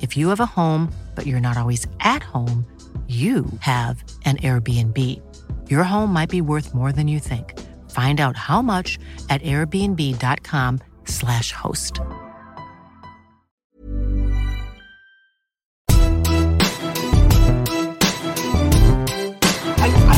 [0.00, 2.64] If you have a home, but you're not always at home,
[3.08, 4.96] you have an Airbnb.
[5.68, 7.58] Your home might be worth more than you think.
[7.90, 11.98] Find out how much at airbnb.com/slash host.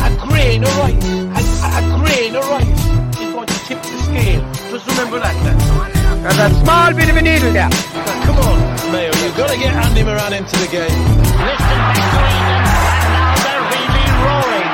[0.05, 2.87] a, grain of rice, a, a grain of rice
[3.19, 4.43] is going to tip the scale.
[4.71, 6.02] Just remember that.
[6.23, 6.37] Then.
[6.37, 7.69] There's a small bit of a needle there.
[7.69, 10.87] Now, come on, Mayo, you've got to get Andy Moran into the game.
[10.87, 14.71] Listen between them, and now they're really roaring.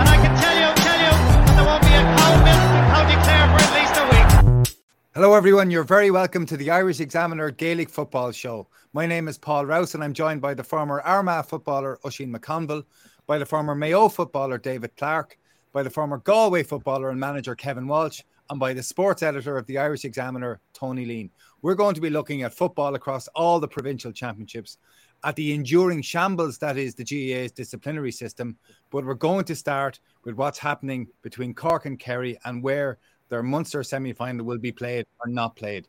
[0.00, 1.12] And I can tell you, tell you,
[1.54, 4.76] there won't be a cow milk in County Clare for at least a week.
[5.14, 5.70] Hello, everyone.
[5.70, 8.66] You're very welcome to the Irish Examiner Gaelic Football Show.
[8.94, 12.84] My name is Paul Rouse, and I'm joined by the former Armagh footballer Oisin McConville,
[13.26, 15.36] by the former Mayo footballer David Clarke,
[15.72, 19.66] by the former Galway footballer and manager Kevin Walsh, and by the sports editor of
[19.66, 21.30] the Irish Examiner Tony Leen.
[21.62, 24.78] We're going to be looking at football across all the provincial championships,
[25.22, 28.56] at the enduring shambles that is the GAA's disciplinary system.
[28.90, 32.98] But we're going to start with what's happening between Cork and Kerry and where
[33.28, 35.86] their Munster semi final will be played or not played.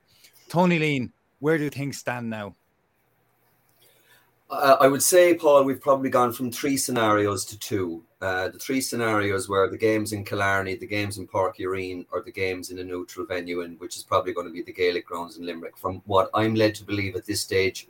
[0.48, 2.56] Tony Leen, where do things stand now?
[4.50, 8.04] Uh, I would say, Paul, we've probably gone from three scenarios to two.
[8.22, 12.06] Uh, the three scenarios were the games in Killarney, the games in Páirc Uí Rinn,
[12.12, 14.72] or the games in a neutral venue, in which is probably going to be the
[14.72, 15.76] Gaelic grounds in Limerick.
[15.76, 17.88] From what I'm led to believe at this stage,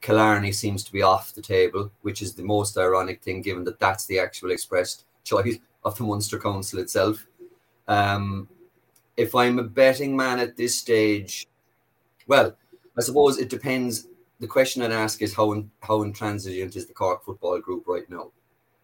[0.00, 3.80] Killarney seems to be off the table, which is the most ironic thing, given that
[3.80, 7.26] that's the actual expressed choice of the Munster Council itself.
[7.88, 8.48] Um,
[9.16, 11.48] if I'm a betting man at this stage,
[12.28, 12.54] well,
[12.96, 14.06] I suppose it depends.
[14.38, 18.08] The question I'd ask is how in, how intransigent is the Cork football group right
[18.08, 18.30] now?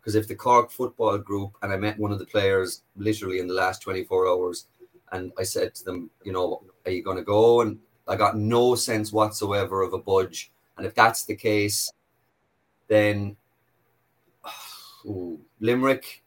[0.03, 3.47] Because if the Cork football group, and I met one of the players literally in
[3.47, 4.67] the last 24 hours,
[5.13, 7.61] and I said to them, you know, are you going to go?
[7.61, 10.51] And I got no sense whatsoever of a budge.
[10.77, 11.93] And if that's the case,
[12.89, 13.37] then
[15.07, 16.25] ooh, Limerick,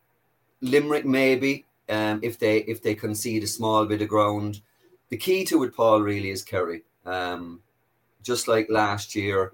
[0.61, 4.61] Limerick maybe, um, if they if they concede a small bit of ground.
[5.09, 6.83] The key to it, Paul, really is Kerry.
[7.05, 7.61] Um,
[8.23, 9.51] just like last year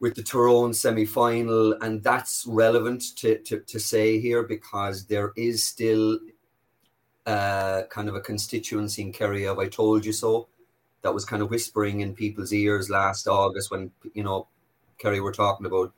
[0.00, 5.32] with the Tyrone semi final, and that's relevant to, to, to say here because there
[5.36, 6.18] is still
[7.26, 10.48] uh, kind of a constituency in Kerry of I told you so?
[11.02, 14.48] That was kind of whispering in people's ears last August when you know
[14.98, 15.92] Kerry were talking about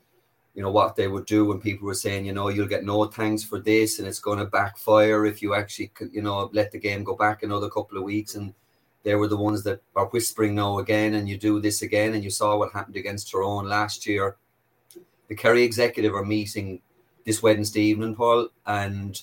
[0.53, 3.03] you know what they would do when people were saying you know you'll get no
[3.05, 6.79] thanks for this and it's going to backfire if you actually you know let the
[6.79, 8.53] game go back another couple of weeks and
[9.03, 12.23] they were the ones that are whispering now again and you do this again and
[12.23, 14.37] you saw what happened against Tyrone last year.
[15.27, 16.81] The Kerry executive are meeting
[17.25, 19.21] this Wednesday evening Paul and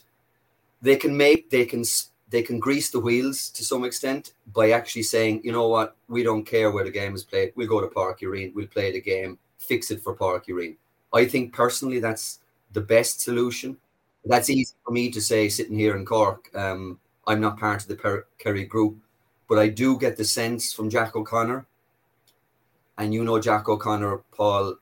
[0.82, 1.84] they can make they can
[2.30, 5.96] they can grease the wheels to some extent by actually saying you know what?
[6.08, 7.52] We don't care where the game is played.
[7.56, 9.38] We'll go to Páirc Uí Rinn we'll play the game.
[9.58, 10.76] Fix it for Páirc Uí Rinn
[11.12, 12.40] I think personally that's
[12.72, 13.76] the best solution.
[14.24, 16.54] That's easy for me to say sitting here in Cork.
[16.54, 18.98] Um, I'm not part of the per- Kerry group,
[19.50, 21.66] but I do get the sense from Jack O'Connor,
[22.98, 24.76] and you know Jack O'Connor, Paul.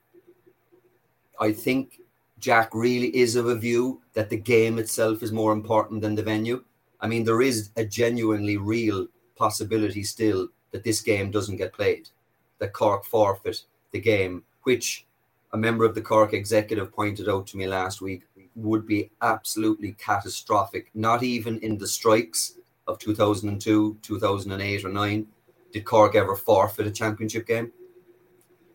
[1.40, 2.02] I think
[2.38, 6.22] Jack really is of a view that the game itself is more important than the
[6.22, 6.62] venue.
[7.00, 9.06] I mean, there is a genuinely real
[9.37, 12.10] possibility still that this game doesn't get played,
[12.58, 13.62] that Cork forfeit
[13.93, 15.06] the game, which
[15.54, 19.93] a member of the Cork executive pointed out to me last week would be absolutely
[19.93, 20.90] catastrophic.
[20.93, 22.58] Not even in the strikes
[22.88, 25.26] of 2002, 2008, or 9
[25.73, 27.70] did Cork ever forfeit a championship game.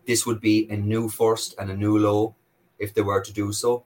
[0.06, 2.36] This would be a new first and a new low
[2.78, 3.84] if they were to do so.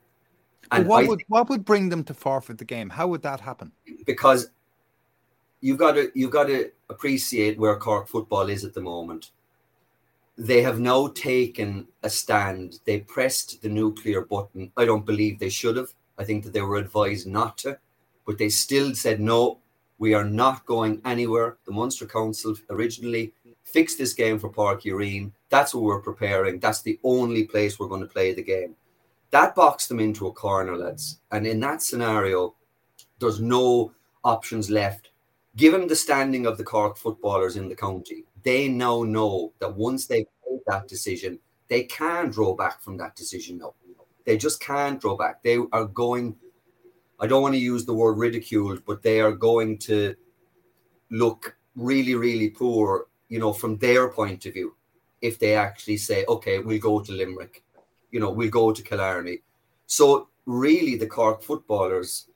[0.71, 2.89] And what I would what would bring them to forfeit the game?
[2.89, 3.71] How would that happen?
[4.05, 4.49] Because
[5.61, 9.31] you've got to you've got to appreciate where Cork football is at the moment.
[10.37, 12.79] they have now taken a stand.
[12.85, 14.71] They pressed the nuclear button.
[14.77, 15.93] I don't believe they should have.
[16.17, 17.79] I think that they were advised not to,
[18.25, 19.59] but they still said no.
[19.99, 21.57] We are not going anywhere.
[21.65, 23.33] The Munster Council originally
[23.63, 25.33] fixed this game for Páirc Uí Rinn.
[25.49, 26.59] That's what we're preparing.
[26.59, 28.75] That's the only place we're going to play the game.
[29.31, 31.19] That boxed them into a corner, lads.
[31.31, 32.55] And in that scenario,
[33.19, 33.91] there's no
[34.23, 35.09] options left.
[35.55, 40.05] Given the standing of the Cork footballers in the county, they now know that once
[40.05, 43.73] they've made that decision, they can draw back from that decision now.
[44.25, 45.41] They just can't draw back.
[45.41, 46.35] They are going,
[47.19, 50.15] I don't want to use the word ridiculed, but they are going to
[51.09, 54.75] look really, really poor, you know, from their point of view,
[55.21, 57.63] if they actually say, okay, we'll go to Limerick,
[58.11, 59.41] you know, we'll go to Killarney.
[59.87, 62.27] So, really, the Cork footballers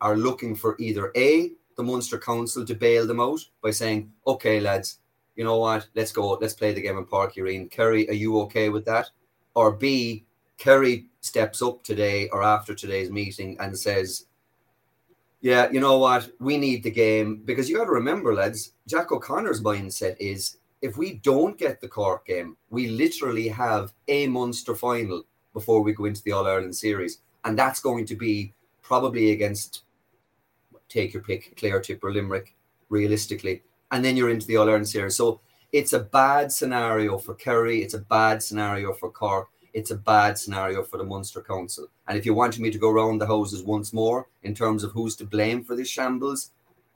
[0.00, 4.60] are looking for either A, the Munster Council to bail them out by saying, okay,
[4.60, 4.98] lads,
[5.36, 7.68] you know what, let's go, let's play the game in Páirc Uí Rinn.
[7.68, 9.10] Kerry, are you okay with that?
[9.54, 10.24] Or B,
[10.56, 14.26] Kerry steps up today or after today's meeting and says,
[15.40, 19.12] yeah, you know what, we need the game because you got to remember, lads, Jack
[19.12, 24.74] O'Connor's mindset is if we don't get the Cork game, we literally have a Munster
[24.74, 25.22] final
[25.52, 27.18] before we go into the All Ireland series.
[27.44, 28.52] And that's going to be
[28.82, 29.82] probably against
[30.88, 32.54] take your pick, Clare Tip or Limerick,
[32.88, 33.62] realistically.
[33.90, 35.16] And then you're into the All Ireland series.
[35.16, 35.40] So
[35.72, 37.82] it's a bad scenario for Kerry.
[37.82, 39.48] It's a bad scenario for Cork.
[39.78, 41.86] It's a bad scenario for the Munster Council.
[42.08, 44.90] And if you wanted me to go around the houses once more in terms of
[44.90, 46.50] who's to blame for this shambles,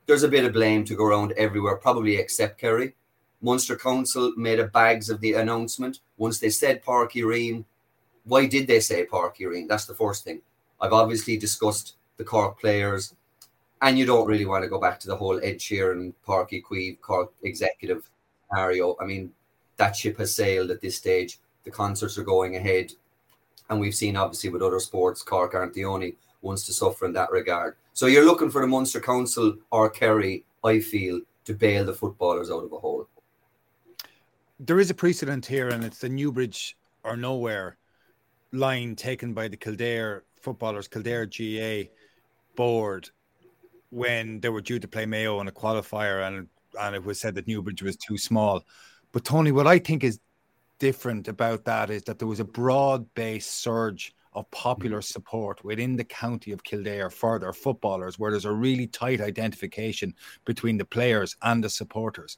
[0.06, 2.96] there's a bit of blame to go around everywhere, probably except Kerry.
[3.40, 6.00] Munster Council made a bags of the announcement.
[6.16, 7.64] Once they said Páirc Uí Rinn,
[8.24, 9.68] why did they say Páirc Uí Rinn?
[9.68, 10.42] That's the first thing.
[10.80, 13.14] I've obviously discussed the Cork players,
[13.80, 17.00] and you don't really want to go back to the whole Ed Sheeran, Uí Chaoimh,
[17.00, 18.10] Cork executive
[18.50, 18.96] scenario.
[19.00, 19.32] I mean,
[19.76, 21.38] that ship has sailed at this stage.
[21.64, 22.92] The concerts are going ahead,
[23.70, 27.12] and we've seen obviously with other sports, Cork aren't the only ones to suffer in
[27.12, 27.76] that regard.
[27.92, 32.50] So you're looking for the Munster Council or Kerry, I feel, to bail the footballers
[32.50, 33.06] out of a hole.
[34.58, 37.76] There is a precedent here, and it's the Newbridge or nowhere
[38.52, 41.90] line taken by the Kildare footballers, Kildare GA
[42.54, 43.08] board,
[43.90, 46.48] when they were due to play Mayo in a qualifier, and
[46.80, 48.64] and it was said that Newbridge was too small.
[49.12, 50.18] But Tony, what I think is
[50.82, 55.14] different about that is that there was a broad-based surge of popular Mm-hmm.
[55.14, 60.12] support within the county of Kildare for their footballers, where there's a really tight identification
[60.44, 62.36] between the players and the supporters.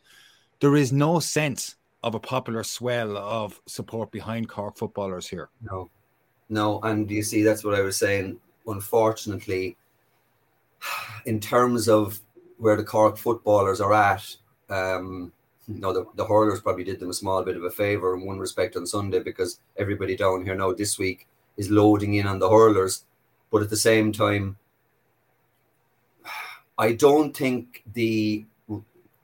[0.60, 5.48] There is no sense of a popular swell of support behind Cork footballers here.
[5.62, 5.88] No,
[6.50, 8.38] no, and you see, that's what I was saying.
[8.66, 9.78] Unfortunately,
[11.24, 12.20] in terms of
[12.58, 14.36] where the Cork footballers are at,
[14.68, 15.32] um,
[15.68, 18.26] you know, the, the hurlers probably did them a small bit of a favour in
[18.26, 21.26] one respect on Sunday because everybody down here now this week
[21.56, 23.04] is loading in on the hurlers.
[23.50, 24.56] But at the same time,
[26.76, 28.44] I don't think the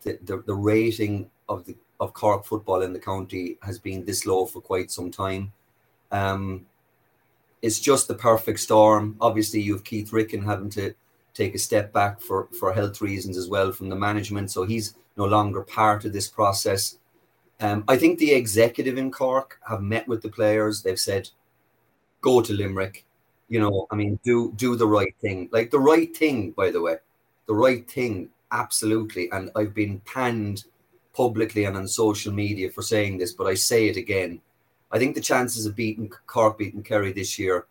[0.02, 4.24] the, the, the rating of the of Cork football in the county has been this
[4.24, 5.52] low for quite some time.
[6.10, 6.66] Um,
[7.60, 9.16] it's just the perfect storm.
[9.20, 10.94] Obviously, you have Keith Ricken having to
[11.34, 14.50] take a step back for, for health reasons as well from the management.
[14.50, 16.96] So he's no longer part of this process.
[17.60, 20.82] Um, I think the executive in Cork have met with the players.
[20.82, 21.28] They've said,
[22.22, 23.04] go to Limerick.
[23.48, 25.48] You know, I mean, do do the right thing.
[25.52, 26.96] Like the right thing, by the way.
[27.46, 29.30] The right thing, absolutely.
[29.30, 30.64] And I've been panned
[31.12, 34.40] publicly and on social media for saying this, but I say it again.
[34.92, 37.66] I think the chances of beating Cork beating Kerry this year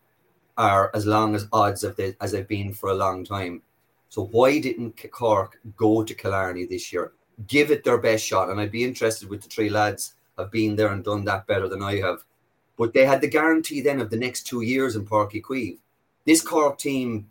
[0.57, 3.61] are as long as odds of they, as they've been for a long time.
[4.09, 7.13] So why didn't Cork go to Killarney this year?
[7.47, 10.75] Give it their best shot, and I'd be interested with the three lads have been
[10.75, 12.23] there and done that better than I have.
[12.77, 15.77] But they had the guarantee then of the next two years in Páirc Uí Chaoimh.
[16.25, 17.29] This Cork team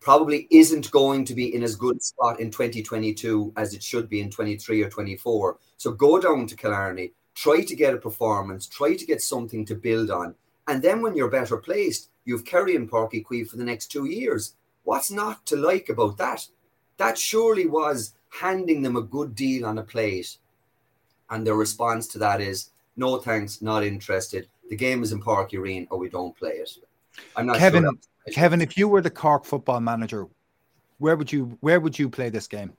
[0.00, 4.08] probably isn't going to be in as good a spot in 2022 as it should
[4.08, 5.58] be in 23 or 24.
[5.76, 9.74] So go down to Killarney, try to get a performance, try to get something to
[9.74, 10.34] build on.
[10.68, 13.86] And then when you're better placed, you've Kerry and Páirc Uí Chaoimh for the next
[13.86, 14.54] two years.
[14.84, 16.46] What's not to like about that?
[16.96, 20.36] That surely was handing them a good deal on a plate.
[21.28, 24.48] And their response to that is, no thanks, not interested.
[24.68, 26.70] The game is in Páirc Uí Rinn or we don't play it.
[27.36, 27.92] I'm not Kevin, sure
[28.32, 30.26] Kevin, if you were the Cork football manager,
[30.98, 32.72] where would you where would you play this game?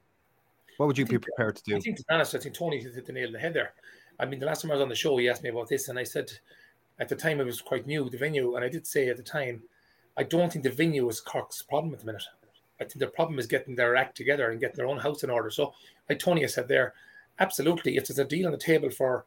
[0.77, 1.75] What would you be prepared to do?
[1.75, 3.73] I think, to be honest, I think Tony hit the nail on the head there.
[4.19, 5.89] I mean, the last time I was on the show, he asked me about this,
[5.89, 6.31] and I said
[6.99, 9.23] at the time it was quite new, the venue, and I did say at the
[9.23, 9.63] time,
[10.17, 12.23] I don't think the venue is Cork's problem at the minute.
[12.81, 15.29] I think the problem is getting their act together and getting their own house in
[15.29, 15.49] order.
[15.49, 15.73] So,
[16.09, 16.93] like Tony has said there,
[17.39, 19.25] absolutely, if there's a deal on the table for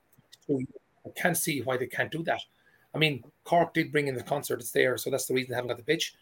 [0.51, 2.41] I can't see why they can't do that.
[2.95, 5.57] I mean, Cork did bring in the concert; it's there, so that's the reason they
[5.57, 6.15] haven't got the pitch.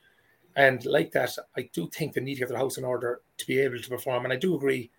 [0.55, 3.47] And like that, I do think they need to get their house in order to
[3.47, 4.25] be able to perform.
[4.25, 4.91] And I do agree.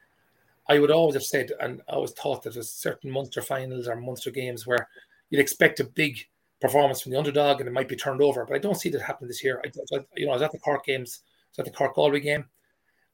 [0.68, 3.96] I would always have said, and I always thought that there's certain Munster finals or
[3.96, 4.88] Munster games where
[5.30, 6.26] you'd expect a big
[6.62, 8.46] performance from the underdog and it might be turned over.
[8.46, 9.62] But I don't see that happening this year.
[9.64, 11.20] I, you know, I was at the Cork games,
[11.58, 12.46] at the Cork Galway game.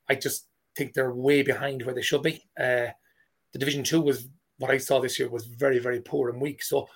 [0.08, 2.44] I just think they're way behind where they should be.
[2.58, 2.88] Uh,
[3.52, 4.28] the Division Two was
[4.58, 6.62] what I saw this year was very, very poor and weak.
[6.62, 6.88] So,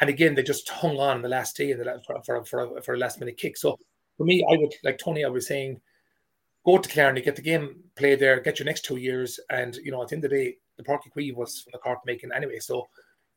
[0.00, 2.94] and again, they just hung on in the last day and for, for, for, for
[2.94, 3.56] a last minute kick.
[3.56, 3.78] So
[4.16, 5.24] for me, I would like Tony.
[5.24, 5.80] I was saying,
[6.64, 9.90] go to Killarney, get the game played there, get your next two years, and you
[9.90, 12.30] know at the end of the day, the Uí Chaoimh was from the Cork making
[12.34, 12.58] anyway.
[12.58, 12.88] So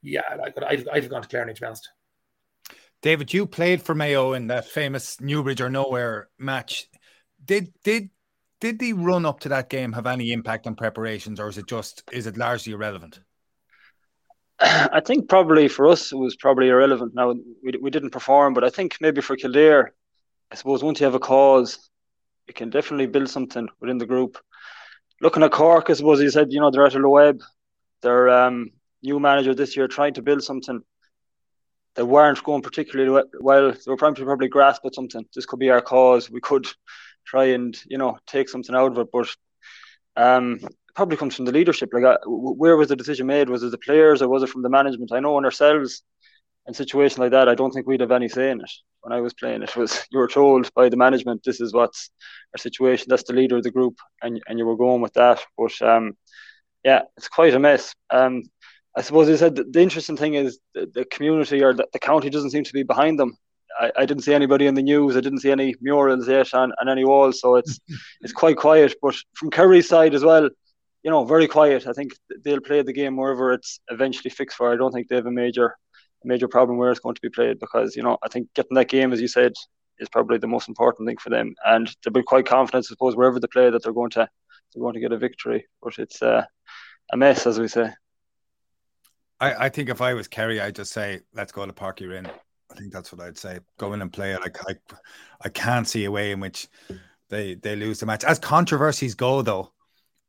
[0.02, 1.90] yeah, I could, I'd, I'd have gone to Killarney to be honest.
[3.02, 6.88] David, you played for Mayo in that famous Newbridge or Nowhere match.
[7.46, 8.10] Did did
[8.60, 11.68] did the run up to that game have any impact on preparations, or is it
[11.68, 13.20] just is it largely irrelevant?
[14.60, 17.14] I think probably for us it was probably irrelevant.
[17.16, 17.34] Now
[17.64, 19.94] we, we didn't perform, but I think maybe for Kildare
[20.54, 21.90] I suppose once you have a cause,
[22.48, 24.38] you can definitely build something within the group.
[25.20, 27.42] Looking at Cork, I suppose you said, you know, they're at a low ebb.
[28.04, 28.70] Their um,
[29.02, 30.82] new manager this year trying to build something
[31.96, 33.72] that weren't going particularly well.
[33.72, 35.26] They were trying to probably grasp at something.
[35.34, 36.30] This could be our cause.
[36.30, 36.68] We could
[37.26, 39.08] try and, you know, take something out of it.
[39.12, 39.36] But
[40.16, 41.90] um, it probably comes from the leadership.
[41.94, 43.50] Like, uh, where was the decision made?
[43.50, 45.12] Was it the players or was it from the management?
[45.12, 46.04] I know in ourselves,
[46.68, 48.72] in situations like that, I don't think we'd have any say in it.
[49.02, 52.10] When I was playing, it was you were told by the management this is what's
[52.54, 53.08] our situation.
[53.10, 55.44] That's the leader of the group, and and you were going with that.
[55.58, 56.16] But um,
[56.86, 57.94] yeah, it's quite a mess.
[58.10, 58.44] Um,
[58.96, 62.30] I suppose you said the interesting thing is the, the community or the, the, county
[62.30, 63.38] doesn't seem to be behind them.
[63.80, 65.16] I, I, didn't see anybody in the news.
[65.16, 67.80] I didn't see any murals yet on, on any walls, so it's
[68.22, 68.96] it's quite quiet.
[69.02, 70.50] But from Kerry's side as well,
[71.04, 71.88] you know, very quiet.
[71.88, 72.14] I think
[72.44, 74.72] they'll play the game wherever it's eventually fixed for.
[74.72, 75.76] I don't think they have a major
[76.26, 78.90] major problem where it's going to be played because you know I think getting that
[78.90, 79.54] game, as you said,
[80.00, 83.16] is probably the most important thing for them, and they'll be quite confident, I suppose,
[83.16, 84.28] wherever they play that they're going to
[84.74, 85.66] they're going to get a victory.
[85.82, 86.46] But it's uh,
[87.12, 87.92] a mess, as we say.
[89.40, 92.30] I, I think if I was Kerry, I'd just say, let's go to Uí Rinn.
[92.74, 93.60] I think that's what I'd say.
[93.78, 94.42] Go in and play it.
[94.42, 94.76] Like I,
[95.42, 96.68] I can't see a way in which
[97.30, 98.24] they they lose the match.
[98.24, 99.72] As controversies go, though,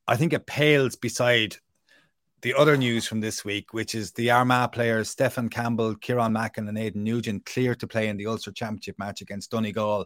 [0.07, 1.57] I think it pales beside
[2.43, 6.69] the other news from this week, which is the Armagh players Stefan Campbell, Kieran Mackin,
[6.69, 10.05] and Aidan Nugent clear to play in the Ulster Championship match against Donegal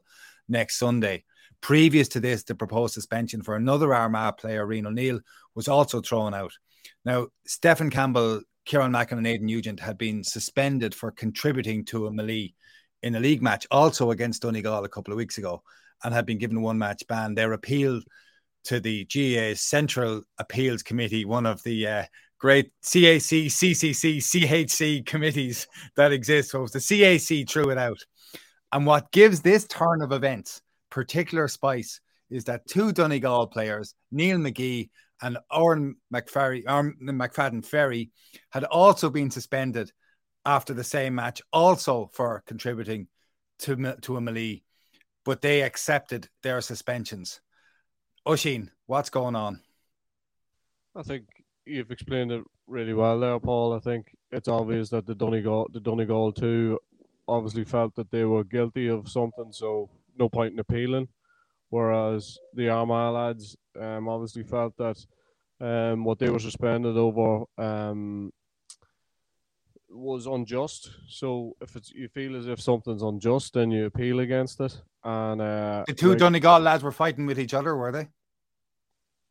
[0.48, 1.24] next Sunday.
[1.60, 5.20] Previous to this, the proposed suspension for another Armagh player, Rian O'Neill,
[5.56, 6.52] was also thrown out.
[7.04, 12.12] Now, Stefan Campbell, Kieran Mackin, and Aidan Nugent had been suspended for contributing to a
[12.12, 12.52] melee
[13.02, 15.62] in a league match, also against Donegal a couple of weeks ago,
[16.04, 17.34] and had been given a one match ban.
[17.34, 18.02] Their appeal
[18.64, 22.04] to the GAA's Central Appeals Committee, one of the uh,
[22.38, 26.50] great CAC, CCC, CHC committees that exist.
[26.50, 28.04] So the CAC threw it out.
[28.70, 30.60] And what gives this turn of events
[30.90, 34.90] particular spice is that two Donegal players, Neil McGee
[35.22, 38.10] and Odhrán McFerry, McFadden Ferry,
[38.50, 39.92] had also been suspended
[40.44, 43.08] after the same match, also for contributing
[43.60, 44.62] to, to a melee,
[45.24, 47.40] but they accepted their suspensions.
[48.26, 49.60] Oisín, what's going on?
[50.94, 51.24] I think
[51.66, 53.74] you've explained it really well there, Paul.
[53.74, 56.78] I think it's obvious that the Donegal, the Donegal too,
[57.26, 61.08] obviously felt that they were guilty of something, so no point in appealing.
[61.70, 64.98] Whereas the Armagh lads um, obviously felt that
[65.60, 68.32] um, what they were suspended over um,
[69.90, 70.90] was unjust.
[71.08, 74.80] So if it's you feel as if something's unjust, then you appeal against it.
[75.04, 78.08] And uh, the two like, Donegal lads were fighting with each other, were they?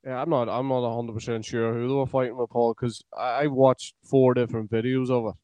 [0.06, 0.48] Yeah, I'm not.
[0.48, 4.34] I'm not hundred percent sure who they were fighting with, Paul, because I watched four
[4.34, 5.36] different videos of it,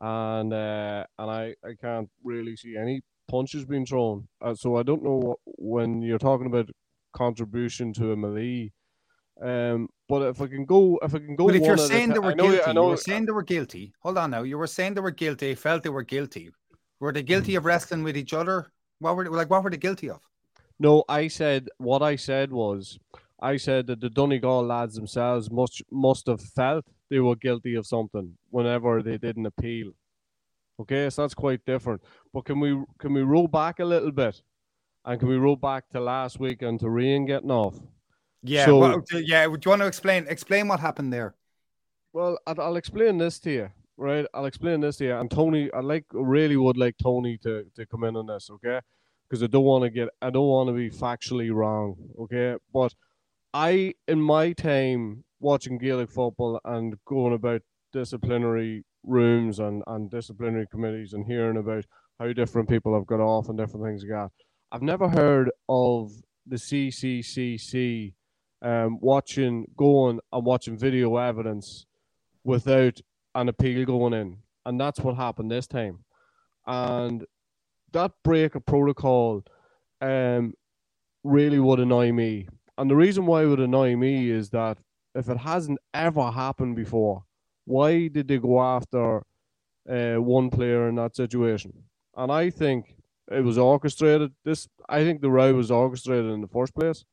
[0.00, 4.28] and uh, and I I can't really see any punches being thrown.
[4.40, 6.70] Uh, so I don't know what, when you're talking about
[7.12, 8.72] contribution to a melee.
[9.40, 12.18] Um, but if I can go, if I can go, but if you're saying they
[12.18, 13.92] were guilty, you were saying they were guilty.
[14.00, 15.54] Hold on now, you were saying they were guilty.
[15.54, 16.50] Felt they were guilty.
[17.00, 18.70] Were they guilty of wrestling with each other?
[18.98, 19.50] What were they, like?
[19.50, 20.20] What were they guilty of?
[20.78, 22.98] No, I said what I said was
[23.40, 27.86] I said that the Donegal lads themselves must must have felt they were guilty of
[27.86, 29.92] something whenever they didn't appeal.
[30.80, 32.02] Okay, so that's quite different.
[32.32, 34.42] But can we can we roll back a little bit,
[35.04, 37.76] and can we roll back to last week and to Rian getting off?
[38.42, 39.46] Yeah, so, well, yeah.
[39.46, 41.34] Do you want to explain explain what happened there?
[42.12, 44.26] Well, I'll explain this to you, right?
[44.34, 45.16] I'll explain this to you.
[45.16, 48.80] And Tony, I like really would like Tony to to come in on this, okay?
[49.28, 52.56] Because I don't want to get I don't want to be factually wrong, okay?
[52.72, 52.94] But
[53.54, 57.62] I, in my time watching Gaelic football and going about
[57.92, 61.84] disciplinary rooms and, and disciplinary committees and hearing about
[62.18, 64.30] how different people have got off and different things like.
[64.70, 66.12] I've never heard of
[66.46, 68.14] the CCCC
[68.62, 71.86] um, watching, going and watching video evidence
[72.44, 73.00] without
[73.34, 74.38] an appeal going in.
[74.64, 76.04] And that's what happened this time.
[76.66, 77.24] And
[77.92, 79.42] that break of protocol
[80.00, 80.54] um,
[81.24, 82.48] really would annoy me.
[82.78, 84.78] And the reason why it would annoy me is that
[85.14, 87.24] if it hasn't ever happened before,
[87.64, 89.22] why did they go after
[89.88, 91.72] uh, one player in that situation?
[92.16, 92.94] And I think
[93.30, 94.32] it was orchestrated.
[94.44, 97.04] This, I think the row was orchestrated in the first place.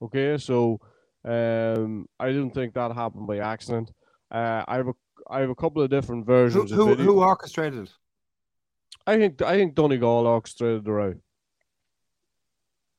[0.00, 0.80] Okay, so
[1.24, 3.90] um, I didn't think that happened by accident.
[4.30, 4.94] Uh, I have a,
[5.28, 6.70] I have a couple of different versions.
[6.70, 7.90] Who, of who, who orchestrated it?
[9.06, 11.14] I think I think Donegal orchestrated the row.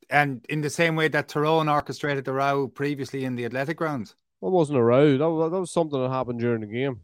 [0.09, 4.15] And in the same way that Tyrone orchestrated the row previously in the athletic grounds.
[4.41, 5.17] That wasn't a row.
[5.17, 7.01] That was, that was something that happened during the game.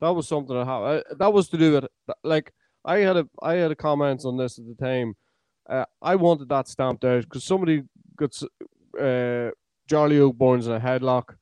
[0.00, 1.04] That was something that happened.
[1.18, 1.86] That was to do with
[2.22, 2.52] like
[2.84, 5.14] I had a I had a comments on this at the time.
[5.68, 7.82] Uh, I wanted that stamped out because somebody
[8.16, 8.40] got
[8.98, 9.50] uh,
[9.88, 11.34] Charlie Oakborn's in a headlock,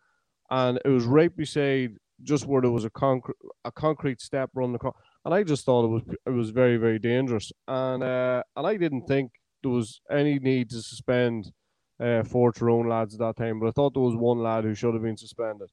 [0.51, 4.73] and it was right beside just where there was a concrete a concrete step run
[4.73, 8.43] the car, and I just thought it was it was very very dangerous, and uh,
[8.57, 11.53] and I didn't think there was any need to suspend
[12.01, 14.75] uh, four Tyrone lads at that time, but I thought there was one lad who
[14.75, 15.71] should have been suspended,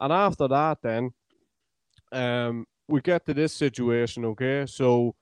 [0.00, 1.10] and after that then,
[2.12, 5.14] um, we get to this situation, okay, so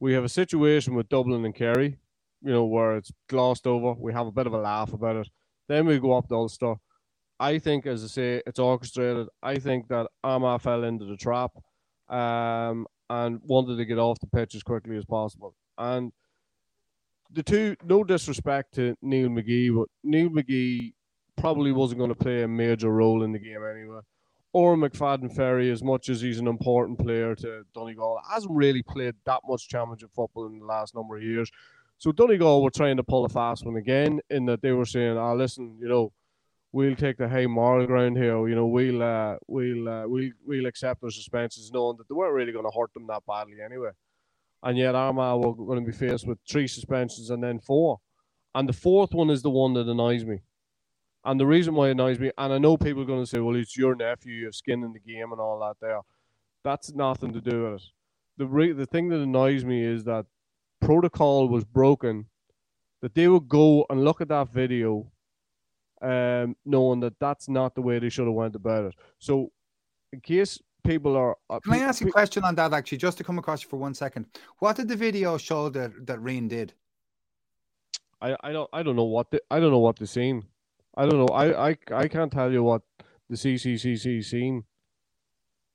[0.00, 1.98] we have a situation with Dublin and Kerry,
[2.42, 3.92] you know, where it's glossed over.
[3.92, 5.28] We have a bit of a laugh about it.
[5.68, 6.74] Then we go up to Ulster.
[7.38, 9.28] I think, as I say, it's orchestrated.
[9.42, 11.52] I think that Armagh fell into the trap
[12.08, 15.54] um, and wanted to get off the pitch as quickly as possible.
[15.78, 16.12] And
[17.32, 20.92] the two, no disrespect to Neil McGee, but Neil McGee
[21.36, 24.00] probably wasn't going to play a major role in the game anyway.
[24.52, 29.14] Or McFadden Ferry, as much as he's an important player to Donegal, hasn't really played
[29.24, 31.50] that much championship football in the last number of years.
[31.98, 35.16] So Donegal were trying to pull a fast one again in that they were saying,
[35.16, 36.12] "Ah, listen, you know,
[36.72, 38.48] we'll take the high moral ground here.
[38.48, 42.34] You know, we'll uh, we'll uh, we'll we'll accept their suspensions, knowing that they weren't
[42.34, 43.90] really going to hurt them that badly anyway."
[44.62, 48.00] And yet Armagh were going to be faced with three suspensions and then four,
[48.54, 50.40] and the fourth one is the one that annoys me.
[51.24, 53.40] And the reason why it annoys me, and I know people are going to say,
[53.40, 56.00] "Well, it's your nephew, you have skin in the game, and all that." There,
[56.64, 57.88] that's nothing to do with it.
[58.38, 60.26] The re- the thing that annoys me is that
[60.80, 62.26] protocol was broken,
[63.02, 65.10] that they would go and look at that video,
[66.02, 68.94] um, knowing that that's not the way they should have went about it.
[69.18, 69.52] So,
[70.12, 72.72] in case people are, uh, can I ask a question on that?
[72.72, 74.26] Actually, just to come across you for one second,
[74.58, 76.74] what did the video show that that Rian did?
[78.20, 80.44] I, I don't I don't know what the, I don't know what the seen.
[80.96, 81.34] I don't know.
[81.34, 82.82] I, I I can't tell you what
[83.28, 84.64] the CCCC seen.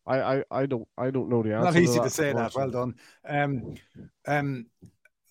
[0.08, 1.72] I, I, I don't I don't know the answer.
[1.72, 2.54] Not easy to, to say that.
[2.56, 2.96] Well done.
[3.28, 3.76] Um,
[4.28, 4.68] um,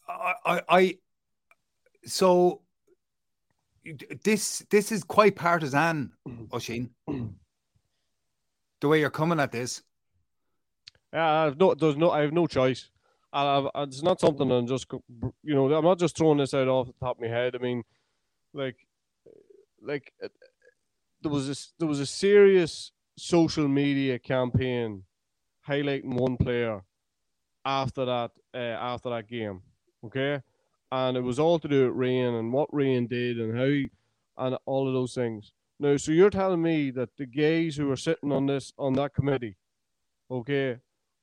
[0.08, 0.98] I, I, I
[2.04, 2.62] so
[4.22, 6.90] this this is quite partisan, Oisín.
[8.84, 9.82] The way you're coming at this.
[11.12, 12.90] Yeah, I've no, there's no, I have no choice.
[13.32, 16.68] I, I, it's not something I'm just, you know, I'm not just throwing this out
[16.68, 17.56] off the top of my head.
[17.56, 17.82] I mean,
[18.52, 18.76] like,
[19.80, 20.28] like uh,
[21.22, 25.04] there was a, there was a serious social media campaign
[25.66, 26.82] highlighting one player
[27.64, 29.62] after that uh, after that game.
[30.04, 30.42] Okay,
[30.92, 33.88] and it was all to do with Rian and what Rian did and how he,
[34.36, 35.52] and all of those things.
[35.78, 39.14] Now, so you're telling me that the gays who are sitting on this on that
[39.14, 39.56] committee,
[40.30, 40.78] okay,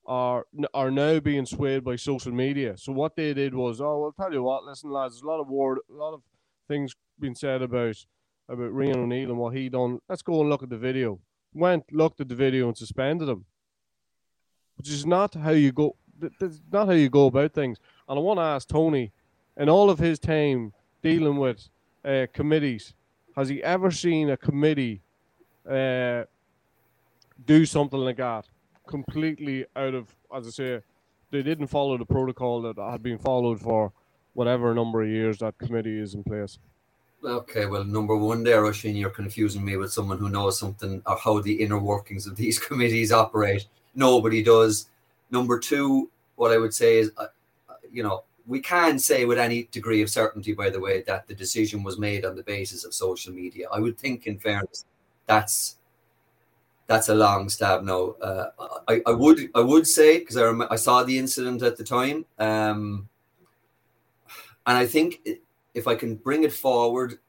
[0.05, 2.77] are are now being swayed by social media.
[2.77, 5.39] So what they did was, oh, well, tell you what, listen, lads, there's a lot
[5.39, 6.21] of word, a lot of
[6.67, 7.95] things being said about
[8.49, 9.99] about Rian O'Neill and what he done.
[10.09, 11.19] Let's go and look at the video.
[11.53, 13.45] Went, looked at the video, and suspended him.
[14.75, 15.95] Which is not how you go.
[16.39, 17.77] That's not how you go about things.
[18.07, 19.11] And I want to ask Tony,
[19.57, 21.69] in all of his time dealing with
[22.05, 22.93] uh, committees,
[23.35, 25.01] has he ever seen a committee
[25.69, 26.23] uh,
[27.45, 28.45] do something like that?
[28.87, 30.81] Completely out of, as I say,
[31.31, 33.93] they didn't follow the protocol that had been followed for
[34.33, 36.59] whatever number of years that committee is in place.
[37.23, 41.17] Okay, well, number one there, Oisín, you're confusing me with someone who knows something or
[41.17, 43.67] how the inner workings of these committees operate.
[43.93, 44.87] Nobody does.
[45.29, 47.27] Number two, what I would say is, uh,
[47.91, 51.35] you know, we can say with any degree of certainty, by the way, that the
[51.35, 53.67] decision was made on the basis of social media.
[53.71, 54.85] I would think, in fairness,
[55.25, 55.77] that's
[56.87, 57.83] that's a long stab.
[57.83, 58.49] No, uh,
[58.87, 61.83] I, I would I would say because I rem- I saw the incident at the
[61.83, 63.07] time, um,
[64.65, 65.27] and I think
[65.73, 67.19] if I can bring it forward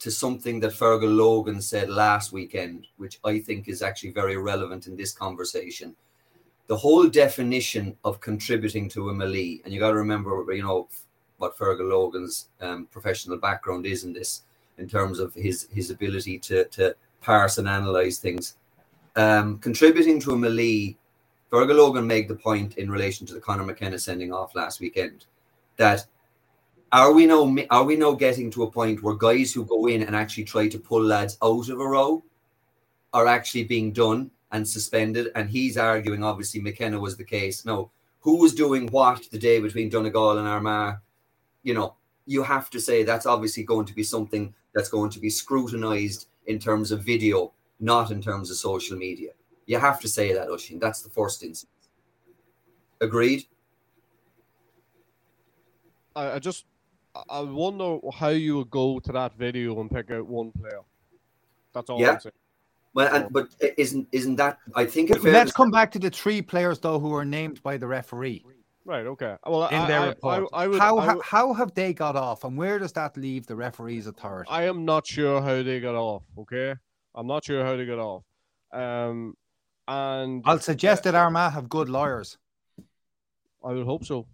[0.00, 4.88] to something that Fergal Logan said last weekend, which I think is actually very relevant
[4.88, 5.94] in this conversation.
[6.66, 10.88] The whole definition of contributing to a melee, and you got to remember, you know,
[11.38, 14.42] what Fergal Logan's um, professional background is in this,
[14.78, 18.56] in terms of his his ability to to parse and analyze things.
[19.16, 20.96] Um, contributing to a melee,
[21.50, 25.26] Fergal Logan made the point in relation to the Conor McKenna sending off last weekend
[25.76, 26.06] that
[26.92, 30.02] are we now are we now getting to a point where guys who go in
[30.02, 32.22] and actually try to pull lads out of a row
[33.12, 35.28] are actually being done and suspended?
[35.34, 37.64] And he's arguing, obviously, McKenna was the case.
[37.64, 40.98] No, who was doing what the day between Donegal and Armagh?
[41.62, 45.20] You know, you have to say that's obviously going to be something that's going to
[45.20, 49.30] be scrutinized in terms of video, not in terms of social media.
[49.66, 50.80] You have to say that, Oisín.
[50.80, 51.70] That's the first instance.
[53.00, 53.44] Agreed?
[56.14, 56.66] I, I just
[57.28, 60.80] I wonder how you would go to that video and pick out one player.
[61.74, 62.12] That's all Yeah.
[62.12, 62.32] I'm saying.
[62.94, 64.58] Well, and but isn't isn't that?
[64.74, 67.62] I think in Let's fairness- come back to the three players though who are named
[67.62, 68.44] by the referee
[68.84, 69.06] Right.
[69.06, 69.36] Okay.
[69.46, 70.48] Well, in I, their I- report.
[70.52, 72.92] I, I would, how I ha- would- how have they got off, and where does
[72.94, 74.50] that leave the referee's authority?
[74.50, 76.24] I am not sure how they got off.
[76.36, 76.74] Okay,
[77.14, 78.24] I'm not sure how they got off.
[78.72, 79.36] Um,
[79.86, 82.38] and I'll suggest that Armagh have good lawyers.
[83.64, 84.26] I would hope so.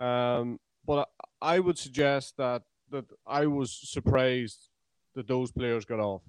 [0.00, 1.08] Um, but
[1.40, 4.68] I, I would suggest that that I was surprised
[5.14, 6.22] that those players got off.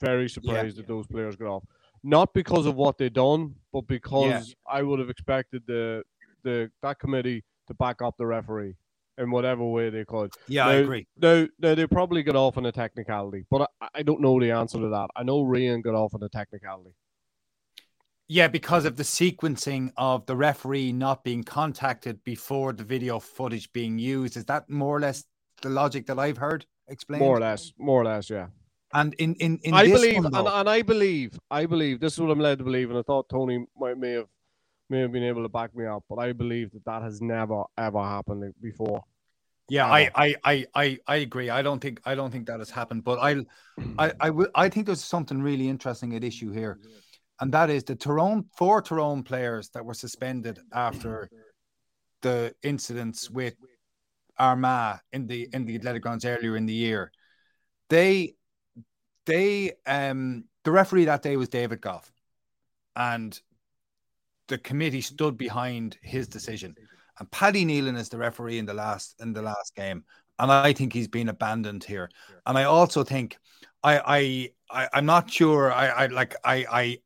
[0.00, 1.64] Very surprised that those players got off.
[2.02, 6.02] Not because of what they done, but because I would have expected the
[6.42, 8.74] the that committee to back up the referee
[9.18, 10.32] in whatever way they could.
[10.48, 11.06] Yeah, I agree.
[11.20, 14.50] No, no, they probably got off on a technicality, but I, I don't know the
[14.50, 15.08] answer to that.
[15.14, 16.94] I know Rian got off on a technicality.
[18.28, 23.72] Yeah, because of the sequencing of the referee not being contacted before the video footage
[23.72, 24.36] being used.
[24.36, 25.24] Is that more or less
[25.62, 27.20] the logic that I've heard explained?
[27.20, 28.46] More or less, more or less, yeah.
[28.92, 32.00] And in in, in I this believe, one, and, though- and I believe, I believe
[32.00, 34.26] this is what I'm led to believe, and I thought Tony might may have
[34.88, 37.62] may have been able to back me up, but I believe that that has never
[37.78, 39.04] ever happened before.
[39.68, 41.48] Yeah, I, I, I, I, I agree.
[41.48, 43.44] I don't think I don't think that has happened, but I,
[44.00, 46.80] I, I, will- I think there's something really interesting at issue here,
[47.40, 51.30] and that is the Tyrone four Tyrone players that were suspended after
[52.22, 53.54] the incidents with
[54.36, 57.12] Armagh in the in the athletic grounds earlier in the year.
[57.90, 58.34] They,
[59.30, 62.10] they, um, the referee that day was David Gough,
[62.96, 63.38] and
[64.48, 66.74] the committee stood behind his decision.
[67.18, 70.04] And Paddy Neilan is the referee in the last in the last game,
[70.38, 72.10] and I think he's been abandoned here.
[72.46, 73.38] And I also think
[73.82, 75.72] I I, I I'm not sure.
[75.72, 76.98] I, I like I I.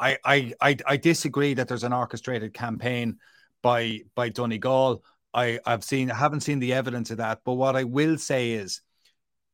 [0.00, 3.18] I, I, I, I disagree that there's an orchestrated campaign
[3.62, 5.02] by by Donegal.
[5.34, 7.40] I, I've seen I haven't seen the evidence of that.
[7.44, 8.80] But what I will say is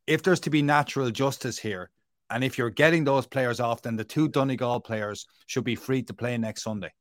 [0.07, 1.89] if there's to be natural justice here,
[2.31, 6.03] and if you're getting those players off, then the two Donegal players should be free
[6.05, 6.93] to play next Sunday.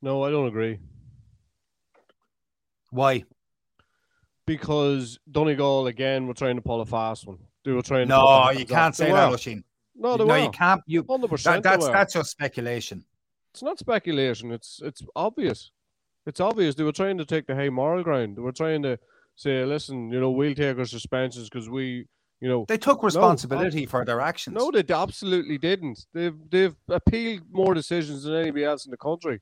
[0.00, 0.78] No, I don't agree
[2.90, 3.24] Why?
[4.48, 7.38] because Donegal again were trying to pull a fast one.
[7.64, 8.08] They were trying.
[8.08, 9.30] No, you can't say that.
[9.30, 9.62] Oisin.
[9.94, 10.38] No, they no, were.
[10.38, 10.80] you can't.
[10.86, 11.62] You Hundred that, percent.
[11.62, 13.04] that's that's just speculation.
[13.52, 14.50] It's not speculation.
[14.50, 15.70] It's it's obvious.
[16.26, 18.36] It's obvious they were trying to take the hey moral ground.
[18.36, 18.98] They were trying to
[19.36, 22.06] say, listen, you know, we'll take our suspensions because we,
[22.40, 24.54] you know, They took No, responsibility for their actions.
[24.56, 26.06] No, they absolutely didn't.
[26.12, 29.40] They've they've appealed more decisions than anybody else in the country.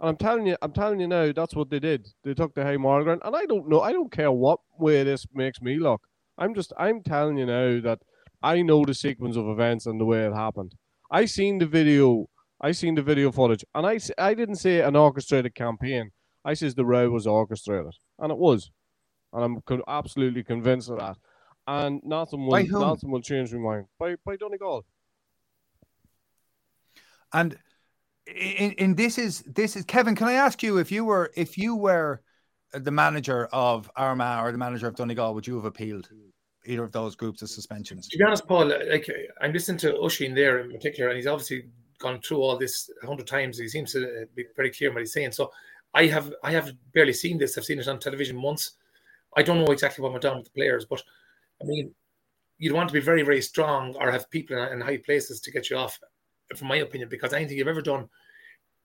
[0.00, 2.08] And I'm telling you, I'm telling you now, that's what they did.
[2.24, 5.26] They took the Hay Margaret, and I don't know, I don't care what way this
[5.32, 6.02] makes me look.
[6.36, 8.00] I'm just, I'm telling you now that
[8.42, 10.74] I know the sequence of events and the way it happened.
[11.10, 12.28] I seen the video,
[12.60, 16.10] I seen the video footage, and I, I didn't say an orchestrated campaign.
[16.44, 18.72] I says the row was orchestrated, and it was,
[19.32, 21.16] and I'm absolutely convinced of that.
[21.66, 23.86] And nothing will, By nothing will change my mind.
[23.98, 24.84] By by Donegal.
[27.32, 27.56] And
[28.26, 30.16] in, in this is this is Kevin.
[30.16, 32.22] Can I ask you if you were if you were
[32.72, 36.08] the manager of Armagh or the manager of Donegal, would you have appealed
[36.64, 38.08] either of those groups of suspensions?
[38.08, 39.08] To be honest, Paul, like
[39.40, 41.66] I'm listening to Oisín there in particular, and he's obviously
[41.98, 43.58] gone through all this a hundred times.
[43.58, 45.32] He seems to uh, be very clear in what he's saying.
[45.32, 45.52] So
[45.94, 47.56] I have I have barely seen this.
[47.56, 48.72] I've seen it on television once.
[49.36, 51.02] I don't know exactly what went down with the players, but
[51.62, 51.94] I mean,
[52.58, 55.52] you'd want to be very, very strong or have people in, in high places to
[55.52, 55.98] get you off,
[56.56, 58.08] from my opinion, because anything you've ever done,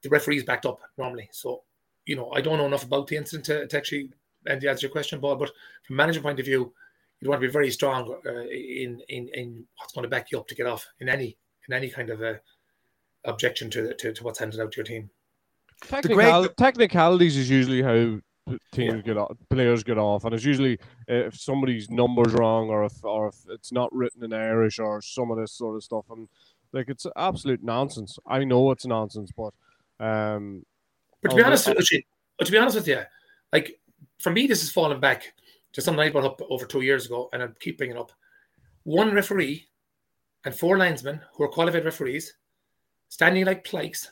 [0.04, 1.30] the referee's backed up normally.
[1.32, 1.64] So,
[2.06, 4.12] you know, I don't know enough about the incident to, to actually
[4.46, 5.52] and to answer your question, Paul, but
[5.86, 6.74] from a manager point of view,
[7.20, 10.40] you'd want to be very strong uh, in, in in what's going to back you
[10.40, 11.38] up to get off in any
[11.68, 12.40] in any kind of a
[13.26, 15.10] objection to, to, to what's handed out to your team.
[15.82, 18.20] Technical, technicalities is usually how
[18.72, 23.04] teams get off, players get off, and it's usually if somebody's numbers wrong or if
[23.04, 26.06] or if it's not written in Irish or some of this sort of stuff.
[26.10, 26.28] And
[26.74, 28.20] Like it's absolute nonsense.
[28.28, 29.54] I know it's nonsense, but
[30.00, 30.66] um.
[31.22, 32.04] But to be honest, with you,
[32.38, 33.02] but to be honest with you,
[33.52, 33.80] like
[34.20, 35.34] for me, this has fallen back
[35.74, 38.12] to something I brought up over two years ago, and I keep bringing up.
[38.84, 39.68] One referee
[40.46, 42.34] and four linesmen who are qualified referees
[43.10, 44.12] standing like pikes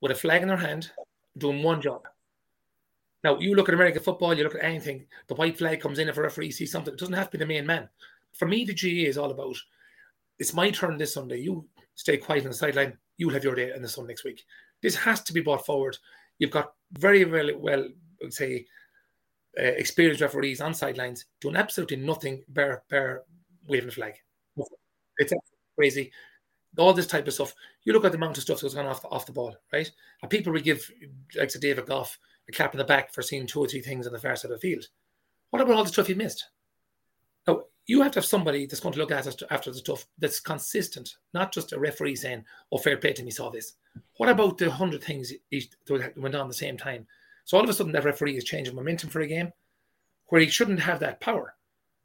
[0.00, 0.90] with a flag in their hand,
[1.38, 2.06] doing one job.
[3.22, 6.08] Now, you look at American football, you look at anything, the white flag comes in
[6.08, 6.94] if a referee sees something.
[6.94, 7.88] It doesn't have to be the main man.
[8.32, 9.56] For me, the GA is all about
[10.38, 11.40] it's my turn this Sunday.
[11.40, 12.96] You stay quiet on the sideline.
[13.18, 14.44] You'll have your day in the sun next week.
[14.82, 15.98] This has to be brought forward.
[16.38, 18.66] You've got very, very well, I would say,
[19.58, 23.24] uh, experienced referees on sidelines doing absolutely nothing bare, bare
[23.66, 24.14] waving a flag.
[25.18, 25.34] It's
[25.76, 26.10] crazy.
[26.78, 27.54] All this type of stuff.
[27.84, 29.90] You look at the amount of stuff that's gone off the, off the ball, right?
[30.22, 30.90] And people will give,
[31.36, 32.16] like say David Gough,
[32.50, 34.50] a clap in the back for seeing two or three things on the far side
[34.50, 34.86] of the field.
[35.50, 36.46] What about all the stuff he missed?
[37.46, 40.40] Now, you have to have somebody that's going to look at after the stuff that's
[40.40, 43.74] consistent, not just a referee saying, "Oh, fair play to me, saw this."
[44.16, 47.06] What about the hundred things that went on at the same time?
[47.44, 49.52] So all of a sudden, that referee is changing momentum for a game
[50.26, 51.56] where he shouldn't have that power.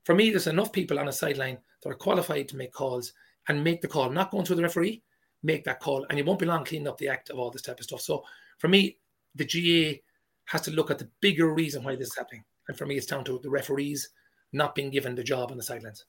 [0.04, 3.14] For me, there's enough people on a sideline that are qualified to make calls
[3.48, 5.04] and make the call, not going through the referee,
[5.44, 7.62] make that call, and you won't be long cleaning up the act of all this
[7.62, 8.02] type of stuff.
[8.02, 8.24] So
[8.58, 8.98] for me,
[9.36, 10.02] the GA
[10.46, 12.44] has to look at the bigger reason why this is happening.
[12.68, 14.10] And for me, it's down to the referees
[14.54, 16.06] not being given the job on the sidelines.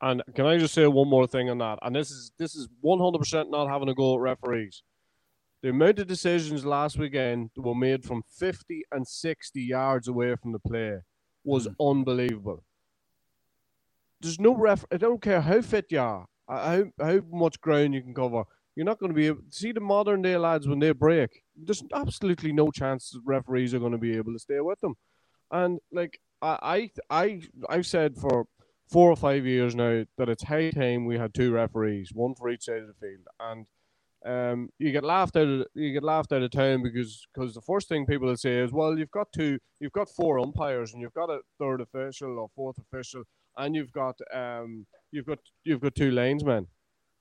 [0.00, 1.78] And can I just say one more thing on that?
[1.82, 4.82] And this is this is one hundred percent not having a go at referees.
[5.62, 10.36] The amount of decisions last weekend that were made from fifty and sixty yards away
[10.36, 10.98] from the play
[11.44, 11.74] was mm.
[11.80, 12.64] unbelievable.
[14.20, 14.84] There's no ref.
[14.92, 18.44] I don't care how fit you are, how how much ground you can cover.
[18.76, 21.42] You're not going to be able to see the modern day lads when they break.
[21.62, 24.94] There's absolutely no chance that referees are going to be able to stay with them.
[25.50, 28.46] And like I I I've said for
[28.90, 32.48] four or five years now that it's high time we had two referees, one for
[32.48, 33.66] each side of the field, and
[34.26, 37.60] um, you get laughed out of you get laughed out of town because because the
[37.60, 41.00] first thing people will say is, well, you've got two, you've got four umpires, and
[41.00, 43.22] you've got a third official or fourth official,
[43.56, 46.66] and you've got um, you've got you've got two linesmen,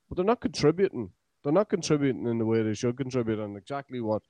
[0.10, 1.12] but they're not contributing.
[1.48, 4.22] They're not contributing in the way they should contribute, and exactly what,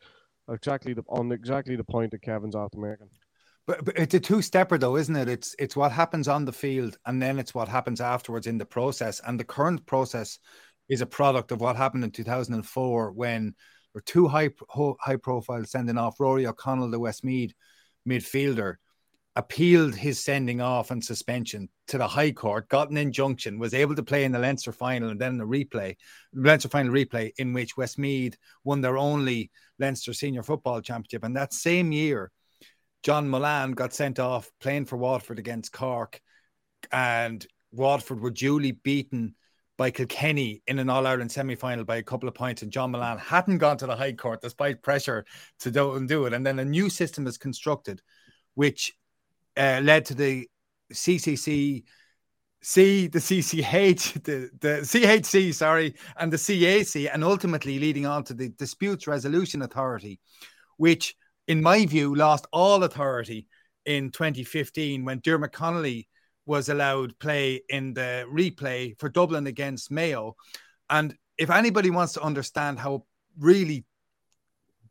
[0.52, 3.10] exactly the on exactly the point that Kevin's after making.
[3.66, 5.28] But, but it's a two-stepper, though, isn't it?
[5.28, 8.68] It's it's what happens on the field, and then it's what happens afterwards in the
[8.68, 9.20] process.
[9.26, 10.38] And the current process
[10.90, 13.54] is a product of what happened in 2004 when there
[13.96, 14.52] were two high
[15.00, 17.56] high profile sending off Rory O'Connell, the Westmeath
[18.08, 18.76] midfielder,
[19.38, 23.96] appealed his sending off and suspension to the High Court, got an injunction, was able
[23.96, 25.96] to play in the Leinster final and then the replay,
[26.34, 31.24] Leinster final replay, in which Westmeath won their only Leinster Senior Football Championship.
[31.24, 32.32] And that same year,
[33.04, 36.20] John Mullane got sent off playing for Waterford against Cork,
[36.92, 39.36] and Waterford were duly beaten
[39.78, 42.90] by Kilkenny in an All Ireland semi final by a couple of points, and John
[42.90, 45.26] Mullane hadn't gone to the High Court despite pressure
[45.60, 46.34] to do, and do it.
[46.34, 48.02] And then a new system is constructed,
[48.56, 48.92] which
[49.58, 50.48] uh, led to the
[50.94, 51.84] CCC.
[52.60, 58.34] C, the CCH, the, the CHC, sorry, and the CAC, and ultimately leading on to
[58.34, 60.20] the Disputes Resolution Authority,
[60.78, 61.16] which
[61.48, 63.48] in my view, lost all authority
[63.86, 66.08] in 2015 when Diarmuid Connolly
[66.46, 70.36] was allowed play in the replay for Dublin against Mayo.
[70.90, 73.06] And if anybody wants to understand how
[73.40, 73.86] really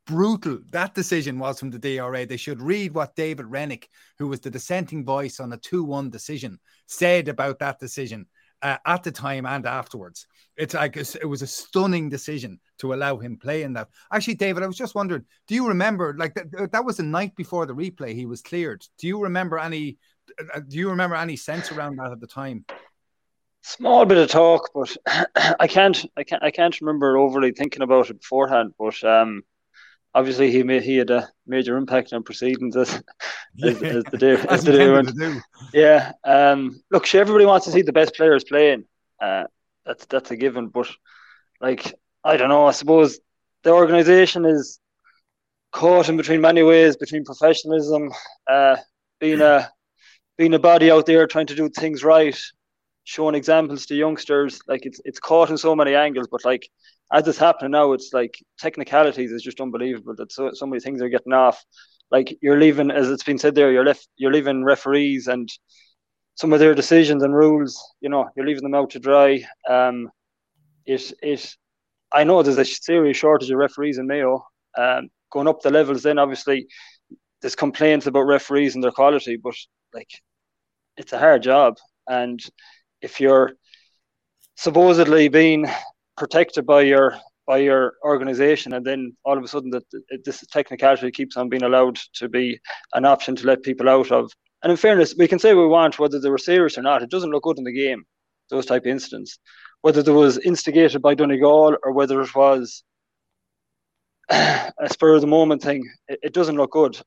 [0.07, 3.89] brutal that decision was from the DRA, they should read what David Rennick,
[4.19, 8.27] who was the dissenting voice on a 2 1 decision, said about that decision
[8.63, 10.27] uh, at the time and afterwards.
[10.57, 13.89] It's like it was a stunning decision to allow him play in that.
[14.11, 16.73] Actually, David, I was just wondering, do you remember like that?
[16.73, 18.15] That was the night before the replay.
[18.15, 18.83] He was cleared.
[18.99, 19.99] Do you remember any?
[20.55, 22.65] Uh, do you remember any sense around that at the time?
[23.63, 24.97] Small bit of talk, but
[25.61, 28.73] I can't, I can't, I can't remember overly thinking about it beforehand.
[28.79, 29.43] But um,
[30.17, 32.91] obviously he made he had a major impact on proceedings as,
[33.63, 35.13] as, as the day as, the day went.
[35.73, 36.13] Yeah.
[36.25, 38.85] Um, look, sure, everybody wants to see the best players playing.
[39.21, 39.45] Uh,
[39.85, 40.69] that's that's a given.
[40.69, 40.89] But
[41.61, 43.21] like I don't know, I suppose
[43.63, 44.81] the organisation is
[45.71, 48.11] caught in between many ways between professionalism,
[48.51, 48.77] uh,
[49.21, 49.71] being a
[50.39, 52.39] being a body out there trying to do things right,
[53.07, 54.61] showing examples to youngsters.
[54.67, 56.69] Like it's it's caught in so many angles, but like
[57.13, 61.01] as it's happening now, it's like technicalities is just unbelievable that so, so many things
[61.01, 61.65] are getting off.
[62.11, 65.49] Like you're leaving, as it's been said there, you're left, you're leaving referees and
[66.35, 67.81] some of their decisions and rules.
[68.01, 69.45] You know, you're leaving them out to dry.
[69.69, 70.11] Um,
[70.85, 71.55] it it,
[72.13, 74.45] I know there's a serious shortage of referees in Mayo.
[74.77, 76.67] Um, going up the levels, then obviously
[77.41, 79.55] there's complaints about referees and their quality, but
[79.95, 80.11] like
[80.97, 81.77] it's a hard job,
[82.09, 82.41] and
[83.07, 83.53] if you're
[84.57, 85.61] supposedly being
[86.17, 87.17] protected by your
[87.47, 89.85] by your organization, and then all of a sudden that
[90.25, 92.59] this technicality keeps on being allowed to be
[92.95, 94.33] an option to let people out of.
[94.63, 97.03] And in fairness, we can say we want whether they were serious or not.
[97.03, 98.03] It doesn't look good in the game.
[98.51, 99.39] Those type of incidents,
[99.83, 102.83] whether it was instigated by Donegal or whether it was
[104.31, 107.01] a spur of the moment thing, it, it doesn't look good.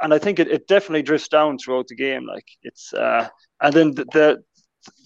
[0.00, 2.24] And I think it, it definitely drifts down throughout the game.
[2.34, 3.28] Like it's, uh,
[3.60, 4.44] and then the, the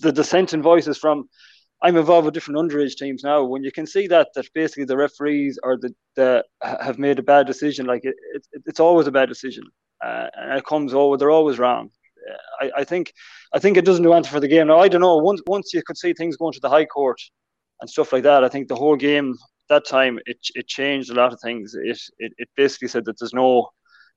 [0.01, 1.29] the dissenting voices from
[1.83, 3.45] I'm involved with different underage teams now.
[3.45, 7.23] When you can see that that basically the referees or the, the have made a
[7.23, 9.65] bad decision, like it, it it's always a bad decision,
[10.03, 11.17] uh, and it comes over.
[11.17, 11.91] They're always wrong.
[12.31, 13.13] Uh, I, I think
[13.53, 14.69] I think it doesn't do anything for the game.
[14.69, 15.19] Now I don't know.
[15.19, 17.21] Once once you could see things going to the high court
[17.81, 19.35] and stuff like that, I think the whole game
[19.69, 21.75] that time it it changed a lot of things.
[21.75, 23.69] It it, it basically said that there's no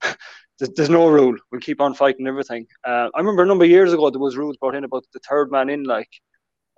[0.59, 1.35] there's no rule.
[1.51, 2.67] We'll keep on fighting everything.
[2.85, 5.19] Uh, I remember a number of years ago there was rules brought in about the
[5.19, 6.09] third man in, like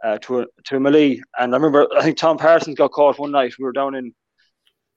[0.03, 1.21] uh, to a, to a melee.
[1.37, 3.53] And I remember, I think Tom Parsons got caught one night.
[3.57, 4.13] We were down in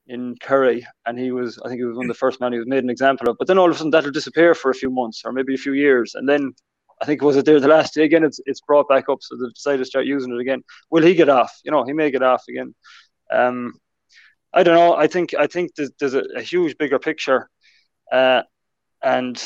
[0.07, 2.59] in Kerry, and he was, I think he was one of the first men he
[2.59, 3.37] was made an example of.
[3.39, 5.57] But then all of a sudden that'll disappear for a few months or maybe a
[5.57, 6.53] few years, and then
[7.01, 8.23] I think was it there the last day again?
[8.23, 10.61] It's it's brought back up, so they decided to start using it again.
[10.89, 11.57] Will he get off?
[11.63, 12.75] You know, he may get off again.
[13.31, 13.73] Um,
[14.53, 14.95] I don't know.
[14.95, 17.49] I think I think there's, there's a, a, huge bigger picture,
[18.11, 18.43] uh,
[19.03, 19.37] and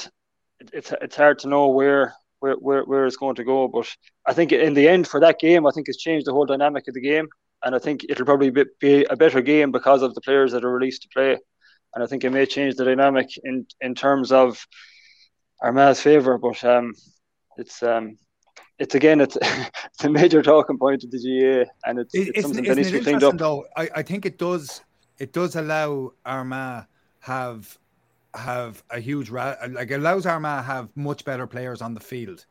[0.59, 3.67] it, it's it's hard to know where where, where, where it's going to go.
[3.67, 3.87] But
[4.25, 6.87] I think in the end, for that game, I think it's changed the whole dynamic
[6.87, 7.27] of the game.
[7.63, 10.71] And I think it'll probably be, a better game because of the players that are
[10.71, 11.37] released to play.
[11.95, 14.63] And I think it may change the dynamic in, in terms of
[15.61, 16.37] Armagh's favour.
[16.37, 16.93] But um,
[17.57, 18.17] it's um,
[18.77, 22.41] it's again it's, it's a major talking point of the GA and it's, it's, it's
[22.41, 23.37] something that needs to be cleaned up.
[23.37, 24.81] Though I, I think it does
[25.17, 26.85] it does allow Armagh
[27.21, 27.77] have
[28.33, 32.45] have a huge like allows Armagh have much better players on the field,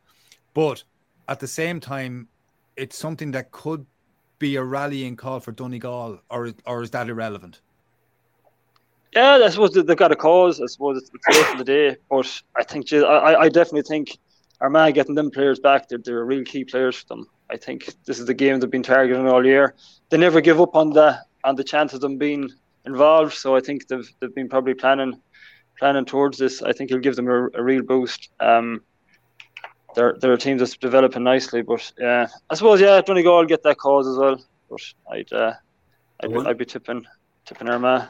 [0.55, 0.83] but
[1.29, 2.29] at the same time,
[2.77, 3.87] it's something that could
[4.39, 7.61] be a rallying call for Donegal, or or is that irrelevant?
[9.15, 10.61] Yeah, I suppose they've got a cause.
[10.61, 14.19] I suppose it's, it's late the day, but I think I, I definitely think
[14.61, 15.89] Armagh getting them players back.
[15.89, 17.27] They're, they're real key players for them.
[17.51, 19.75] I think this is the game they've been targeting all year.
[20.11, 22.51] They never give up on the on the chance of them being
[22.85, 23.35] involved.
[23.35, 25.21] So I think they've they've been probably planning
[25.79, 26.63] planning towards this.
[26.63, 28.31] I think he'll give them a, a real boost.
[28.41, 28.83] Um,
[29.95, 33.63] they're they're a team that's developing nicely, but yeah, I suppose yeah, Donegal will get
[33.63, 34.45] that cause as well.
[34.69, 35.55] But I'd uh,
[36.23, 37.07] I'd, be, I'd be tipping
[37.47, 38.09] tipping Armagh.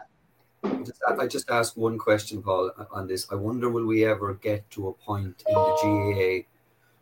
[1.18, 3.26] I just ask one question, Paul, on this.
[3.31, 6.48] I wonder will we ever get to a point in the GAA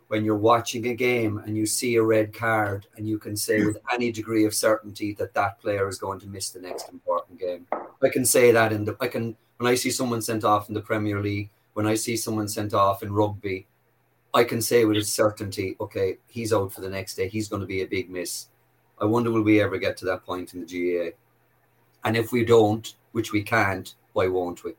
[0.09, 3.65] when you're watching a game and you see a red card and you can say
[3.65, 7.41] with any degree of certainty that that player is going to miss the next important
[7.41, 7.67] game.
[8.03, 10.75] I can say that in the I can when I see someone sent off in
[10.75, 13.67] the Premier League, when I see someone sent off in rugby,
[14.33, 17.29] I can say with certainty, okay, he's out for the next day.
[17.29, 18.47] He's going to be a big miss.
[19.01, 21.17] I wonder will we ever get to that point in the GAA?
[22.05, 24.75] And if we don't, which we can't, why won't we?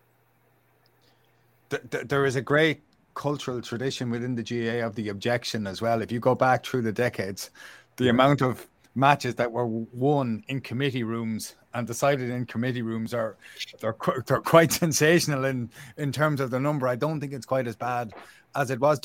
[1.69, 2.81] There is a great
[3.13, 6.01] cultural tradition within the GAA of the objection as well.
[6.01, 7.49] If you go back through the decades,
[7.95, 13.13] the amount of matches that were won in committee rooms and decided in committee rooms
[13.13, 13.37] are
[13.81, 16.87] they're they're quite sensational in in terms of the number.
[16.87, 18.13] I don't think it's quite as bad
[18.55, 18.99] as it was.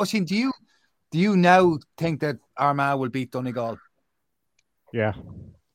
[0.00, 0.52] Oisín, do you
[1.10, 3.76] do you now think that Armagh will beat Donegal?
[4.92, 5.12] Yeah,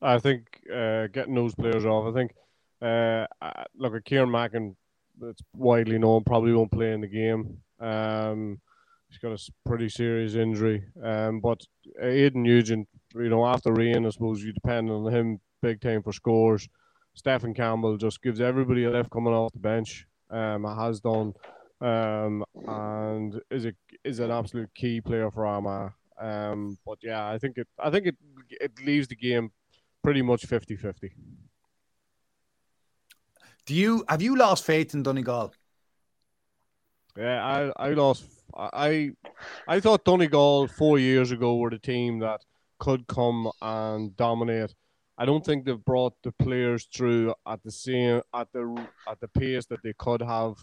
[0.00, 2.12] I think uh, getting those players off.
[2.12, 2.32] I think
[2.80, 3.26] uh,
[3.76, 4.74] look at Kieran Mackin.
[5.22, 7.58] It's widely known probably won't play in the game.
[7.80, 8.60] Um,
[9.08, 10.84] he's got a pretty serious injury.
[11.02, 11.60] Um, but
[12.00, 16.12] Aidan Nugent, you know, after Rian, I suppose you depend on him big time for
[16.12, 16.68] scores.
[17.14, 20.06] Stephen Campbell just gives everybody a lift coming off the bench.
[20.30, 21.32] Um, has done,
[21.80, 23.72] um, and is a
[24.04, 25.92] is an absolute key player for Armagh.
[26.20, 28.16] Um, but yeah, I think it I think it
[28.50, 29.50] it leaves the game
[30.02, 31.10] pretty much 50-50.
[33.66, 35.52] Do you have you lost faith in Donegal?
[37.16, 39.10] Yeah, I I lost I
[39.66, 42.44] I thought Donegal four years ago were the team that
[42.78, 44.74] could come and dominate.
[45.20, 49.26] I don't think they've brought the players through at the same at the at the
[49.28, 50.54] pace that they could have.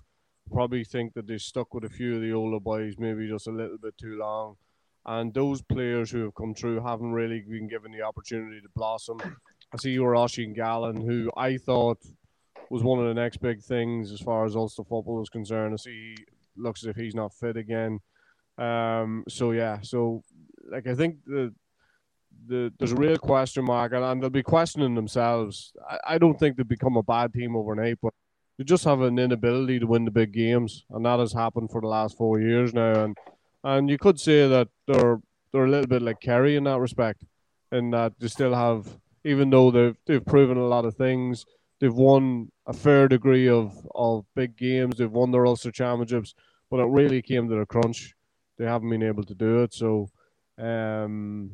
[0.51, 3.51] Probably think that they stuck with a few of the older boys, maybe just a
[3.51, 4.55] little bit too long.
[5.05, 9.17] And those players who have come through haven't really been given the opportunity to blossom.
[9.73, 11.99] I see Oisín Gallen, who I thought
[12.69, 15.73] was one of the next big things as far as Ulster football is concerned.
[15.73, 16.25] I see he
[16.55, 17.99] looks as if he's not fit again.
[18.57, 20.23] Um, so yeah, so
[20.71, 21.53] like I think the
[22.47, 25.73] the there's a real question mark, and, and they'll be questioning themselves.
[25.89, 28.13] I, I don't think they've become a bad team overnight, but
[28.57, 31.81] they just have an inability to win the big games, and that has happened for
[31.81, 33.03] the last four years now.
[33.03, 33.17] And
[33.63, 35.19] and you could say that they're
[35.51, 37.23] they're a little bit like Kerry in that respect,
[37.71, 38.87] in that they still have
[39.25, 41.45] even though they've they've proven a lot of things,
[41.79, 44.97] they've won a fair degree of of big games.
[44.97, 46.33] They've won their Ulster championships,
[46.69, 48.13] but it really came to the crunch.
[48.57, 49.73] They haven't been able to do it.
[49.73, 50.09] So,
[50.57, 51.51] um,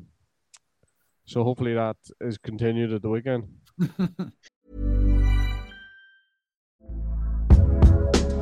[1.31, 3.47] so hopefully that is continued at the weekend.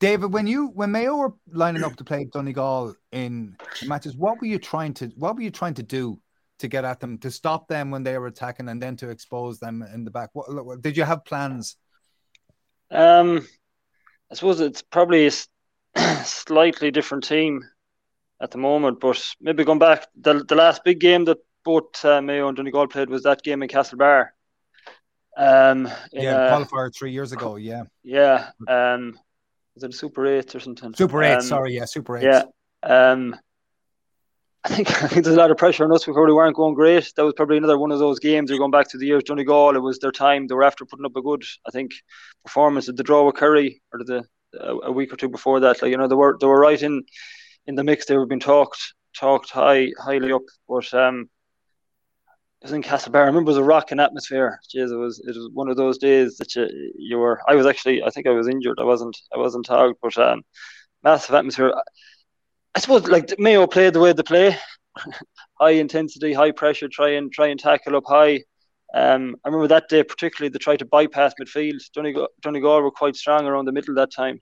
[0.00, 3.56] David, when you when Mayo were lining up to play Donegal in
[3.86, 6.20] matches, what were you trying to what were you trying to do
[6.58, 9.58] to get at them to stop them when they were attacking and then to expose
[9.58, 10.30] them in the back?
[10.32, 11.76] What, what did you have plans?
[12.90, 13.46] Um,
[14.30, 15.32] I suppose it's probably a
[16.24, 17.64] slightly different team
[18.40, 22.20] at the moment, but maybe going back the the last big game that both uh,
[22.20, 24.28] Mayo and Donegal played was that game in Castlebar.
[25.36, 27.56] Um, yeah, uh, qualifier three years ago.
[27.56, 28.50] Yeah, yeah.
[28.68, 29.18] Um,
[29.74, 30.94] was it Super Eight or something?
[30.94, 31.34] Super Eight.
[31.34, 32.24] Um, sorry, yeah, Super Eight.
[32.24, 32.44] Yeah.
[32.82, 33.36] Um,
[34.64, 36.06] I think I think there's a lot of pressure on us.
[36.06, 37.12] We probably weren't going great.
[37.16, 38.50] That was probably another one of those games.
[38.50, 39.76] You're going back to the years Donegal.
[39.76, 40.46] It was their time.
[40.46, 41.92] They were after putting up a good, I think,
[42.44, 42.88] performance.
[42.88, 44.24] at the draw with Kerry or the
[44.58, 45.82] a, a week or two before that?
[45.82, 47.04] Like you know, they were they were right in
[47.66, 48.06] in the mix.
[48.06, 51.28] They were being talked talked high highly up, but um,
[52.64, 53.20] was in Castlebar.
[53.20, 54.58] I remember it was a rocking atmosphere.
[54.74, 57.40] Jeez, it was it was one of those days that you you were.
[57.46, 58.78] I was actually I think I was injured.
[58.80, 60.42] I wasn't I wasn't tagged, but um,
[61.02, 61.74] massive atmosphere.
[62.74, 64.56] I suppose like Mayo played the way they play,
[65.60, 68.42] high intensity, high pressure, try and try and tackle up high.
[68.94, 71.80] Um, I remember that day particularly they tried to bypass midfield.
[71.92, 74.40] Donegal, Donegal were quite strong around the middle that time.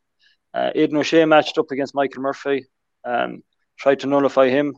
[0.55, 2.67] Uh, Aidan O'Shea matched up against Michael Murphy.
[3.05, 3.43] Um,
[3.79, 4.77] tried to nullify him.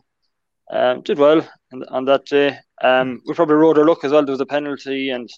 [0.71, 1.47] Um, did well
[1.83, 2.59] on, that day.
[2.83, 4.25] Um, we probably rode our luck as well.
[4.25, 5.29] There was a penalty and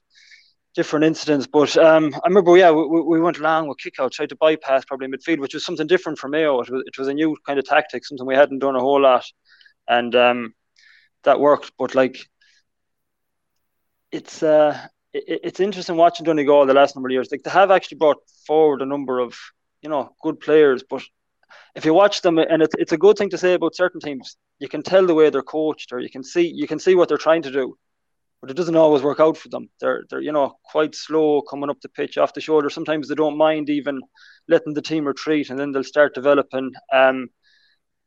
[0.74, 4.28] different incidents, but um, I remember, yeah, we, we went along with kick out, tried
[4.30, 6.60] to bypass probably midfield, which was something different for Mayo.
[6.60, 9.00] It was, it was a new kind of tactic, something we hadn't done a whole
[9.00, 9.24] lot,
[9.88, 10.54] and um,
[11.24, 11.72] that worked.
[11.78, 12.18] But like,
[14.12, 14.78] it's uh,
[15.12, 17.28] it, it's interesting watching Donegal the last number of years.
[17.30, 19.36] Like they have actually brought forward a number of
[19.82, 21.02] you know good players, but
[21.74, 24.36] if you watch them, and it's it's a good thing to say about certain teams,
[24.58, 27.08] you can tell the way they're coached, or you can see you can see what
[27.08, 27.76] they're trying to do,
[28.40, 29.68] but it doesn't always work out for them.
[29.80, 32.70] They're they're you know quite slow coming up the pitch off the shoulder.
[32.70, 34.00] Sometimes they don't mind even
[34.48, 36.72] letting the team retreat, and then they'll start developing.
[36.92, 37.28] Um,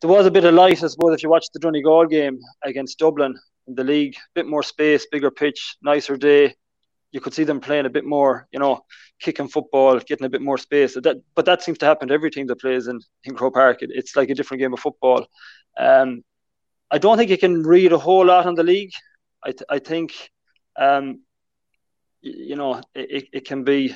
[0.02, 3.00] there was a bit of light, I suppose, if you watch the Donegal game against
[3.00, 3.36] Dublin
[3.68, 4.16] in the league.
[4.16, 6.56] A bit more space, bigger pitch, nicer day
[7.12, 8.82] you could see them playing a bit more, you know,
[9.20, 10.94] kicking football, getting a bit more space.
[10.94, 13.82] That, but that seems to happen to every team that plays in, in Croke Park.
[13.82, 15.26] It, it's like a different game of football.
[15.78, 16.24] Um,
[16.92, 18.92] I don't think you can read a whole lot on the league.
[19.44, 20.32] I, th- I think,
[20.78, 21.22] um,
[22.22, 23.96] you know, it, it can be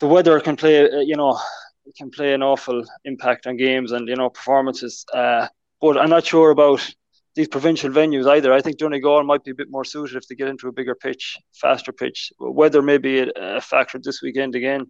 [0.00, 1.38] the weather can play, uh, you know,
[1.86, 5.04] it can play an awful impact on games and you know performances.
[5.12, 5.48] Uh,
[5.80, 6.80] but I'm not sure about
[7.34, 8.52] these provincial venues either.
[8.52, 10.94] I think Donegal might be a bit more suited if they get into a bigger
[10.94, 12.32] pitch, faster pitch.
[12.38, 14.86] Weather may be a, a factor this weekend again,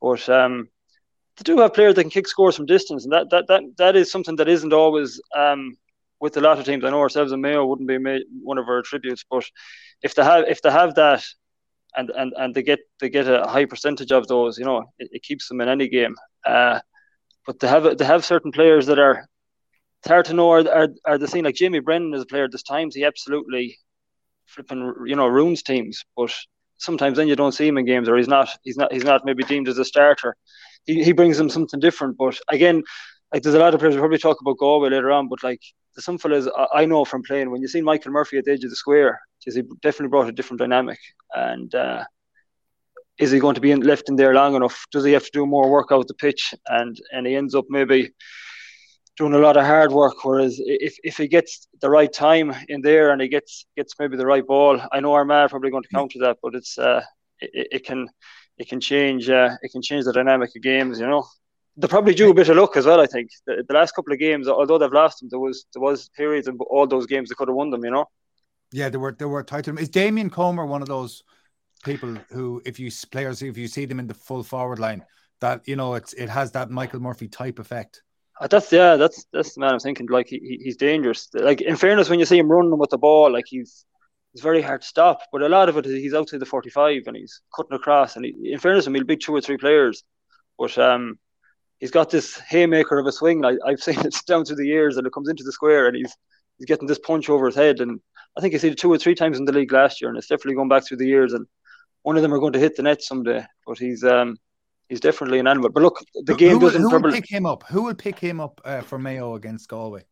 [0.00, 0.68] but um,
[1.36, 3.96] they do have players that can kick scores from distance, and that that that, that
[3.96, 5.76] is something that isn't always um,
[6.20, 6.84] with a lot of teams.
[6.84, 7.98] I know ourselves and Mayo wouldn't be
[8.42, 9.44] one of our attributes, but
[10.02, 11.24] if they have if they have that.
[11.96, 15.08] And, and, and they get they get a high percentage of those, you know, it,
[15.10, 16.14] it keeps them in any game.
[16.46, 16.78] Uh,
[17.46, 19.26] but they have they have certain players that are
[20.00, 22.48] it's hard to know are, are, are the thing like Jamie Brennan is a player
[22.48, 23.76] this times he absolutely
[24.46, 26.32] flipping you know ruins teams but
[26.78, 29.24] sometimes then you don't see him in games or he's not he's not he's not
[29.24, 30.34] maybe deemed as a starter
[30.86, 32.82] he, he brings them something different but again
[33.32, 35.60] like there's a lot of players we'll probably talk about Galway later on but like
[35.98, 38.70] some fellas I know from playing when you see Michael Murphy at the edge of
[38.70, 40.98] the square he definitely brought a different dynamic
[41.34, 42.04] and uh,
[43.20, 44.86] is he going to be in, left in there long enough?
[44.90, 46.54] Does he have to do more work out the pitch?
[46.68, 48.10] And and he ends up maybe
[49.16, 50.24] doing a lot of hard work.
[50.24, 54.16] Whereas if, if he gets the right time in there and he gets gets maybe
[54.16, 57.02] the right ball, I know Armagh probably going to counter that, but it's uh,
[57.40, 58.08] it, it can
[58.56, 60.98] it can change uh, it can change the dynamic of games.
[60.98, 61.26] You know,
[61.76, 63.00] they probably due a bit of luck as well.
[63.00, 65.82] I think the, the last couple of games, although they've lost them, there was there
[65.82, 67.84] was periods in all those games they could have won them.
[67.84, 68.06] You know.
[68.72, 69.78] Yeah, there were there were title.
[69.78, 71.22] Is Damien Comer one of those
[71.84, 75.04] people who, if you players, if you see them in the full forward line,
[75.40, 78.02] that you know it's it has that Michael Murphy type effect.
[78.40, 80.06] Uh, that's yeah, that's that's the man I'm thinking.
[80.06, 81.28] Like he, he's dangerous.
[81.34, 83.84] Like in fairness, when you see him running with the ball, like he's
[84.32, 85.20] he's very hard to stop.
[85.32, 88.16] But a lot of it is he's outside the 45 and he's cutting across.
[88.16, 90.04] And he, in fairness, I mean, he'll beat two or three players.
[90.58, 91.18] But um,
[91.80, 93.44] he's got this haymaker of a swing.
[93.44, 95.96] I, I've seen it down through the years, and it comes into the square, and
[95.96, 96.14] he's
[96.58, 97.80] he's getting this punch over his head.
[97.80, 98.00] And
[98.36, 100.18] I think he seen it two or three times in the league last year, and
[100.18, 101.32] it's definitely going back through the years.
[101.32, 101.46] And
[102.02, 103.44] one of them are going to hit the net someday.
[103.66, 104.36] But he's um
[104.88, 105.70] he's definitely an animal.
[105.70, 106.82] But look, the game who, doesn't.
[106.82, 107.64] Who will pick him up?
[107.68, 110.04] Who will pick him up uh, for Mayo against Galway?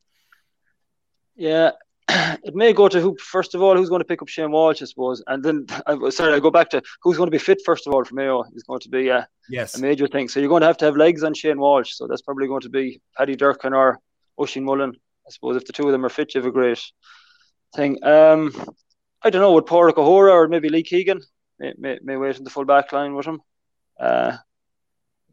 [1.36, 1.72] Yeah,
[2.42, 4.80] it may go to who first of all who's going to pick up Shane Walsh,
[4.82, 5.66] I suppose, and then
[6.10, 8.44] sorry, I go back to who's going to be fit first of all for Mayo
[8.54, 10.28] is going to be uh, yes a major thing.
[10.28, 11.92] So you're going to have to have legs on Shane Walsh.
[11.94, 14.00] So that's probably going to be Paddy Durcan or
[14.38, 14.92] Oisín Mullin.
[15.26, 16.82] I suppose if the two of them are fit, you have a great
[17.76, 18.02] thing.
[18.02, 18.52] Um,
[19.22, 21.20] I don't know, would Pádraig O'Hora or maybe Lee Keegan
[21.58, 23.40] may, may, may wait in the full back line with him.
[24.00, 24.36] Uh,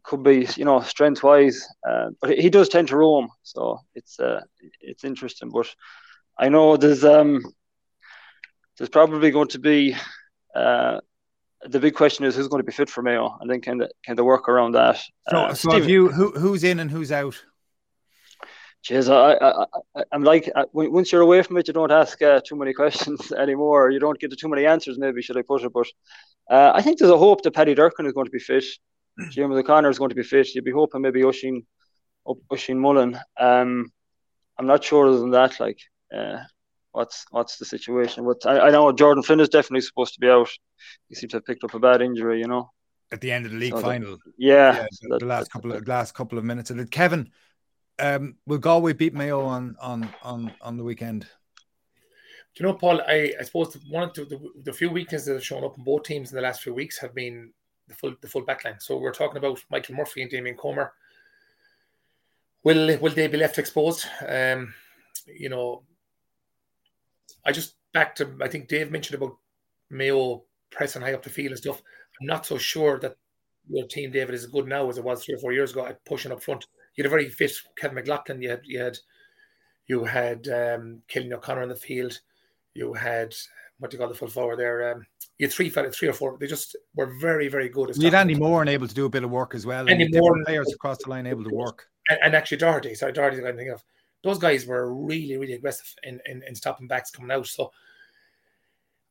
[0.02, 4.20] could be, you know, strength wise, uh, but he does tend to roam, so it's
[4.20, 4.40] uh,
[4.80, 5.50] it's interesting.
[5.50, 5.66] But
[6.38, 7.42] I know there's um
[8.78, 9.96] there's probably going to be
[10.54, 11.00] uh,
[11.68, 13.88] the big question is who's going to be fit for Mayo, and then can they,
[14.04, 14.96] can they work around that?
[15.30, 17.42] So, Uh, so have you who who's in and who's out?
[18.88, 19.64] Jeez, I, I,
[19.96, 22.54] I, I'm like, uh, when- once you're away from it, you don't ask uh, too
[22.54, 23.90] many questions anymore.
[23.90, 25.72] You don't get to too many answers, maybe, should I put it?
[25.72, 25.86] But
[26.48, 28.64] uh, I think there's a hope that Paddy Durcan is going to be fit.
[29.30, 30.54] Jim O'Connor is going to be fit.
[30.54, 31.64] You'd be hoping maybe Oisín,
[32.52, 33.18] Oisín Mullin.
[33.40, 33.90] Um,
[34.58, 35.80] I'm not sure other than that, like,
[36.14, 36.38] uh,
[36.92, 38.24] what's what's the situation.
[38.24, 40.48] But I, I know Jordan Flynn is definitely supposed to be out.
[41.08, 42.70] He seems to have picked up a bad injury, you know.
[43.12, 45.26] At the end of the league So that- final, Yeah, yeah, so the, that- the
[45.26, 46.90] last couple of last couple of minutes of it.
[46.90, 47.30] Kevin,
[47.98, 51.22] um, will Galway beat Mayo on on on on the weekend?
[52.54, 53.02] Do you know, Paul?
[53.02, 55.84] I, I suppose one of the, the, the few weaknesses that have shown up in
[55.84, 57.52] both teams in the last few weeks have been
[57.86, 58.80] the full the full backline.
[58.80, 60.92] So we're talking about Michael Murphy and Damien Comer.
[62.64, 64.06] Will will they be left exposed?
[64.26, 64.74] Um,
[65.26, 65.82] you know,
[67.46, 69.36] I just back to I think Dave mentioned about
[69.90, 71.80] Mayo pressing high up the field and stuff.
[72.20, 73.16] I'm not so sure that
[73.68, 75.86] your team, David, is as good now as it was three or four years ago
[75.86, 76.66] at pushing up front.
[76.96, 78.42] You had a very fit Kevin McLoughlin.
[78.42, 78.98] You had you had
[79.86, 82.18] you had um, Cillian O'Connor in the field.
[82.74, 83.34] You had
[83.78, 84.92] what do you call the full forward there?
[84.92, 85.06] Um,
[85.38, 86.36] you had three fella, three or four.
[86.40, 87.96] They just were very very good.
[87.96, 89.88] We had Andy Moore and able to do a bit of work as well.
[89.88, 91.88] Andy different Moore- players across the line able to work.
[92.08, 93.84] and, and actually Doherty, sorry, Doherty, I'm thinking of.
[94.26, 97.46] Those guys were really, really aggressive in, in, in stopping backs coming out.
[97.46, 97.70] So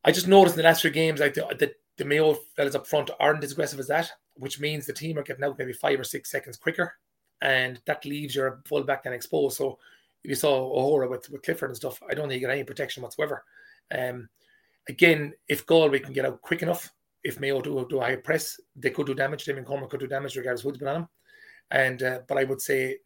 [0.04, 2.86] I just noticed in the last few games, like the, the, the Mayo fellas up
[2.86, 6.00] front aren't as aggressive as that, which means the team are getting out maybe five
[6.00, 6.94] or six seconds quicker,
[7.42, 9.58] and that leaves your full back then exposed.
[9.58, 9.80] So
[10.24, 12.64] if you saw O'Hora with, with Clifford and stuff, I don't think you got any
[12.64, 13.44] protection whatsoever.
[13.98, 14.28] Um,
[14.90, 16.92] again, if Galway can get out quick enough,
[17.24, 19.46] if Mayo do do a high press, they could do damage.
[19.46, 21.10] Damien Comer could do damage regardless who's been on them.
[21.72, 22.98] And uh, but I would say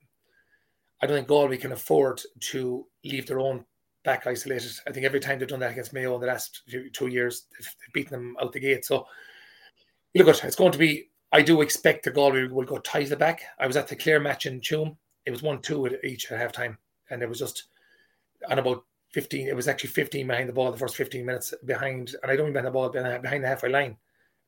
[1.01, 2.21] I don't think Galway can afford
[2.51, 3.65] to leave their own
[4.03, 4.71] back isolated.
[4.87, 6.61] I think every time they've done that against Mayo in the last
[6.93, 8.85] two years, they've, beaten them out the gate.
[8.85, 9.07] So
[10.15, 11.09] look, it's going to be.
[11.31, 13.43] I do expect the Galway will go tight the back.
[13.59, 14.97] I was at the Clare match in Tuam.
[15.25, 16.77] It was one two at each at half time,
[17.09, 17.65] and it was just
[18.49, 19.47] on about 15.
[19.47, 22.45] It was actually 15 behind the ball the first 15 minutes behind, and I don't
[22.45, 23.95] mean behind the ball behind behind the halfway line.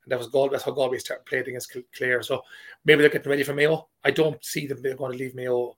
[0.03, 0.53] And that was Galway.
[0.53, 2.23] That's how Galway started played against Clare.
[2.23, 2.41] So
[2.85, 3.87] maybe they're getting ready for Mayo.
[4.03, 5.77] I don't see them going to leave Mayo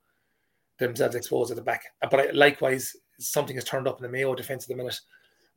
[0.80, 1.84] themselves exposed at the back.
[2.02, 5.00] But I, likewise, something has turned up in the Mayo defence at the minute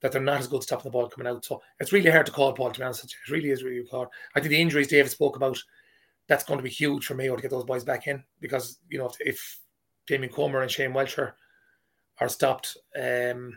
[0.03, 1.45] that they're not as good stopping the ball coming out.
[1.45, 3.05] So it's really hard to call, Paul, to honest.
[3.05, 4.09] It really is really hard.
[4.35, 5.59] I think the injuries David spoke about,
[6.29, 8.99] that's going to be huge for Mayo to get those boys back in because, you
[8.99, 9.61] know, if, if
[10.07, 11.35] Damien Comer and Shane Walsh are
[12.29, 13.57] stopped, um,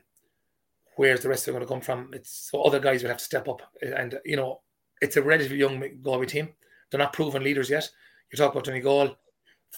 [0.95, 2.13] where's the rest of them going to come from?
[2.13, 3.61] It's so other guys will have to step up.
[3.81, 4.61] And, you know,
[5.01, 6.49] it's a relatively young Galway team.
[6.89, 7.89] They're not proven leaders yet.
[8.31, 9.17] You talk about Tony Donegal,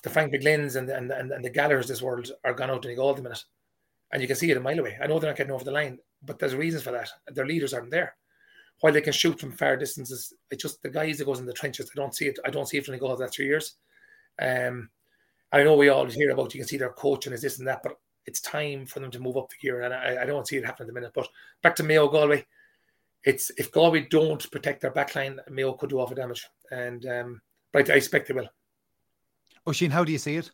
[0.03, 3.11] the Frank McGlynn's and, and, and, and the Gallagher's this world are gone out Donegal
[3.11, 3.43] at the minute.
[4.11, 4.97] And you can see it a mile away.
[5.01, 7.09] I know they're not getting over the line, but there's reasons for that.
[7.27, 8.15] Their leaders aren't there.
[8.81, 11.53] While they can shoot from far distances, it's just the guys that goes in the
[11.53, 11.91] trenches.
[11.93, 12.39] I don't see it.
[12.45, 13.75] I don't see it from Donegal that three years.
[14.41, 14.89] Um,
[15.51, 17.67] I know we all hear about you can see their coach and is this and
[17.67, 20.47] that, but it's time for them to move up the gear, and I, I don't
[20.47, 21.11] see it happening at the minute.
[21.13, 21.27] But
[21.61, 22.45] back to Mayo Galway,
[23.23, 26.47] it's if Galway don't protect their backline, Mayo could do awful damage.
[26.71, 28.49] And um, but I expect they will.
[29.67, 30.51] Oisín, how do you see it?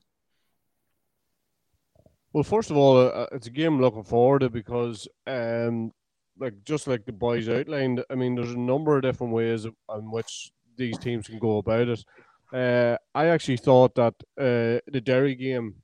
[2.33, 5.91] Well, first of all, uh, it's a game looking forward to because, um,
[6.37, 10.11] like just like the boys outlined, I mean, there's a number of different ways in
[10.11, 12.03] which these teams can go about it.
[12.53, 15.75] Uh, I actually thought that uh, the Derry game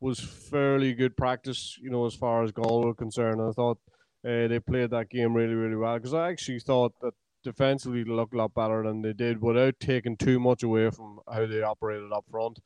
[0.00, 3.40] was fairly good practice, you know, as far as Galway were concerned.
[3.40, 3.78] I thought
[4.26, 8.34] uh, they played that game really, really well because I actually thought that defensively looked
[8.34, 12.12] a lot better than they did without taking too much away from how they operated
[12.12, 12.60] up front.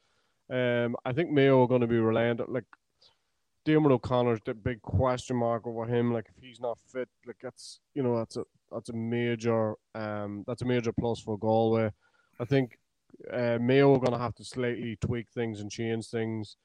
[0.51, 2.65] Um, I think Mayo are going to be reliant like
[3.65, 6.13] Diarmuid O'Connor's the big question mark over him.
[6.13, 10.45] Like if he's not fit, like that's you know that's a that's a major um
[10.47, 11.91] that's a major plus for Galway.
[12.39, 12.79] I think
[13.33, 16.57] uh, Mayo are going to have to slightly tweak things and change things.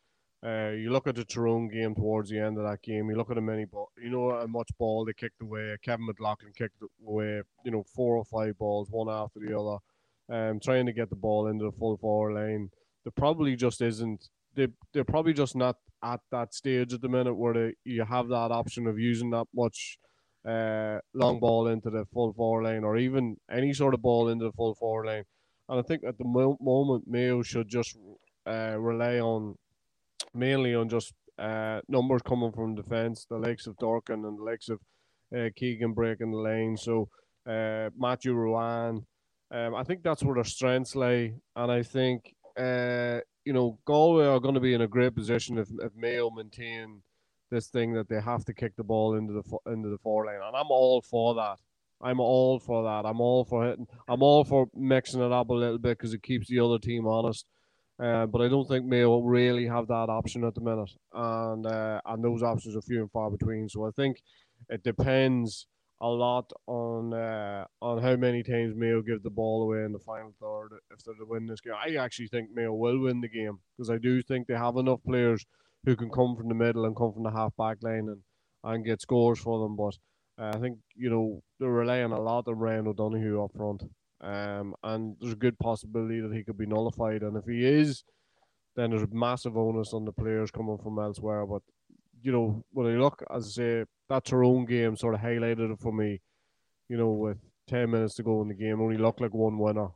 [0.43, 3.09] Uh, you look at the Tyrone game towards the end of that game.
[3.09, 3.91] You look at the many ball.
[4.01, 5.75] You know how much ball they kicked away.
[5.83, 7.41] Kevin McLoughlin kicked away.
[7.63, 9.77] You know four or five balls, one after the other.
[10.29, 12.69] Um, trying to get the ball into the full forward line.
[13.03, 14.29] There probably just isn't.
[14.55, 18.27] They they're probably just not at that stage at the minute where they, you have
[18.29, 19.99] that option of using that much
[20.47, 24.45] uh, long ball into the full forward lane or even any sort of ball into
[24.45, 25.23] the full forward lane.
[25.69, 27.95] And I think at the mo- moment, Mayo should just
[28.47, 29.55] uh, rely on
[30.33, 34.69] mainly on just uh, numbers coming from defence, the likes of Durcan and the likes
[34.69, 34.79] of
[35.35, 36.77] uh, Keegan breaking the lane.
[36.77, 37.09] So
[37.47, 39.03] uh, Matthew Ruane,
[39.51, 41.35] um, I think that's where their strengths lay.
[41.55, 45.57] And I think, uh, you know, Galway are going to be in a great position
[45.57, 47.01] if, if Mayo maintain
[47.49, 50.39] this thing that they have to kick the ball into the into the four lane.
[50.43, 51.57] And I'm all for that.
[52.01, 53.07] I'm all for that.
[53.07, 53.87] I'm all for hitting.
[54.07, 57.05] I'm all for mixing it up a little bit because it keeps the other team
[57.05, 57.45] honest.
[58.01, 62.01] Uh, but I don't think Mayo really have that option at the minute, and uh,
[62.05, 63.69] and those options are few and far between.
[63.69, 64.17] So I think
[64.69, 65.67] it depends
[66.01, 69.99] a lot on uh, on how many times Mayo give the ball away in the
[69.99, 71.73] final third if they're to win this game.
[71.73, 75.03] I actually think Mayo will win the game because I do think they have enough
[75.05, 75.45] players
[75.85, 78.21] who can come from the middle and come from the half back line and,
[78.63, 79.75] and get scores for them.
[79.75, 79.95] But
[80.39, 83.83] uh, I think you know they're relying a lot on Ryan O'Donoghue up front.
[84.21, 87.23] Um, and there's a good possibility that he could be nullified.
[87.23, 88.03] And if he is,
[88.75, 91.45] then there's a massive onus on the players coming from elsewhere.
[91.45, 91.63] But
[92.21, 95.79] you know, when I look, as I say, that Tyrone game sort of highlighted it
[95.79, 96.21] for me.
[96.87, 99.87] You know, with ten minutes to go in the game, only looked like one winner.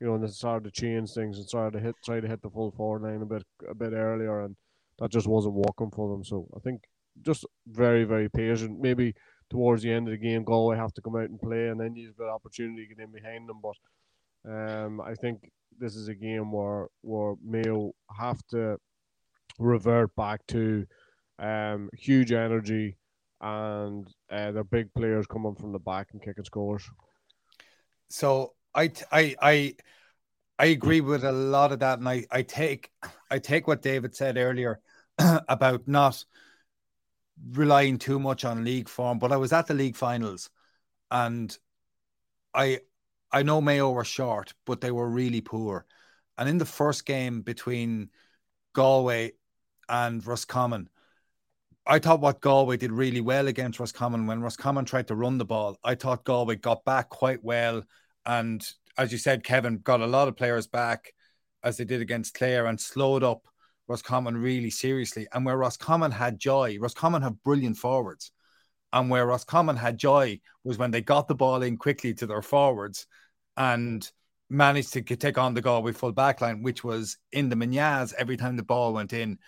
[0.00, 2.40] You know, and they started to change things and started to hit, try to hit
[2.40, 4.56] the full forward line a bit, a bit earlier, and
[4.98, 6.24] that just wasn't working for them.
[6.24, 6.84] So I think
[7.22, 8.80] just very, very patient.
[8.80, 9.14] Maybe
[9.50, 11.96] towards the end of the game, Galway have to come out and play, and then
[11.96, 13.60] you've got opportunity to get in behind them.
[13.62, 18.78] But um, I think this is a game where where Mayo have to
[19.58, 20.86] revert back to
[21.38, 22.96] um, huge energy
[23.40, 26.88] and uh, their big players coming from the back and kicking scores.
[28.08, 29.74] So I I I
[30.58, 32.90] I agree with a lot of that, and I I take
[33.30, 34.80] I take what David said earlier
[35.48, 36.24] about not
[37.52, 40.50] relying too much on league form, but I was at the league finals
[41.10, 41.56] and
[42.54, 42.80] I
[43.32, 45.86] I know Mayo were short, but they were really poor.
[46.36, 48.10] And in the first game between
[48.72, 49.32] Galway
[49.88, 50.88] and Roscommon,
[51.86, 55.44] I thought what Galway did really well against Roscommon when Roscommon tried to run the
[55.44, 55.78] ball.
[55.84, 57.84] I thought Galway got back quite well.
[58.26, 58.66] And
[58.98, 61.12] as you said, Kevin got a lot of players back
[61.62, 63.46] as they did against Clare and slowed up
[63.90, 65.26] Roscommon really seriously.
[65.32, 68.30] And where Roscommon had joy, Roscommon have brilliant forwards.
[68.92, 72.42] And where Roscommon had joy was when they got the ball in quickly to their
[72.42, 73.06] forwards
[73.56, 74.08] and
[74.48, 78.56] managed to take on the Galway full backline, which was in the Minyas every time
[78.56, 79.38] the ball went in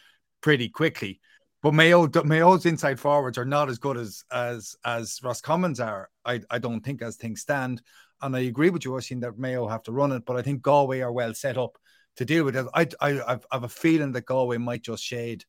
[0.42, 1.20] pretty quickly.
[1.62, 6.08] But Mayo, Mayo's inside forwards are not as good as as as Roscommon's are.
[6.24, 7.80] I, I don't think as things stand.
[8.20, 10.62] And I agree with you, Oisín, that Mayo have to run it, but I think
[10.62, 11.78] Galway are well set up
[12.16, 12.66] to deal with it.
[12.74, 15.44] I, I, I've, I've a feeling that Galway might just shade,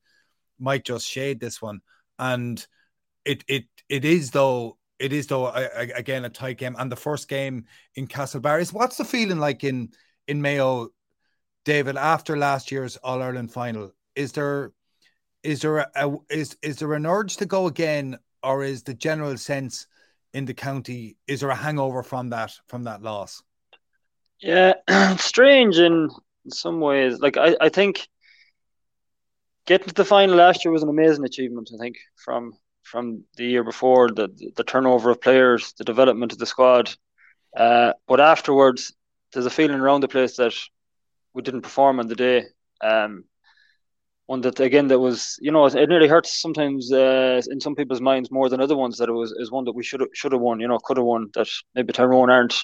[0.60, 1.82] might just shade this one,
[2.20, 2.66] and
[3.26, 4.78] it, it, it is though.
[5.00, 8.72] It is though again a tight game, and the first game in Castlebarry.
[8.72, 9.92] What's the feeling like in
[10.28, 10.90] in Mayo,
[11.66, 11.98] David?
[11.98, 14.72] After last year's All Ireland final, is there
[15.42, 18.94] is there a, a, is is there an urge to go again, or is the
[18.94, 19.88] general sense
[20.34, 23.44] in the county is there a hangover from that from that loss?
[24.40, 24.74] Yeah,
[25.18, 26.10] strange in
[26.46, 27.20] in some ways.
[27.20, 28.08] Like I, I think
[29.66, 31.72] getting to the final last year was an amazing achievement.
[31.74, 36.38] I think from from the year before, the the turnover of players, the development of
[36.38, 36.94] the squad.
[37.56, 38.94] Uh, but afterwards,
[39.32, 40.54] there's a feeling around the place that
[41.34, 42.46] we didn't perform on the day.
[42.82, 43.26] Um,
[44.26, 48.02] one that again that was you know it nearly hurts sometimes uh, in some people's
[48.02, 50.42] minds more than other ones that it was is one that we should should have
[50.42, 52.56] won you know could have won that maybe Tyrone aren't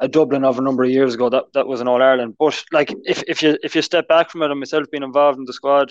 [0.00, 2.62] a Dublin of a number of years ago that that was an All Ireland but
[2.72, 5.44] like if, if you if you step back from it and myself being involved in
[5.44, 5.90] the squad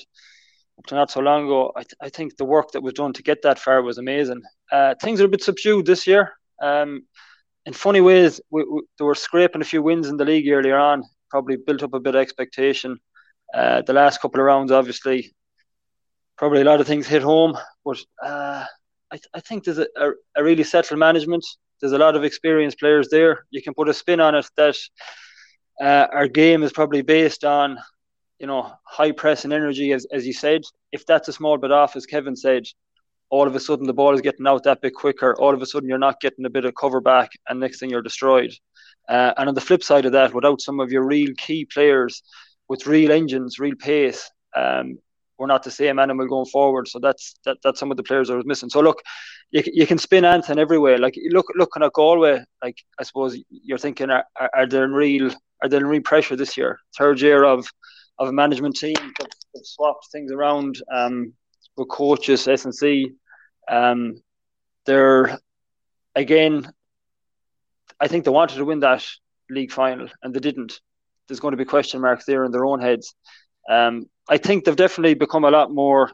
[0.77, 3.13] up to not so long ago I, th- I think the work that was done
[3.13, 4.41] to get that far was amazing.
[4.71, 6.33] Uh, things are a bit subdued this year.
[6.61, 7.03] Um,
[7.65, 10.77] in funny ways we, we, they were scraping a few wins in the league earlier
[10.77, 12.99] on probably built up a bit of expectation.
[13.51, 15.33] Uh, the last couple of rounds, obviously,
[16.37, 18.63] probably a lot of things hit home, but uh,
[19.13, 21.45] I, th- I think there's a, a, a, really settled management.
[21.79, 23.45] There's a lot of experienced players there.
[23.51, 24.75] You can put a spin on it that
[25.79, 27.77] uh, our game is probably based on,
[28.39, 30.63] you know, high press and energy, as, as you said.
[30.91, 32.63] If that's a small bit off, as Kevin said,
[33.29, 35.35] all of a sudden the ball is getting out that bit quicker.
[35.39, 37.91] All of a sudden you're not getting a bit of cover back, and next thing
[37.91, 38.51] you're destroyed.
[39.07, 42.23] Uh, and on the flip side of that, without some of your real key players
[42.67, 44.27] with real engines, real pace.
[44.55, 44.97] Um,
[45.37, 46.87] we're not the same animal going forward.
[46.87, 48.69] So that's that, that's some of the players I was missing.
[48.69, 49.01] So look,
[49.51, 50.97] you, you can spin Anton everywhere.
[50.97, 54.91] Like look looking at Galway, like I suppose you're thinking, are, are, are there in
[54.93, 55.31] real
[55.61, 56.79] are there in real pressure this year?
[56.97, 57.67] Third year of
[58.19, 61.33] of a management team that, that swapped things around um,
[61.77, 63.11] with coaches, S and C.
[63.69, 64.21] Um,
[64.85, 65.37] they're
[66.15, 66.71] again.
[67.99, 69.05] I think they wanted to win that
[69.49, 70.81] league final and they didn't
[71.27, 73.15] there's going to be question marks there in their own heads.
[73.69, 76.11] Um, I think they've definitely become a lot more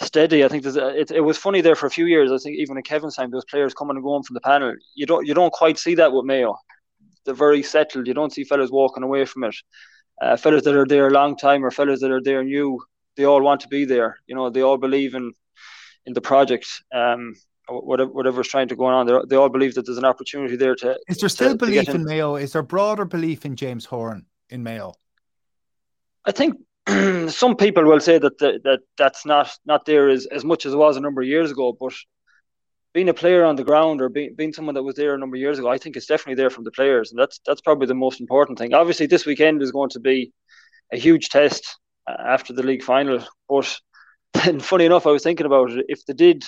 [0.00, 0.44] steady.
[0.44, 2.30] I think there's a, it, it was funny there for a few years.
[2.30, 4.74] I think even in Kevin's time, those players coming and going from the panel.
[4.94, 6.56] You don't you don't quite see that with Mayo.
[7.24, 8.06] They're very settled.
[8.06, 9.56] You don't see fellas walking away from it.
[10.20, 12.80] Uh, fellas that are there a long time or fellas that are there new,
[13.16, 14.18] they all want to be there.
[14.26, 15.32] You know, they all believe in
[16.04, 16.66] in the project.
[16.94, 17.34] Um,
[17.68, 20.74] whatever whatever's trying to go on, they they all believe that there's an opportunity there
[20.76, 20.96] to.
[21.08, 22.36] Is there still to, belief to in Mayo?
[22.36, 24.94] Is there broader belief in James Horan in Mayo?
[26.24, 26.56] I think
[27.28, 30.72] some people will say that the, that that's not not there as, as much as
[30.72, 31.94] it was a number of years ago, but
[32.94, 35.36] being a player on the ground or being, being someone that was there a number
[35.36, 37.86] of years ago, I think it's definitely there from the players, and that's that's probably
[37.86, 38.74] the most important thing.
[38.74, 40.32] Obviously, this weekend is going to be
[40.92, 41.78] a huge test
[42.08, 43.78] uh, after the league final, but
[44.46, 45.86] and funny enough, I was thinking about it.
[45.88, 46.44] If they did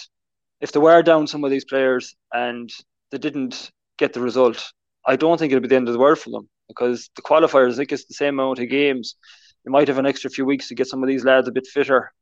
[0.60, 2.70] if they were down some of these players and
[3.10, 4.72] they didn't get the result,
[5.06, 7.74] I don't think it'll be the end of the world for them because the qualifiers,
[7.74, 9.16] I think it's the same amount of games.
[9.64, 11.66] You might have an extra few weeks to get some of these lads a bit
[11.66, 12.12] fitter,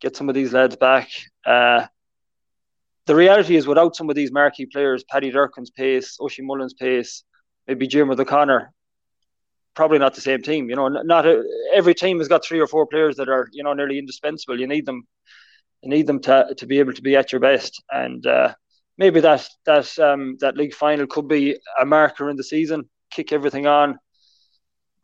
[0.00, 1.08] get some of these lads back.
[1.46, 1.86] Uh,
[3.06, 7.24] the reality is, without some of these marquee players, Paddy Durcan's pace, Oisín Mullin's pace,
[7.66, 8.72] maybe Jim O'Connor,
[9.74, 10.68] probably not the same team.
[10.68, 13.62] You know, not a, every team has got three or four players that are you
[13.62, 14.60] know nearly indispensable.
[14.60, 15.06] You need them
[15.82, 17.82] you need them to, to be able to be at your best.
[17.90, 18.54] And uh,
[18.96, 22.88] maybe that that um, that league final could be a marker in the season.
[23.10, 23.98] Kick everything on,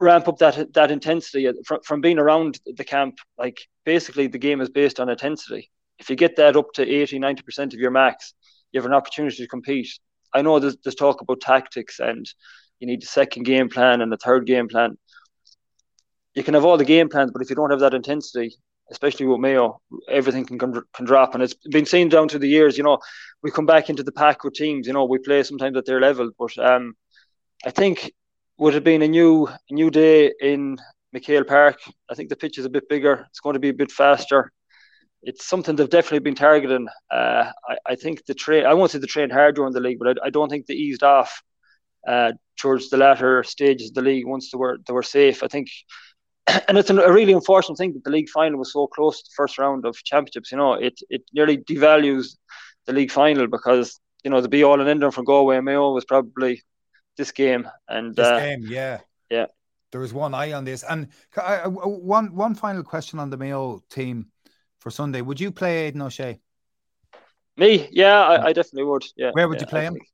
[0.00, 3.18] ramp up that that intensity from, from being around the camp.
[3.38, 5.70] Like basically, the game is based on intensity.
[5.98, 8.34] If you get that up to 80, 90 percent of your max,
[8.72, 9.88] you have an opportunity to compete.
[10.32, 12.26] I know there's, there's talk about tactics and
[12.80, 14.98] you need a second game plan and a third game plan.
[16.34, 18.56] You can have all the game plans, but if you don't have that intensity,
[18.90, 19.80] especially with Mayo,
[20.10, 22.76] everything can can drop, and it's been seen down through the years.
[22.76, 22.98] You know,
[23.42, 24.86] we come back into the pack with teams.
[24.86, 26.94] You know, we play sometimes at their level, but um,
[27.64, 28.12] I think
[28.58, 30.78] would have been a new new day in
[31.14, 31.78] McHale Park.
[32.10, 33.26] I think the pitch is a bit bigger.
[33.30, 34.52] It's going to be a bit faster.
[35.22, 36.86] It's something they've definitely been targeting.
[37.10, 38.66] Uh, I, I, think the train.
[38.66, 40.74] I won't say the train hard during the league, but I, I don't think they
[40.74, 41.42] eased off
[42.06, 45.42] uh, towards the latter stages of the league once they were they were safe.
[45.42, 45.68] I think
[46.68, 49.34] and it's a really unfortunate thing that the league final was so close to the
[49.36, 50.52] first round of championships.
[50.52, 52.36] You know, it it nearly devalues
[52.86, 55.64] the league final because you know the be all and end all for Galway and
[55.64, 56.62] Mayo was probably
[57.16, 57.68] this game.
[57.88, 59.00] And this uh, game, yeah,
[59.30, 59.46] yeah.
[59.92, 63.82] There was one eye on this, and I, one one final question on the Mayo
[63.90, 64.26] team
[64.80, 65.20] for Sunday.
[65.20, 66.40] Would you play Aidan O'Shea?
[67.56, 69.04] Me, yeah, I, I definitely would.
[69.16, 69.30] Yeah.
[69.32, 69.94] Where would yeah, you play I him?
[69.94, 70.08] Think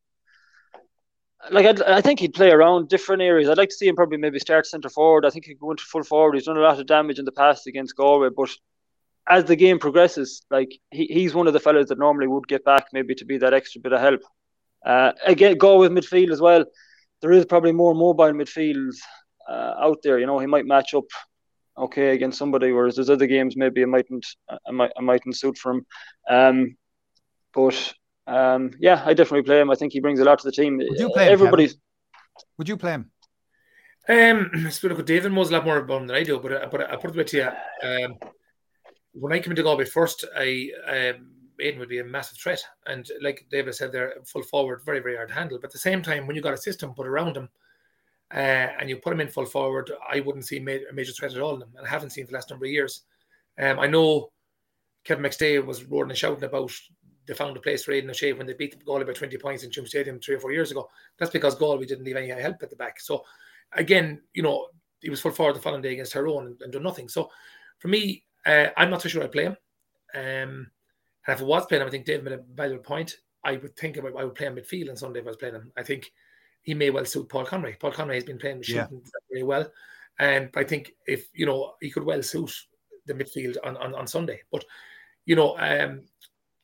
[1.50, 3.48] like I'd, I think he'd play around different areas.
[3.48, 5.24] I'd like to see him probably maybe start centre forward.
[5.24, 6.34] I think he'd go into full forward.
[6.34, 8.50] He's done a lot of damage in the past against Galway, but
[9.28, 12.64] as the game progresses, like he, he's one of the fellas that normally would get
[12.64, 14.20] back maybe to be that extra bit of help.
[14.84, 16.64] Uh, again, go with midfield as well.
[17.20, 18.96] There is probably more mobile midfields
[19.48, 20.18] uh, out there.
[20.18, 21.04] You know, he might match up
[21.76, 25.56] okay against somebody, whereas there's other games maybe it mightn't, I might, I mightn't suit
[25.58, 25.86] for him.
[26.28, 26.76] Um,
[27.52, 27.94] but
[28.26, 29.70] um, yeah, I definitely play him.
[29.70, 30.78] I think he brings a lot to the team.
[30.78, 31.76] Would you play him, Everybody's.
[32.58, 33.10] Would you play him?
[34.08, 36.68] Um, so look, David knows a lot more about him than I do, but uh,
[36.70, 37.88] but I put it to you.
[37.88, 38.16] Um,
[39.12, 43.08] when I came into Galway first, I um, Aidan would be a massive threat, and
[43.20, 45.58] like David said, they're full forward, very very hard to handle.
[45.58, 47.48] But at the same time, when you got a system put around them
[48.32, 51.40] uh, and you put them in full forward, I wouldn't see a major threat at
[51.40, 53.02] all in him, and I haven't seen for the last number of years.
[53.58, 54.32] Um, I know
[55.04, 56.72] Kevin McStay was roaring and shouting about
[57.26, 59.70] they found a place for Aidan O'Shea when they beat Galway by 20 points in
[59.70, 60.88] Tuam Stadium three or four years ago.
[61.16, 62.98] That's because Galway didn't leave any help at the back.
[62.98, 63.24] So
[63.72, 64.66] again, you know,
[65.00, 67.08] he was full forward the following day against Tyrone and, and done nothing.
[67.08, 67.30] So
[67.78, 69.56] for me, uh, I'm not so sure I'd play him.
[70.14, 70.70] Um,
[71.26, 73.18] and if I was playing him, I think Dave made a valuable point.
[73.44, 75.54] I would think about I would play him midfield on Sunday if I was playing
[75.54, 75.72] him.
[75.76, 76.12] I think
[76.62, 77.76] he may well suit Paul Conroy.
[77.78, 79.10] Paul Conroy has been playing shooting Yeah.
[79.30, 79.70] very well.
[80.18, 82.52] And I think if you know he could well suit
[83.06, 84.42] the midfield on, on, on Sunday.
[84.52, 84.64] But
[85.24, 86.02] you know, um,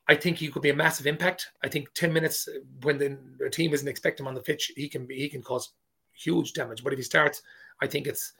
[0.09, 1.51] I think he could be a massive impact.
[1.63, 2.49] I think ten minutes
[2.83, 5.43] when the, the team isn't expecting him on the pitch, he can be he can
[5.43, 5.73] cause
[6.13, 6.85] huge damage.
[6.85, 7.43] But if he starts,
[7.81, 8.35] I think it's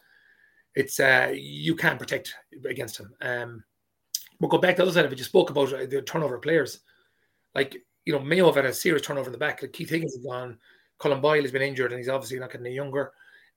[0.75, 2.35] it's uh, you can't protect
[2.69, 3.15] against him.
[3.23, 3.65] Um,
[4.41, 5.19] we'll go back to the other side of it.
[5.19, 6.81] You spoke about uh, the turnover players.
[7.55, 9.63] Like you know, Mayo have had a serious turnover in the back.
[9.63, 10.59] Like Keith Higgins is gone.
[11.01, 13.13] Colm Boyle has been injured, and he's obviously not getting any younger.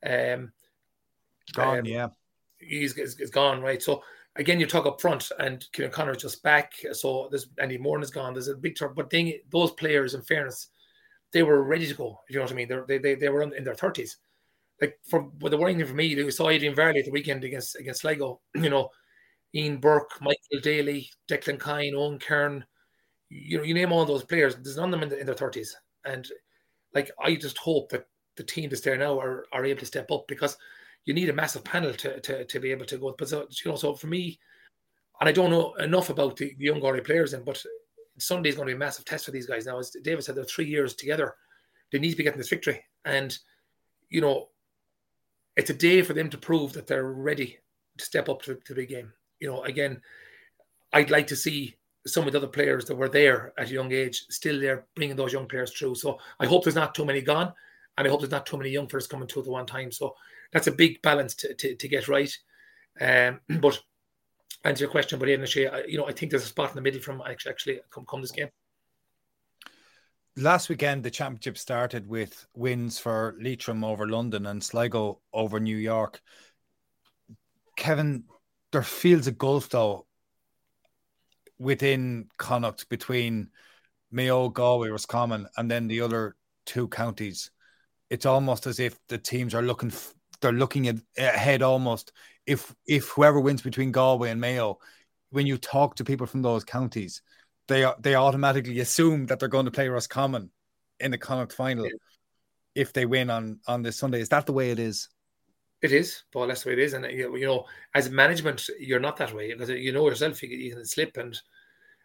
[0.05, 0.51] Um,
[1.53, 2.07] Gone, um, yeah.
[2.59, 3.81] he's, he's, he's gone, right?
[3.81, 4.03] So
[4.35, 6.73] again, you talk up front, and Kieran Connor is just back.
[6.91, 8.33] So there's Andy Moran is gone.
[8.33, 10.67] There's a big turn, but thing, those players, in fairness,
[11.31, 12.19] they were ready to go.
[12.27, 14.17] If you know what I mean, They're, they they they were in their thirties.
[14.81, 17.43] Like for what the worrying thing for me, we saw Adrian Varley at the weekend
[17.43, 18.41] against against Sligo.
[18.55, 18.89] You know,
[19.55, 22.63] Ian Burke, Michael Daly, Declan Kyne, Eoghan Kerin.
[23.29, 24.55] You know, you name all those players.
[24.55, 25.75] There's none of them in, the, in their thirties,
[26.05, 26.27] and
[26.93, 30.09] like I just hope that the team that's there now are, are able to step
[30.11, 30.57] up because
[31.05, 33.13] you need a massive panel to, to, to be able to go.
[33.17, 34.39] But so, you know, so for me,
[35.19, 37.63] and I don't know enough about the, the young Galway players, in, but
[38.17, 39.77] Sunday's going to be a massive test for these guys now.
[39.77, 41.35] As David said, they're three years together.
[41.91, 43.37] They need to be getting this victory, and
[44.09, 44.49] you know,
[45.55, 47.59] it's a day for them to prove that they're ready
[47.97, 49.13] to step up to, to the big game.
[49.39, 50.01] You know, again,
[50.93, 51.75] I'd like to see
[52.07, 55.15] some of the other players that were there at a young age still there, bringing
[55.15, 55.95] those young players through.
[55.95, 57.53] So I hope there's not too many gone,
[57.97, 59.91] and I hope there's not too many young players coming through at the one time.
[59.91, 60.15] So
[60.51, 62.35] that's a big balance to, to, to get right.
[62.99, 63.79] Um, but
[64.63, 65.47] answer your question, but Aidan
[65.87, 68.31] you know, I think there's a spot in the middle from actually come come this
[68.31, 68.49] game.
[70.35, 75.75] Last weekend, the championship started with wins for Leitrim over London and Sligo over New
[75.75, 76.21] York.
[77.75, 78.23] Kevin,
[78.71, 80.05] there feels a gulf though
[81.57, 83.49] within Connacht between
[84.11, 87.51] Mayo, Galway, Roscommon, and then the other two counties.
[88.09, 92.11] It's almost as if the teams are looking, f- they're looking at, ahead almost.
[92.45, 94.79] If if whoever wins between Galway and Mayo,
[95.29, 97.21] when you talk to people from those counties,
[97.67, 100.51] they are- they automatically assume that they're going to play Roscommon
[100.99, 101.87] in the Connacht final
[102.73, 104.21] if they win on on this Sunday.
[104.21, 105.09] Is that the way it is?
[105.81, 106.47] It is, Paul.
[106.47, 107.65] That's the way it is, and uh, you you know,
[107.95, 110.43] as management, you're not that way because you know yourself.
[110.43, 111.39] You, you can slip, and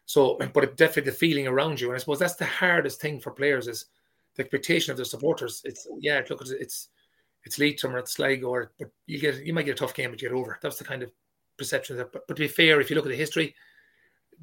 [0.07, 3.21] so, but it definitely the feeling around you, and I suppose that's the hardest thing
[3.21, 3.87] for players is
[4.37, 5.63] the expectation of their supporters.
[5.65, 6.89] It's yeah, look, it's it's,
[7.45, 10.11] it's Leitrim or it's Sligo, or but you get you might get a tough game,
[10.11, 10.59] but you get over.
[10.63, 11.11] That's the kind of
[11.57, 11.97] perception.
[11.97, 13.57] That, but, but to be fair, if you look at the history,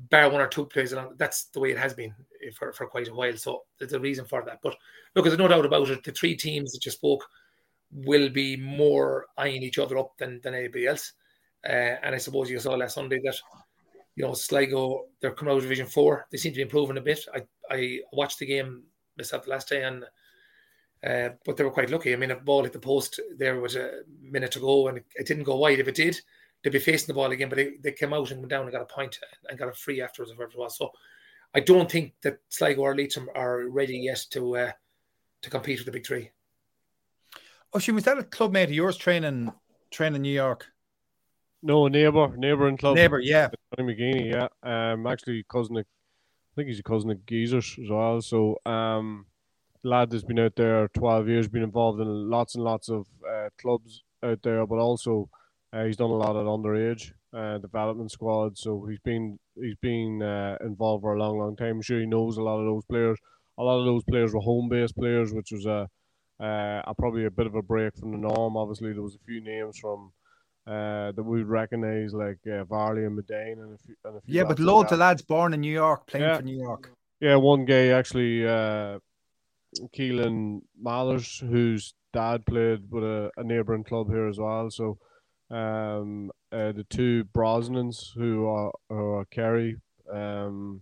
[0.10, 2.14] bar one or two plays along, that's the way it has been
[2.46, 3.38] eh, for, for quite a while.
[3.38, 4.60] So there's a reason for that.
[4.62, 4.76] But
[5.16, 6.04] look, there's no doubt about it.
[6.04, 7.26] The three teams that you spoke
[7.92, 11.14] will be more eyeing each other up than, than anybody else.
[11.66, 13.36] Uh, and I suppose you saw last Sunday that,
[14.16, 16.28] you know, Sligo, they're coming out of Division 4.
[16.32, 17.26] They seem to be improving a bit.
[17.34, 18.84] I, I watched the game
[19.18, 20.06] myself last day and
[21.04, 22.14] uh, but they were quite lucky.
[22.14, 25.06] I mean, a ball hit the post there was a minute to go and it,
[25.16, 25.80] it didn't go wide.
[25.80, 26.22] If it did,
[26.64, 28.72] they'd be facing the ball again, but they, they came out and went down and
[28.72, 29.20] got a point
[29.50, 30.78] and got a free afterwards, whatever it was.
[30.78, 30.92] So
[31.56, 34.72] I don't think that Sligo or Leitrim are ready yet to uh,
[35.42, 36.30] to compete with the big three.
[37.74, 39.52] Oh, she was that a club mate of yours training
[39.92, 40.68] training New York?
[41.64, 42.26] No, neighbour
[42.68, 42.96] and club.
[42.96, 43.50] Neighbour, yeah.
[43.78, 44.48] Johnny McGeeney, yeah.
[44.64, 48.20] Um, actually, cousin of, I think he's a cousin of Geezers as well.
[48.22, 49.28] So, um,
[49.84, 53.50] lad has been out there 12 years, been involved in lots and lots of uh,
[53.60, 55.30] clubs out there, but also
[55.72, 58.58] uh, he's done a lot at underage uh, development squad.
[58.58, 61.78] So he's been he's been uh, involved for a long, long time.
[61.78, 63.20] I'm sure he knows a lot of those players.
[63.58, 65.88] A lot of those players were home based players, which was a,
[66.42, 68.58] uh, a probably a bit of a break from the norm.
[68.58, 70.12] Obviously, there was a few names from
[70.68, 73.96] uh, that we recognise like uh, Varley and Medane and a few.
[74.06, 76.26] And a few Yeah, but lads like loads of lads born in New York playing
[76.26, 76.38] Yeah.
[76.38, 76.92] for New York.
[77.20, 79.00] Yeah, one guy actually, uh,
[79.96, 84.70] Keelan Mathers, whose dad played with a, a neighbouring club here as well.
[84.72, 84.98] So,
[85.52, 89.78] um, uh, the two Brosnans who are, who are Kerry,
[90.12, 90.82] um,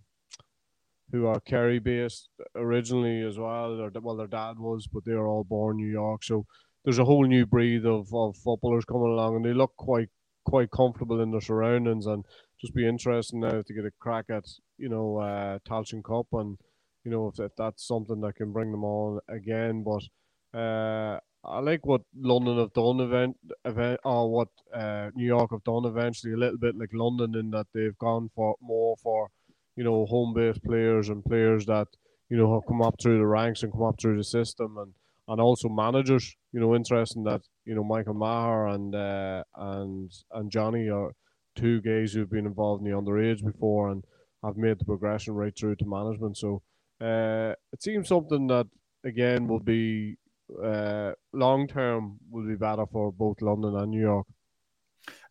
[1.11, 3.77] who are Kerry based originally as well.
[3.77, 6.23] Their, well, their dad was, but they are all born New York.
[6.23, 6.45] So
[6.83, 10.09] there's a whole new breed of, of footballers coming along, and they look quite
[10.45, 12.25] quite comfortable in their surroundings, and
[12.59, 14.45] just be interesting now to get a crack at
[14.77, 16.57] you know uh, Tailteann Cup, and
[17.03, 19.83] you know if, if that's something that can bring them on again.
[19.83, 25.51] But uh, I like what London have done event event or what uh, New York
[25.51, 29.29] have done eventually a little bit like London in that they've gone for more for
[29.75, 31.87] you know home based players and players that
[32.29, 34.93] you know have come up through the ranks and come up through the system and
[35.29, 36.35] and also managers.
[36.51, 41.11] You know, interesting that you know Michael Maher and uh, and and Johnny are
[41.55, 44.03] two guys who've been involved in the underage before and
[44.43, 46.37] have made the progression right through to management.
[46.37, 46.61] So
[46.99, 48.67] uh, it seems something that
[49.03, 50.17] again will be
[50.63, 54.27] uh, long term will be better for both London and New York.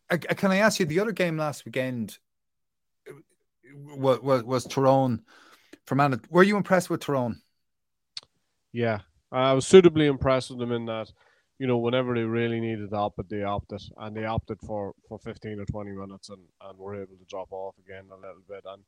[0.09, 2.17] Uh, can I ask you the other game last weekend
[3.97, 5.21] was was, was Tyrone
[6.29, 7.41] Were you impressed with Tyrone?
[8.71, 8.99] Yeah,
[9.31, 11.11] I was suitably impressed with them in that,
[11.57, 15.19] you know, whenever they really needed to opt, they opted, and they opted for, for
[15.19, 18.63] 15 or 20 minutes and, and were able to drop off again a little bit.
[18.65, 18.83] And,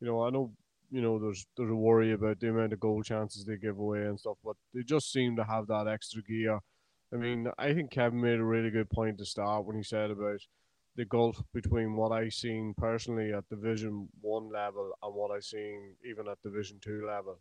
[0.00, 0.52] you know, I know,
[0.90, 4.02] you know, there's there's a worry about the amount of goal chances they give away
[4.02, 6.58] and stuff, but they just seem to have that extra gear.
[7.12, 10.10] I mean, I think Kevin made a really good point to start when he said
[10.10, 10.40] about
[10.96, 15.94] the gulf between what I've seen personally at Division One level and what I've seen
[16.08, 17.38] even at Division Two level.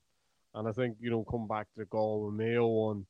[0.54, 3.06] And I think, you know, come back to the Galway Mayo one,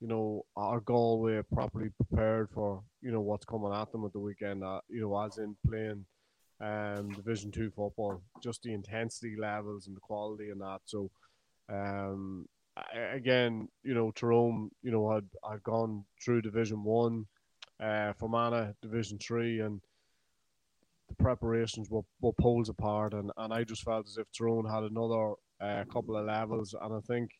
[0.00, 4.20] you know, our Galway properly prepared for, you know, what's coming at them at the
[4.20, 6.04] weekend, uh, you know, as in playing
[6.60, 10.80] um, Division Two football, just the intensity levels and the quality and that.
[10.84, 11.10] So,
[11.68, 12.46] um,
[13.12, 17.26] again, you know, Tyrone, you know, had had gone through Division One,
[17.80, 19.80] uh, Fermanagh Division Three, and
[21.08, 23.14] the preparations were, were poles apart.
[23.14, 26.74] And, and I just felt as if Tyrone had another a couple of levels.
[26.80, 27.30] And I think,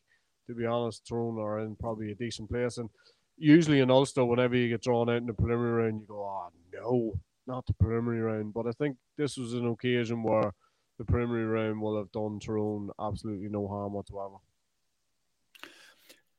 [0.47, 2.77] to be honest, Tyrone are in probably a decent place.
[2.77, 2.89] And
[3.37, 6.49] usually in Ulster, whenever you get drawn out in the preliminary round, you go, oh,
[6.73, 7.13] no,
[7.45, 8.53] not the preliminary round.
[8.53, 10.53] But I think this was an occasion where
[10.97, 14.35] the preliminary round will have done Tyrone absolutely no harm whatsoever.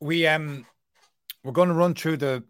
[0.01, 0.67] We um
[1.45, 2.45] we're going to run through the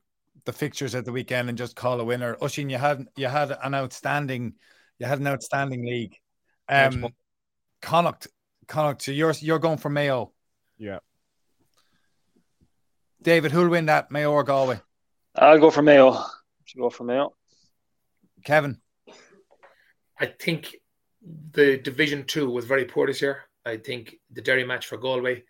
[0.49, 2.35] the fixtures at the weekend and just call a winner.
[2.37, 4.55] Oisín, you had you had an outstanding
[4.99, 6.17] you had an outstanding league.
[6.71, 7.13] Um
[7.83, 8.29] Connacht
[8.67, 10.33] Connacht, so you're you're going for Mayo.
[10.79, 11.01] Yeah.
[13.21, 14.81] David, who'll win that, Mayo or Galway?
[15.35, 16.25] I'll go for Mayo.
[16.65, 17.35] Should go for Mayo.
[18.43, 18.81] Kevin.
[20.19, 20.77] I think
[21.51, 23.43] the Division Two was very poor this year.
[23.67, 25.45] I think the Derry match for Galway,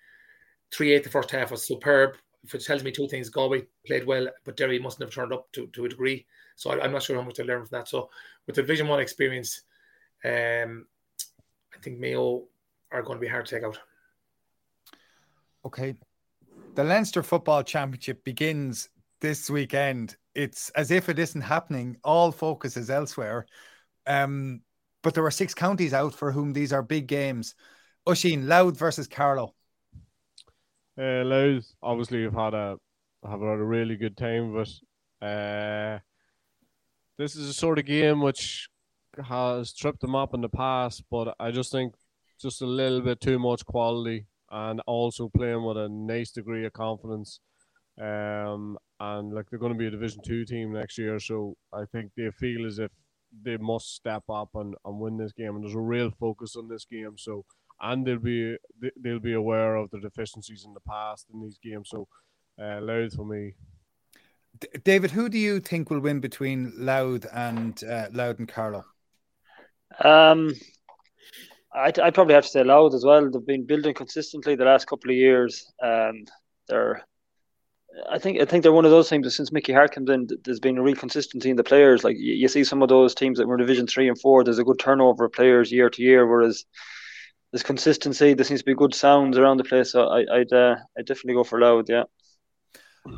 [0.73, 2.17] three eight the first half was superb.
[2.55, 5.67] It tells me two things, Galway played well, but Derry mustn't have turned up to,
[5.69, 6.27] to a degree.
[6.57, 7.89] So I, am not sure how much to learn from that.
[7.89, 8.11] So
[8.47, 9.63] with the Division One experience,
[10.25, 10.87] um,
[11.75, 12.45] I think Mayo
[12.91, 13.79] are going to be hard to take out.
[15.65, 15.97] Okay.
[16.75, 18.89] The Leinster Football Championship begins
[19.21, 20.17] this weekend.
[20.35, 21.97] It's as if it isn't happening.
[22.05, 23.47] All focus is elsewhere.
[24.07, 24.63] Um,
[25.03, 27.55] but there are six counties out for whom these are big games.
[28.07, 29.55] Oisín, Louth versus Carlow.
[30.99, 32.77] Uh, obviously have had a
[33.23, 35.99] have had a really good time, but uh,
[37.17, 38.69] this is a sort of game which
[39.25, 41.05] has tripped them up in the past.
[41.11, 41.95] But I just think
[42.41, 46.73] just a little bit too much quality and also playing with a nice degree of
[46.73, 47.41] confidence.
[48.01, 51.85] Um, and like they're going to be a Division Two team next year, so I
[51.85, 52.91] think they feel as if
[53.45, 55.55] they must step up and, and win this game.
[55.55, 57.15] And there's a real focus on this game.
[57.19, 57.45] So
[57.81, 58.57] and they'll be
[58.97, 61.91] they'll be aware of the deficiencies in the past in these games.
[61.91, 62.09] So
[62.61, 63.55] uh, Louth for me.
[64.83, 68.85] David, who do you think will win between Louth and uh, Louth and Carlow?
[70.03, 70.55] Um,
[71.75, 73.31] I'd, I'd probably have to say Louth as well.
[73.31, 76.31] They've been building consistently the last couple of years, and
[76.69, 77.03] they're.
[78.11, 80.29] I think I think they're one of those teams that since Mickey Harte comes in,
[80.45, 82.05] there's been a real consistency in the players.
[82.05, 84.45] Like you, you see some of those teams that were in Division Three and Four,
[84.45, 86.65] there's a good turnover of players year to year, whereas
[87.53, 88.35] there's consistency.
[88.35, 89.93] There seems to be good sounds around the place.
[89.93, 91.87] So I, would uh, I'd definitely go for Louth.
[91.89, 92.05] Yeah.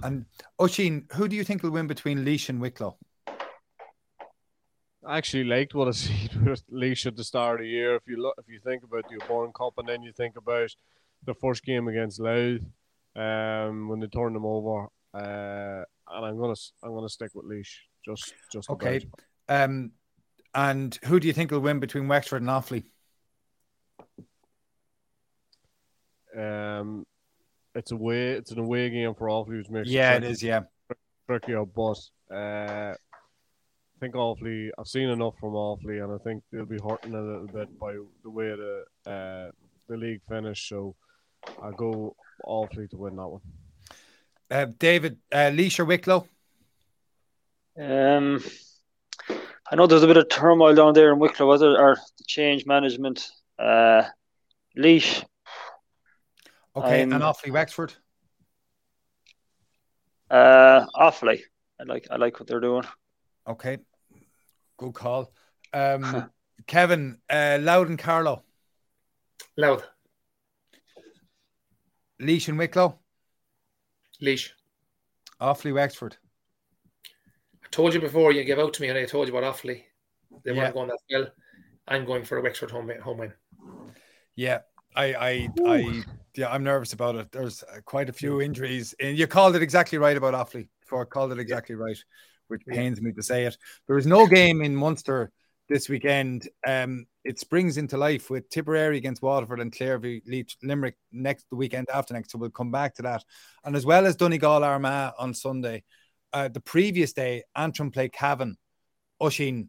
[0.02, 0.26] And
[0.60, 2.96] Oisín, who do you think will win between Laois and Wicklow?
[5.04, 7.96] I actually liked what I see with Laois at the start of the year.
[7.96, 10.70] If you look, if you think about the O'Byrne Cup, and then you think about
[11.24, 12.62] the first game against Louth,
[13.16, 17.64] um, when they turned them over, uh, and I'm gonna I'm gonna stick with Laois.
[18.04, 19.00] Just just okay.
[19.48, 19.92] Um,
[20.54, 22.84] and who do you think will win between Wexford and Offaly?
[26.36, 27.06] Um,
[27.74, 30.42] it's a way it's an away game for Offaly, which makes yeah, it, it is
[30.42, 30.60] yeah
[31.26, 31.64] trickier.
[31.64, 31.98] But
[32.32, 37.14] uh, I think Offaly, I've seen enough from Offaly, and I think they'll be hurting
[37.14, 39.50] a little bit by the way the uh,
[39.88, 40.68] the league finished.
[40.68, 40.94] So
[41.62, 43.40] I'll go Offaly to win that one.
[44.50, 46.26] Uh, David, uh, Laois Wicklow?
[47.80, 48.42] Um,
[49.70, 51.66] I know there's a bit of turmoil down there in Wicklow, was it?
[51.66, 53.30] Or the change management.
[53.60, 54.04] Uh,
[54.76, 55.24] Laois.
[56.76, 57.92] Okay, um, and Offaly Wexford?
[60.30, 61.40] Uh, Offaly.
[61.78, 62.84] I like I like what they're doing.
[63.46, 63.78] Okay,
[64.78, 65.32] good call.
[65.72, 66.30] Um,
[66.66, 68.44] Kevin, uh, Louth and Carlow,
[69.56, 69.84] Louth.
[72.20, 72.98] Laois and Wicklow,
[74.20, 74.50] Laois.
[75.40, 76.16] Offaly, Wexford.
[77.64, 79.84] I told you before you gave out to me and I told you about Offaly.
[80.44, 80.62] They Yeah.
[80.64, 81.26] weren't going that well.
[81.88, 83.32] I'm going for a Wexford home, home win.
[84.40, 84.60] Yeah,
[84.96, 86.02] I, I, I,
[86.34, 87.30] yeah, I'm nervous about it.
[87.30, 90.66] There's uh, quite a few injuries, and you called it exactly right about Offaly.
[90.80, 91.98] Before I called it exactly right,
[92.48, 93.58] which pains me to say it.
[93.86, 95.30] There is no game in Munster
[95.68, 96.48] this weekend.
[96.66, 101.44] Um, it springs into life with Tipperary against Waterford and Clare v Leach Limerick next
[101.50, 102.32] the weekend after next.
[102.32, 103.22] So we'll come back to that,
[103.62, 105.84] and as well as Donegal Armagh on Sunday.
[106.32, 108.56] Uh, the previous day, Antrim play Cavan.
[109.20, 109.68] Oisín,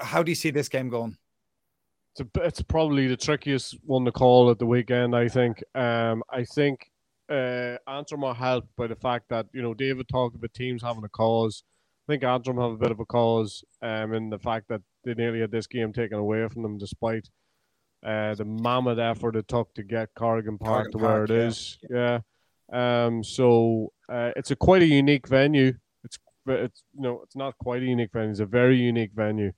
[0.00, 1.18] how do you see this game going?
[2.18, 5.14] It's, a, it's probably the trickiest one to call at the weekend.
[5.14, 5.62] I think.
[5.74, 6.90] Um, I think
[7.30, 11.04] uh, Antrim are helped by the fact that you know David talked about teams having
[11.04, 11.62] a cause.
[12.08, 15.14] I think Antrim have a bit of a cause um, in the fact that they
[15.14, 17.28] nearly had this game taken away from them, despite
[18.04, 21.34] uh, the mammoth effort it took to get Corrigan Park Corrigan to where Park, it
[21.34, 21.46] yeah.
[21.46, 21.78] is.
[22.72, 23.06] Yeah.
[23.06, 23.24] Um.
[23.24, 25.74] So uh, it's a quite a unique venue.
[26.04, 28.30] It's it's you know it's not quite a unique venue.
[28.30, 29.52] It's a very unique venue.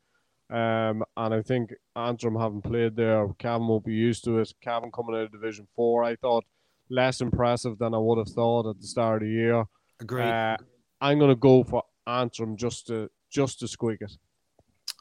[0.50, 3.28] Um, and I think Antrim haven't played there.
[3.38, 4.52] Cavan won't be used to it.
[4.62, 6.44] Cavan coming out of Division Four, I thought
[6.88, 9.64] less impressive than I would have thought at the start of the year.
[10.00, 10.24] Agreed.
[10.24, 10.56] Uh,
[11.00, 14.12] I'm going to go for Antrim just to just to squeak it.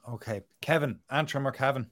[0.10, 1.90] Okay, Kevin, Antrim or Cavan?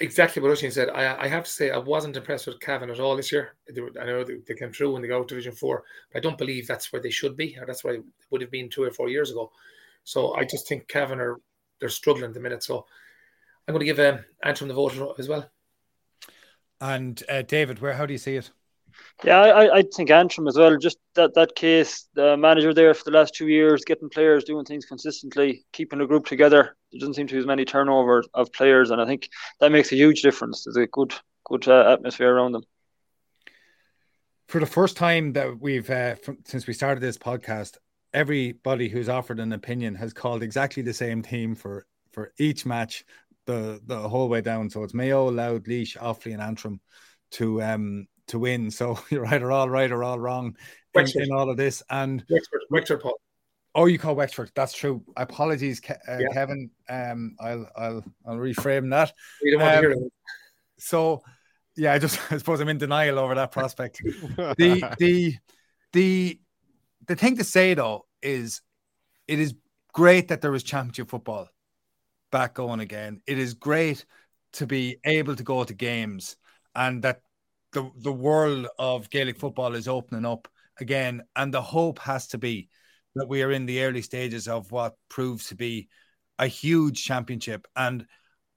[0.00, 0.90] Exactly what Oisín said.
[0.90, 3.54] I, I have to say I wasn't impressed with Cavan at all this year.
[3.72, 6.18] They were- I know they, they came through when they go out Division Four, but
[6.18, 8.68] I don't believe that's where they should be, or that's where they would have been
[8.68, 9.52] two or four years ago.
[10.02, 11.38] So I just think Cavan are
[11.80, 12.62] they're struggling at the minute.
[12.62, 12.86] So
[13.66, 15.50] I'm going to give um, Antrim the vote as well.
[16.80, 18.50] And uh, David, where how do you see it?
[19.24, 20.76] Yeah, I, I think Antrim as well.
[20.76, 24.64] Just that that case, the manager there for the last two years, getting players doing
[24.64, 26.76] things consistently, keeping the group together.
[26.92, 29.28] There doesn't seem to be as many turnover of players, and I think
[29.60, 30.64] that makes a huge difference.
[30.64, 31.14] There's a good
[31.44, 32.62] good uh, atmosphere around them.
[34.48, 37.78] For the first time that we've uh, from, since we started this podcast,
[38.14, 43.04] everybody who's offered an opinion has called exactly the same team for for each match,
[43.44, 44.70] the the whole way down.
[44.70, 46.80] So it's Mayo, Louth, Laois, Offaly, and Antrim
[47.32, 48.70] to um to win.
[48.70, 50.56] So you're either all right or all wrong
[50.94, 51.82] in, in all of this.
[51.90, 53.20] And Wexford, Wexford, Paul.
[53.74, 54.52] Oh, you call Wexford.
[54.54, 55.02] That's true.
[55.16, 56.28] Apologies, Ke- uh, Yeah.
[56.32, 56.70] Kevin.
[56.88, 59.12] Um, I'll I'll I'll reframe that.
[59.42, 60.12] We don't want to Um, hear it.
[60.78, 61.22] So,
[61.76, 64.00] yeah, I just I suppose I'm in denial over that prospect.
[64.56, 65.36] the the
[65.92, 66.40] the
[67.06, 68.60] the thing to say though is,
[69.28, 69.54] it is
[69.92, 71.48] great that there is championship football
[72.32, 73.20] back going again.
[73.26, 74.04] It is great
[74.54, 76.36] to be able to go to games
[76.74, 77.20] and that
[77.72, 80.48] the the world of Gaelic football is opening up
[80.80, 81.22] again.
[81.36, 82.68] And the hope has to be
[83.14, 85.88] that we are in the early stages of what proves to be
[86.38, 87.66] a huge championship.
[87.76, 88.06] And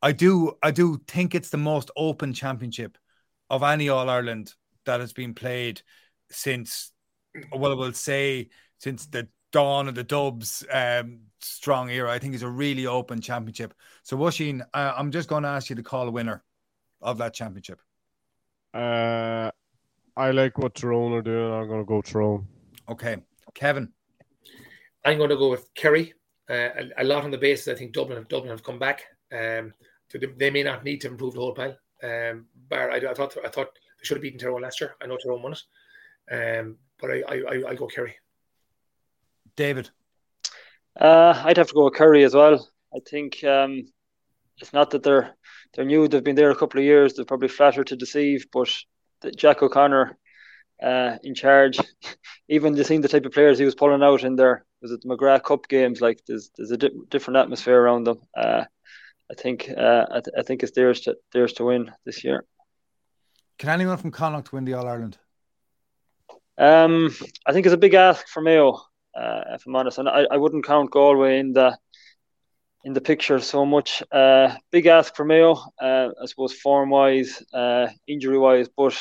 [0.01, 2.97] I do I do think it's the most open championship
[3.49, 4.53] of any All Ireland
[4.86, 5.82] that has been played
[6.30, 6.91] since
[7.51, 8.49] well I will say
[8.80, 12.12] since the dawn of the Dubs um, strong era.
[12.12, 13.74] I think it's a really open championship.
[14.04, 16.43] So Oisín, uh, I'm just going to ask you to call a winner
[17.02, 17.80] of that championship.
[18.74, 19.52] Uh,
[20.16, 21.54] I like what Tyrone are doing.
[21.54, 22.48] I'm going to go Tyrone.
[22.89, 23.18] Okay,
[23.54, 23.91] Kevin.
[25.06, 26.14] I'm going to go with Kerry.
[26.50, 29.04] Uh, a, a lot on the basis I think Dublin have Dublin have come back.
[29.32, 29.74] Um,
[30.10, 31.78] to the, they may not need to improve the whole pile.
[32.02, 34.95] Um, Bar, I, I thought I thought they should have beaten Tyrone last year.
[35.02, 38.15] I know Tyrone won it, um, but I I, I, I go Kerry.
[39.57, 39.89] David.
[40.99, 42.69] Uh, I'd have to go with Kerry as well.
[42.95, 43.91] I think um,
[44.59, 45.35] it's not that they're
[45.73, 47.13] they're new; they've been there a couple of years.
[47.13, 48.69] They're probably flattered to deceive, but
[49.19, 50.17] the Jack O'Connor
[50.81, 51.77] uh, in charge,
[52.47, 55.01] even the seeing the type of players he was pulling out in there was it
[55.01, 56.01] the McGrath Cup games?
[56.01, 58.19] Like there's there's a di- different atmosphere around them.
[58.35, 58.65] Uh,
[59.29, 62.45] I think uh, I, th- I think it's theirs to theirs to win this year.
[63.59, 65.17] Can anyone from Connacht win the All Ireland?
[66.57, 67.15] Um,
[67.45, 68.81] I think it's a big ask for Mayo,
[69.18, 71.77] uh, if I'm honest, and I, I wouldn't count Galway in the
[72.84, 74.03] in the picture so much.
[74.11, 78.95] Uh, big ask for Mayo, uh, I suppose form wise, uh, injury wise, but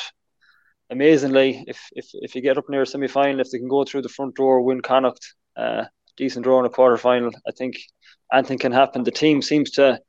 [0.89, 3.83] amazingly, if if if you get up near a semi final, if they can go
[3.83, 5.85] through the front door, win Connacht, uh,
[6.17, 7.77] decent draw in a quarter final, I think
[8.33, 9.03] anything can happen.
[9.03, 9.99] The team seems to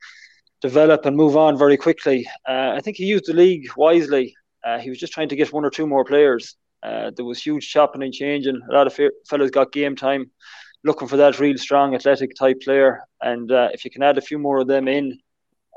[0.61, 2.27] develop and move on very quickly.
[2.47, 4.35] Uh, I think he used the league wisely.
[4.65, 6.55] Uh, he was just trying to get one or two more players.
[6.81, 8.61] Uh, there was huge chopping and changing.
[8.69, 10.31] A lot of fe- fellas got game time,
[10.83, 13.01] looking for that real strong athletic type player.
[13.21, 15.19] And uh, if you can add a few more of them in,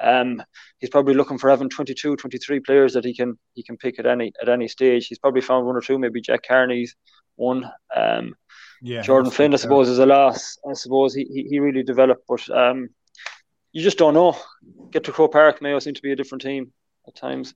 [0.00, 0.42] um,
[0.78, 4.06] he's probably looking for having 22, 23 players that he can he can pick at
[4.06, 5.06] any at any stage.
[5.06, 6.96] He's probably found one or two, maybe Jack Carney's
[7.36, 7.70] one.
[7.94, 8.34] Um,
[8.80, 10.58] Yeah, Jordan Flynn, I suppose, is a loss.
[10.68, 12.88] I suppose he, he, he really developed, but um,
[13.72, 14.36] you just don't know.
[14.90, 16.72] Get to Croke Park, Mayo seem to be a different team
[17.06, 17.54] at times.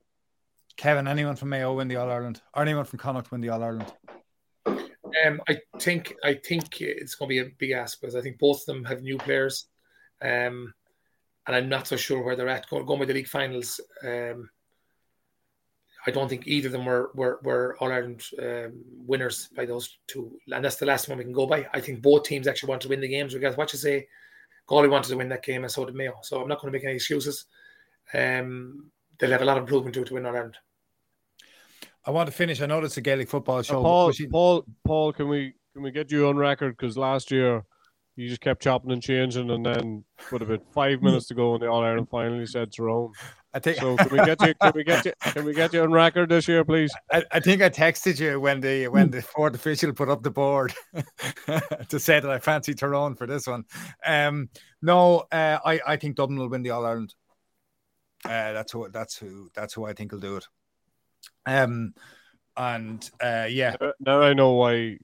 [0.76, 3.62] Kevin, anyone from Mayo win the All Ireland, or anyone from Connacht win the All
[3.62, 3.92] Ireland?
[4.66, 8.38] Um, I think I think it's going to be a big ask because I think
[8.38, 9.66] both of them have new players,
[10.20, 10.74] um,
[11.46, 12.68] and I'm not so sure where they're at.
[12.68, 14.50] Going, going with the league finals, um,
[16.06, 19.98] I don't think either of them were were, were All Ireland um, winners by those
[20.06, 21.66] two, and that's the last one we can go by.
[21.72, 23.32] I think both teams actually want to win the games.
[23.32, 24.06] Because what you say,
[24.66, 26.18] Galway wanted to win that game, and so did Mayo.
[26.22, 27.46] So I'm not going to make any excuses.
[28.12, 30.58] Um, they'll have a lot of improvement to to win All Ireland.
[32.06, 32.60] I want to finish.
[32.62, 33.74] I know it's a Gaelic football Uh, show.
[33.74, 36.76] but Paul, Oisín- Paul, Paul, can we can we get you on record?
[36.76, 37.64] Because last year
[38.14, 41.60] you just kept chopping and changing, and then with about five minutes to go in
[41.60, 43.12] the All Ireland final, you said Tyrone.
[43.52, 44.54] I think So can we get you?
[44.60, 45.12] Can we get you?
[45.20, 46.92] Can we get you on record this year, please?
[47.10, 50.30] I, I think I texted you when the when the fourth official put up the
[50.30, 50.74] board
[51.88, 53.64] to say that I fancy Tyrone for this one.
[54.04, 54.48] Um,
[54.82, 57.14] no, uh, I I think Dublin will win the All Ireland.
[58.24, 60.46] Uh, that's who that's who that's who I think will do it.
[61.46, 61.94] Um,
[62.56, 64.98] and uh, yeah, Now I know why you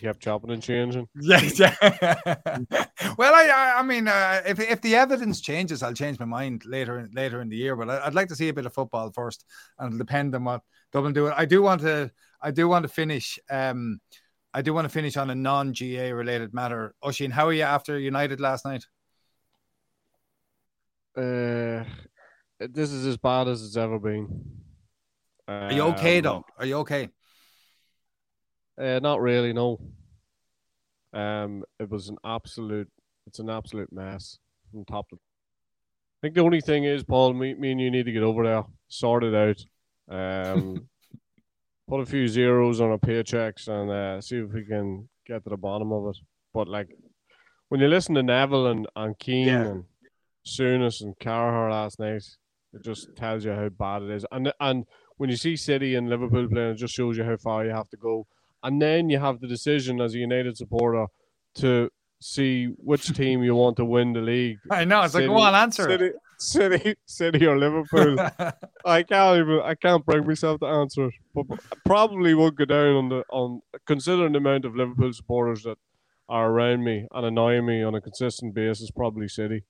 [0.00, 1.08] kept chopping and changing.
[1.20, 1.40] yeah,
[3.16, 6.64] well, I, I, I mean, uh, if if the evidence changes, I'll change my mind
[6.66, 7.76] later in, later in the year.
[7.76, 9.44] But I, I'd like to see a bit of football first,
[9.78, 10.60] and it'll depend on what
[10.92, 11.32] Dublin do.
[11.34, 12.10] I do want to,
[12.42, 13.38] I do want to finish.
[13.50, 14.00] Um,
[14.52, 16.94] I do want to finish on a non-GA related matter.
[17.04, 18.84] Oisín, how are you after United last night?
[21.16, 21.84] Uh,
[22.58, 24.58] this is as bad as it's ever been.
[25.48, 26.44] Are you okay Um, though?
[26.58, 27.08] Are you okay?
[28.80, 29.80] Uh, not really, no.
[31.12, 32.88] Um, it was an absolute,
[33.26, 34.38] it's an absolute mess
[34.70, 35.16] from top to.
[35.16, 38.44] I think the only thing is, Paul, me, me and you need to get over
[38.44, 39.64] there, sort it out,
[40.14, 40.88] um,
[41.88, 45.50] put a few zeros on our paychecks, and uh, see if we can get to
[45.50, 46.18] the bottom of it.
[46.52, 46.88] But like,
[47.68, 49.64] when you listen to Neville and and Keane Yeah.
[49.66, 49.84] and
[50.46, 52.24] Souness and Carragher last night,
[52.74, 54.26] it just tells you how bad it is.
[54.32, 54.84] And and
[55.18, 57.88] when you see City and Liverpool playing, it just shows you how far you have
[57.90, 58.26] to go.
[58.62, 61.06] And then you have the decision as a United supporter
[61.56, 61.90] to
[62.20, 64.58] see which team you want to win the league.
[64.70, 65.02] I know.
[65.02, 68.16] It's like, City- go on, answer City, City, City or Liverpool.
[68.84, 69.60] I can't even.
[69.62, 71.14] I can't bring myself to answer it.
[71.34, 71.46] But
[71.84, 75.78] probably would go down on the on considering the amount of Liverpool supporters that
[76.28, 78.90] are around me and annoying me on a consistent basis.
[78.90, 79.64] Probably City.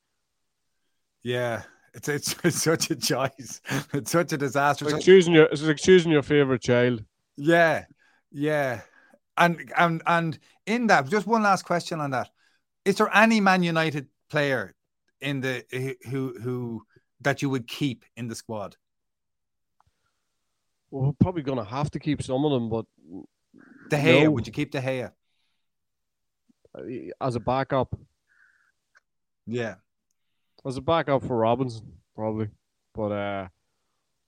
[1.22, 1.62] yeah,
[1.94, 3.60] it's, it's it's such a choice.
[3.93, 4.85] It's such a disaster.
[4.85, 5.47] It's like choosing your.
[5.47, 7.05] It's like choosing your favorite child.
[7.36, 7.85] Yeah,
[8.31, 8.81] yeah,
[9.36, 12.31] and and and in that, just one last question on that:
[12.85, 14.74] Is there any Man United player
[15.20, 15.65] in the
[16.09, 16.82] who who
[17.20, 18.77] that you would keep in the squad?
[20.90, 22.86] Well, we're probably gonna have to keep some of them, but
[23.90, 24.31] De Gea, No.
[24.31, 25.12] would you keep De Gea?
[27.20, 27.98] as a backup,
[29.47, 29.77] Yeah,
[30.66, 32.48] as a backup for Robinson, probably.
[32.94, 33.48] But uh,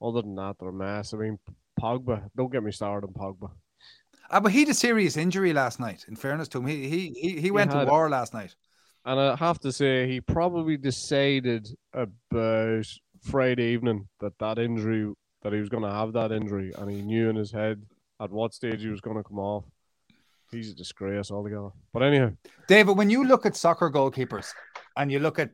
[0.01, 1.13] other than that, they're a mess.
[1.13, 1.39] I mean,
[1.79, 2.29] Pogba.
[2.35, 3.51] Don't get me started on Pogba.
[4.29, 6.05] ah, but he had a serious injury last night.
[6.07, 8.55] In fairness to him, he he he, he went to had- war last night.
[9.03, 12.85] And I have to say, he probably decided about
[13.21, 17.01] Friday evening that that injury, that he was going to have that injury, and he
[17.01, 17.81] knew in his head
[18.19, 19.63] at what stage he was going to come off.
[20.51, 21.69] He's a disgrace altogether.
[21.91, 22.33] But anyhow,
[22.67, 24.53] David, when you look at soccer goalkeepers
[24.95, 25.49] and you look at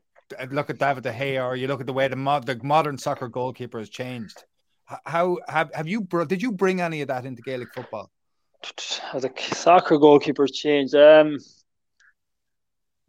[0.52, 2.98] look at David De Gea, or you look at the way the mod, the modern
[2.98, 4.44] soccer goalkeeper has changed,
[5.06, 6.30] how have have you brought?
[6.30, 8.10] did you bring any of that into Gaelic football?
[9.02, 10.95] How the soccer goalkeepers changed.
[10.95, 11.38] Um,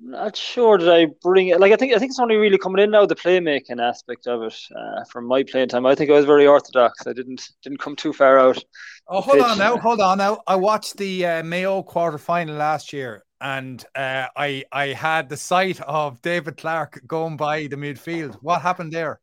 [0.01, 1.61] not sure that I bring it.
[1.61, 4.43] Like I think I think it's only really coming in now the playmaking aspect of
[4.43, 4.59] it.
[4.75, 7.07] Uh, from my playing time, I think I was very orthodox.
[7.07, 8.63] I didn't didn't come too far out.
[9.09, 10.41] Oh, hold on now, hold on now.
[10.47, 15.37] I watched the uh, Mayo quarter final last year, and uh, I I had the
[15.37, 18.37] sight of David Clarke going by the midfield.
[18.37, 19.21] What happened there?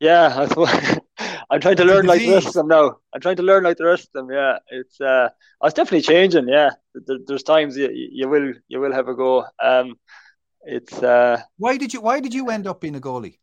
[0.00, 0.46] Yeah,
[1.50, 2.98] I'm trying to learn like the rest of them now.
[3.12, 4.30] I'm trying to learn like the rest of them.
[4.30, 5.30] Yeah, it's uh,
[5.64, 6.48] it's definitely changing.
[6.48, 9.44] Yeah, there, there's times you, you will you will have a go.
[9.62, 9.94] Um,
[10.62, 13.38] it's uh, Why did you Why did you end up being a goalie?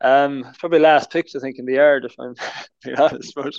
[0.00, 2.34] um, probably last picked I think in the yard if I'm
[2.84, 3.34] being honest.
[3.34, 3.54] But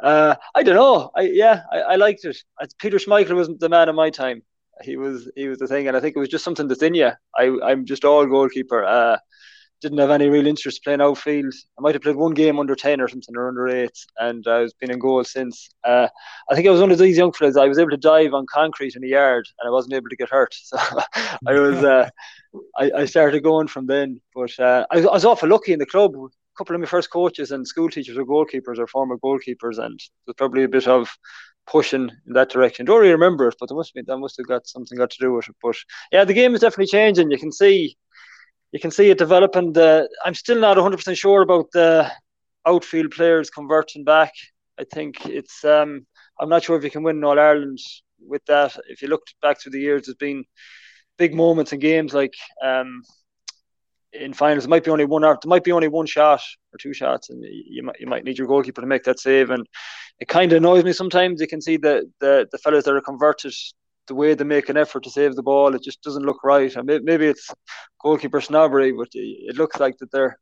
[0.00, 1.10] uh, I don't know.
[1.16, 2.36] I yeah, I, I liked it.
[2.60, 4.42] I, Peter Schmeichel wasn't the man of my time.
[4.82, 6.94] He was he was the thing, and I think it was just something that's in
[6.94, 7.10] you.
[7.36, 8.84] I I'm just all goalkeeper.
[8.84, 9.18] Uh,
[9.82, 11.54] didn't have any real interest playing outfield.
[11.78, 14.72] I might have played one game under ten or something or under eight, and I've
[14.80, 15.70] been in goal since.
[15.84, 16.08] Uh,
[16.50, 17.56] I think I was one of these young fellas.
[17.56, 20.16] I was able to dive on concrete in the yard, and I wasn't able to
[20.16, 20.54] get hurt.
[20.64, 20.78] So
[21.46, 22.08] I was uh,
[22.78, 24.20] I, I started going from then.
[24.34, 26.14] But uh, I, was- I was awful lucky in the club.
[26.16, 26.28] A
[26.58, 30.34] couple of my first coaches and school teachers were goalkeepers or former goalkeepers, and there's
[30.36, 31.08] probably a bit of
[31.70, 32.84] pushing in that direction.
[32.84, 35.18] Don't really remember it, but there must be that must have got something got to
[35.20, 35.56] do with it.
[35.62, 35.76] But
[36.12, 37.30] yeah, the game is definitely changing.
[37.30, 37.96] You can see
[38.72, 39.72] you can see it developing.
[39.72, 42.10] The I'm still not 100 percent sure about the
[42.66, 44.32] outfield players converting back.
[44.78, 46.06] I think it's um,
[46.40, 47.78] I'm not sure if you can win All Ireland
[48.20, 48.76] with that.
[48.88, 50.44] If you look back through the years, there's been
[51.18, 53.02] big moments in games like um,
[54.12, 54.64] in finals.
[54.64, 56.40] it might be only one there might be only one shot
[56.72, 59.50] or two shots, and you might you might need your goalkeeper to make that save.
[59.50, 59.66] And
[60.18, 61.40] it kind of annoys me sometimes.
[61.40, 63.54] You can see the the the fellas that are converted.
[64.06, 66.74] The way they make an effort to save the ball, it just doesn't look right.
[66.74, 67.48] And maybe it's
[68.02, 70.36] goalkeeper snobbery, but it looks like that they're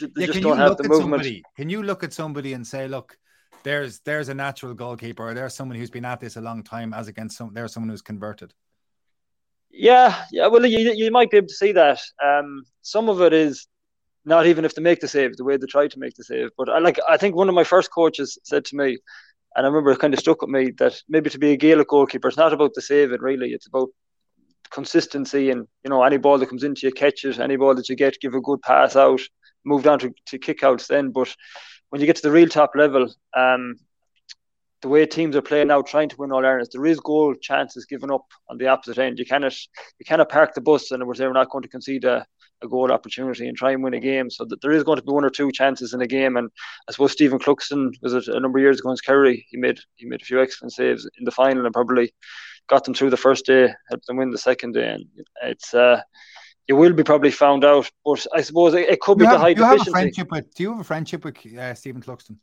[0.00, 1.22] they Yeah, just can don't you have look the at movement.
[1.22, 1.42] somebody?
[1.56, 3.16] Can you look at somebody and say, look,
[3.62, 6.92] there's there's a natural goalkeeper, or there's someone who's been at this a long time,
[6.92, 8.54] as against some there's someone who's converted.
[9.72, 10.48] Yeah, yeah.
[10.48, 12.00] Well, you, you might be able to see that.
[12.22, 13.66] Um, some of it is
[14.24, 16.50] not even if they make the save, the way they try to make the save.
[16.56, 16.98] But I like.
[17.08, 18.98] I think one of my first coaches said to me,
[19.56, 21.88] and I remember it kind of stuck with me that maybe to be a Gaelic
[21.88, 23.50] goalkeeper, it's not about the saving really.
[23.50, 23.88] It's about
[24.70, 27.38] consistency and you know any ball that comes into you, catch it.
[27.38, 29.20] Any ball that you get, give a good pass out.
[29.64, 31.10] Move down to, to kick outs then.
[31.12, 31.34] But
[31.90, 33.76] when you get to the real top level, um,
[34.82, 37.86] the way teams are playing now, trying to win all Ireland, there is goal chances
[37.86, 39.18] given up on the opposite end.
[39.18, 39.54] You cannot
[39.98, 42.26] you cannot park the bus and we're saying we're not going to concede a,
[42.62, 44.28] a goal opportunity and try and win a game.
[44.28, 46.36] So that there is going to be one or two chances in a game.
[46.36, 46.50] And
[46.88, 49.46] I suppose Stephen Cluxton was it a number of years ago against Kerry.
[49.50, 52.12] He made he made a few excellent saves in the final and probably
[52.68, 54.88] got them through the first day, helped them win the second day.
[54.88, 55.04] And
[55.44, 56.00] it's uh,
[56.66, 59.32] you will be probably found out, but I suppose it, it could be You the
[59.32, 60.52] have, high you have a friendship with?
[60.54, 62.36] Do you have a friendship with uh, Stephen Cluxton?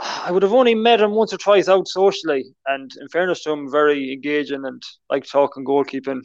[0.00, 3.50] I would have only met him once or twice out socially, and in fairness to
[3.50, 6.22] him, very engaging and like talking goalkeeping.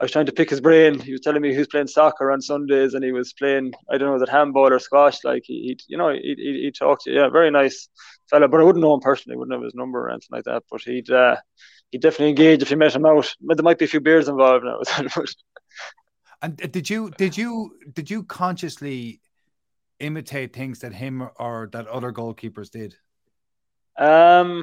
[0.00, 0.98] I was trying to pick his brain.
[0.98, 3.98] He was telling me he was playing soccer on Sundays and he was playing, I
[3.98, 5.22] don't know, that handball or squash.
[5.24, 7.02] Like he, you know, he he he talked.
[7.06, 7.88] Yeah, very nice
[8.30, 8.48] fella.
[8.48, 9.36] But I wouldn't know him personally.
[9.36, 10.62] Wouldn't have his number or anything like that.
[10.70, 11.36] But he'd uh,
[11.90, 13.34] he'd definitely engage if you met him out.
[13.40, 14.80] There might be a few beers involved now.
[16.42, 19.20] And did you did you did you consciously
[19.98, 22.96] imitate things that him or that other goalkeepers did?
[23.98, 24.62] Um,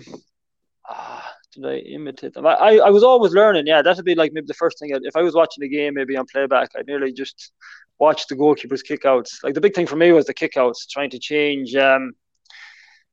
[0.90, 2.46] ah, did I imitate them?
[2.46, 3.68] I, I, I was always learning.
[3.68, 4.94] Yeah, that'd be like maybe the first thing.
[4.94, 7.52] I'd, if I was watching a game, maybe on playback, I'd nearly just
[8.00, 9.44] watch the goalkeepers' kickouts.
[9.44, 12.14] Like the big thing for me was the kickouts, trying to change, um,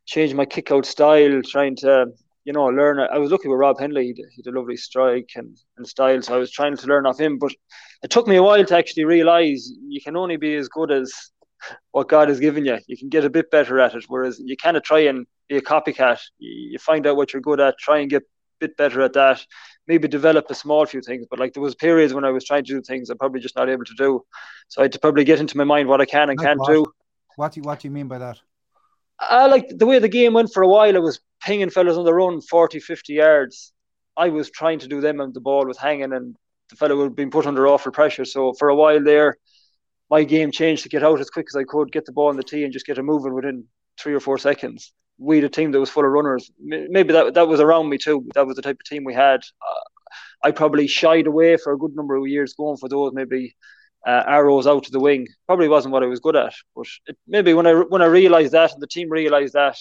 [0.07, 2.07] change my kickout style, trying to,
[2.45, 3.01] you know, learn.
[3.01, 4.15] I was looking with Rob Hennelly.
[4.15, 7.19] He had a lovely strike and, and style, so I was trying to learn off
[7.19, 7.39] him.
[7.39, 7.53] But
[8.03, 11.13] it took me a while to actually realize you can only be as good as
[11.93, 12.79] what God has given you.
[12.87, 15.57] You can get a bit better at it, whereas you kind of try and be
[15.57, 16.21] a copycat.
[16.39, 18.27] You, find out what you're good at, try and get a
[18.61, 19.45] bit better at that.
[19.87, 22.65] Maybe develop a small few things, but like there was periods when I was trying
[22.65, 24.25] to do things I'm probably just not able to do.
[24.69, 26.61] So I had to probably get into my mind what I can and Like can't
[26.61, 26.71] what?
[26.73, 26.87] do.
[27.37, 28.41] What do you, what do you mean by that?
[29.21, 30.97] I like the way the game went for a while.
[30.97, 33.73] I was pinging fellas on the run 40, 50 yards.
[34.17, 36.37] I was trying to do them and the ball was hanging and
[36.71, 38.25] the fellow would have been put under awful pressure.
[38.25, 39.37] So for a while there,
[40.11, 42.37] my game changed to get out as quick as I could, get the ball in
[42.37, 43.65] the tee and just get it moving within
[43.99, 44.93] three or four seconds.
[45.19, 46.51] We had a team that was full of runners.
[46.61, 48.27] Maybe that that was around me too.
[48.35, 49.41] That was the type of team we had.
[49.41, 49.85] Uh,
[50.43, 53.57] I probably shied away for a good number of years going for those maybe
[54.07, 55.27] uh, arrows out to the wing.
[55.47, 58.53] Probably wasn't what I was good at, but it, maybe when I when I realised
[58.53, 59.77] that and the team realised that,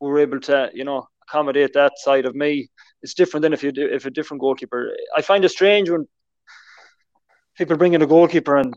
[0.00, 2.68] we were able to you know accommodate that side of me.
[3.02, 4.92] It's different than if you do if a different goalkeeper.
[5.16, 6.06] I find it strange when
[7.56, 8.74] people bring in a goalkeeper and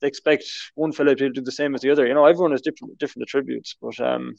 [0.00, 0.44] they expect
[0.74, 2.06] one fellow to do the same as the other.
[2.06, 4.34] You know, everyone has different different attributes, but um,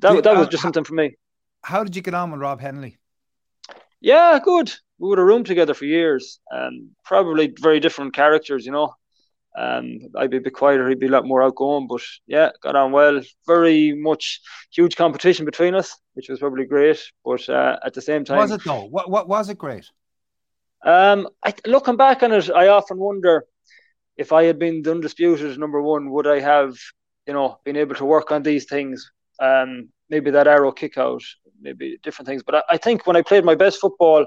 [0.00, 1.16] that Did- that was just something for me.
[1.62, 2.96] How did you get on with Rob Hennelly?
[4.00, 4.72] Yeah, good.
[4.98, 6.40] We would have roomed together for years.
[6.52, 8.94] Um, probably very different characters, you know.
[9.58, 12.76] Um, I'd be a bit quieter, he'd be a lot more outgoing, but yeah, got
[12.76, 13.20] on well.
[13.46, 14.40] Very much
[14.72, 17.02] huge competition between us, which was probably great.
[17.24, 18.84] But uh, at the same time, Was it though?
[18.84, 19.90] What what was it great?
[20.82, 23.44] um, I, looking back on it, I often wonder
[24.16, 26.76] if I had been the undisputed number one, would I have,
[27.26, 29.10] you know, been able to work on these things?
[29.40, 31.22] Um, maybe that arrow kick out,
[31.60, 32.42] maybe different things.
[32.42, 34.26] But I, I think when I played my best football,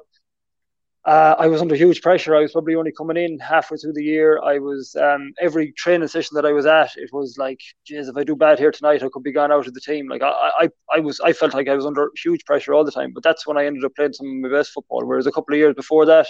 [1.06, 2.34] uh, I was under huge pressure.
[2.34, 4.40] I was probably only coming in halfway through the year.
[4.42, 8.16] I was um, every training session that I was at, it was like, geez, if
[8.16, 10.08] I do bad here tonight, I could be gone out of the team.
[10.08, 12.92] Like I, I, I was, I felt like I was under huge pressure all the
[12.92, 13.12] time.
[13.14, 15.06] But that's when I ended up playing some of my best football.
[15.06, 16.28] Whereas a couple of years before that,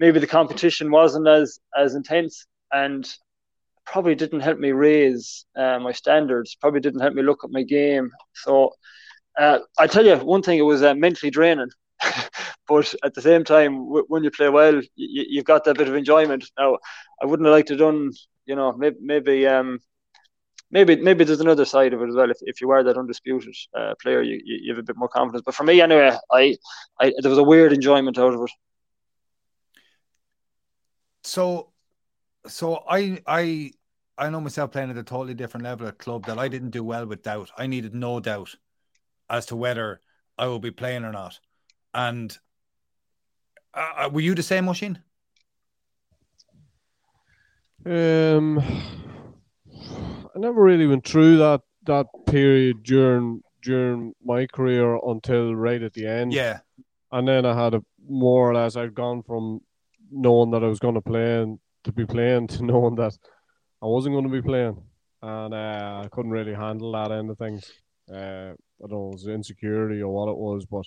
[0.00, 3.08] maybe the competition wasn't as as intense and
[3.84, 6.56] probably didn't help me raise uh, my standards.
[6.60, 8.10] Probably didn't help me look at my game.
[8.34, 8.72] So
[9.38, 11.70] uh, I tell you one thing, it was uh, mentally draining.
[12.68, 15.88] but at the same time, w- when you play well, y- you've got that bit
[15.88, 16.44] of enjoyment.
[16.58, 16.78] Now,
[17.22, 18.10] I wouldn't have liked to done,
[18.46, 19.78] you know, maybe, maybe um,
[20.70, 22.30] maybe maybe there's another side of it as well.
[22.30, 25.42] If, if you are that undisputed uh, player, you, you have a bit more confidence.
[25.44, 26.56] But for me, anyway, I,
[27.00, 28.50] I there was a weird enjoyment out of it.
[31.22, 31.69] So,
[32.46, 33.72] so I I
[34.18, 36.84] I know myself playing at a totally different level at club that I didn't do
[36.84, 37.50] well with doubt.
[37.56, 38.54] I needed no doubt
[39.28, 40.00] as to whether
[40.36, 41.38] I will be playing or not.
[41.94, 42.36] And
[43.74, 44.98] uh, uh were you the same, Machine?
[47.86, 48.58] Um,
[49.78, 55.94] I never really went through that that period during during my career until right at
[55.94, 56.32] the end.
[56.32, 56.60] Yeah,
[57.10, 59.60] and then I had a more or less I'd gone from
[60.10, 63.16] knowing that I was going to play and to be playing to knowing that
[63.82, 64.82] I wasn't going to be playing,
[65.22, 67.70] and uh, I couldn't really handle that end of things.
[68.12, 70.86] Uh, I don't know, it was insecurity or what it was, but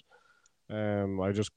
[0.76, 1.52] um, I just,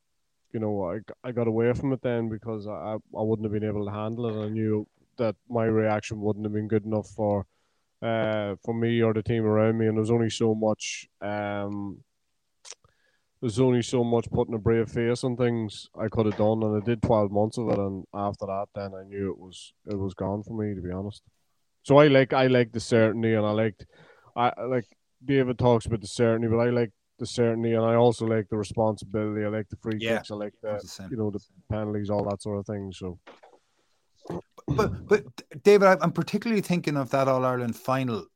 [0.52, 3.68] you know, I, I got away from it then because I, I wouldn't have been
[3.68, 4.46] able to handle it.
[4.46, 4.86] I knew
[5.18, 7.46] that my reaction wouldn't have been good enough for
[8.02, 11.98] uh, for me or the team around me, and there's only so much um,
[13.46, 16.82] there's only so much putting a brave face on things I could have done, and
[16.82, 19.96] I did twelve months of it, and after that, then I knew it was it
[19.96, 21.22] was gone for me to be honest.
[21.84, 23.86] So I like I like the certainty, and I liked
[24.34, 24.86] I like
[25.24, 26.90] David talks about the certainty, but I like
[27.20, 29.44] the certainty, and I also like the responsibility.
[29.44, 30.16] I like the free Yeah.
[30.16, 30.32] kicks.
[30.32, 31.38] I like the you know the
[31.70, 32.90] penalties, all that sort of thing.
[32.92, 33.20] So
[34.66, 35.22] but but
[35.62, 38.26] David, I'm particularly thinking of that All Ireland final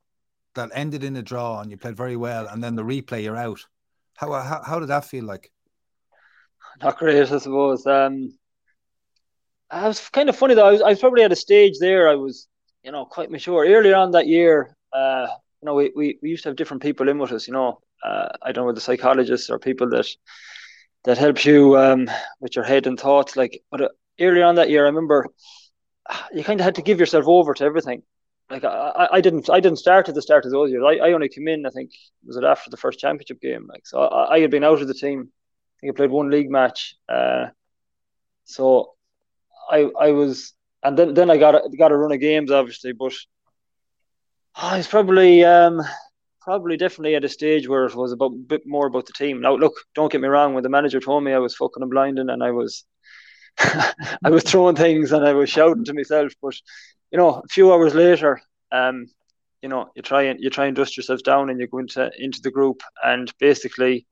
[0.54, 3.36] that ended in a draw, and you played very well, and then the replay, you're
[3.36, 3.66] out.
[4.20, 5.50] How how, how did that feel like?
[6.82, 7.86] Not great, I suppose.
[7.86, 8.38] Um,
[9.70, 10.68] I was kind of funny though.
[10.68, 12.06] I was, I was probably at a stage there.
[12.06, 12.46] I was,
[12.82, 13.64] you know, quite mature.
[13.66, 15.26] Earlier on that year, uh,
[15.62, 17.46] you know, we, we, we used to have different people in with us.
[17.48, 20.06] You know, uh, I don't know the psychologists or people that
[21.04, 22.10] that helps you um,
[22.40, 23.36] with your head and thoughts.
[23.36, 23.88] Like, but uh,
[24.20, 25.28] earlier on that year, I remember
[26.34, 28.02] you kind of had to give yourself over to everything.
[28.50, 30.82] Like I, I- didn't, I didn't start at the start of those years.
[30.86, 31.66] I, I only came in.
[31.66, 31.90] I think
[32.24, 33.66] was it after the first championship game.
[33.68, 35.30] Like so, I, I had been out of the team.
[35.30, 36.96] I think I played one league match.
[37.08, 37.46] Uh,
[38.44, 38.94] so
[39.70, 42.92] I, I was, and then then I got a, got a run of games, obviously.
[42.92, 43.14] But
[44.54, 45.82] I was probably, um,
[46.40, 49.40] probably definitely at a stage where it was about a bit more about the team.
[49.40, 50.54] Now, look, don't get me wrong.
[50.54, 52.84] When the manager told me I was fucking and blinding, and I was
[53.58, 56.32] I was throwing things and I was shouting to myself.
[56.42, 56.54] But
[57.10, 58.40] you know, a few hours later,
[58.72, 59.06] um,
[59.62, 62.10] you know, you try and you try and dust yourself down and you go into
[62.18, 64.06] into the group and basically,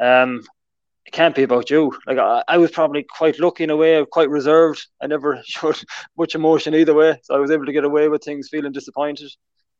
[0.00, 0.42] um,
[1.06, 1.92] it can't be about you.
[2.06, 4.86] Like I, I was probably quite lucky in a way, quite reserved.
[5.00, 5.80] I never showed
[6.16, 9.30] much emotion either way, so I was able to get away with things, feeling disappointed.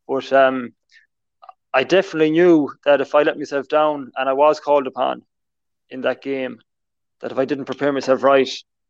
[0.06, 0.72] But um,
[1.74, 5.22] I definitely knew that if I let myself down and I was called upon
[5.90, 6.60] in that game,
[7.20, 8.48] that if I didn't prepare myself right,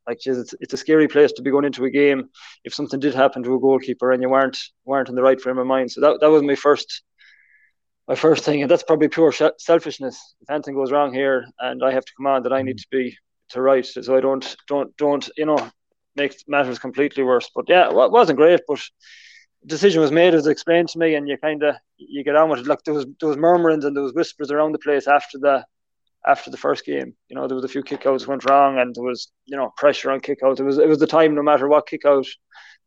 [0.09, 2.31] like it's, it's a scary place to be going into a game
[2.65, 5.59] if something did happen to a goalkeeper and you weren't weren't in the right frame
[5.59, 5.93] of mind.
[5.93, 7.03] So that that was my first
[8.09, 10.35] my first thing, and that's probably pure sh- selfishness.
[10.41, 12.83] If anything goes wrong here, and I have to command that I need mm.
[12.83, 13.17] to be
[13.51, 15.71] to right, so I don't don't don't you know
[16.17, 17.51] make matters completely worse.
[17.55, 18.81] But yeah, it wasn't great, but
[19.67, 22.61] decision was made as explained to me, and you kind of you get on with
[22.61, 22.67] it.
[22.67, 25.65] Like there was there was murmurings and there was whispers around the place after the
[26.29, 27.15] after the first game.
[27.29, 30.11] You know, there was a few kickouts went wrong, and there was you know pressure
[30.11, 30.61] on kickouts.
[30.61, 32.27] It was it was the time, no matter what kickout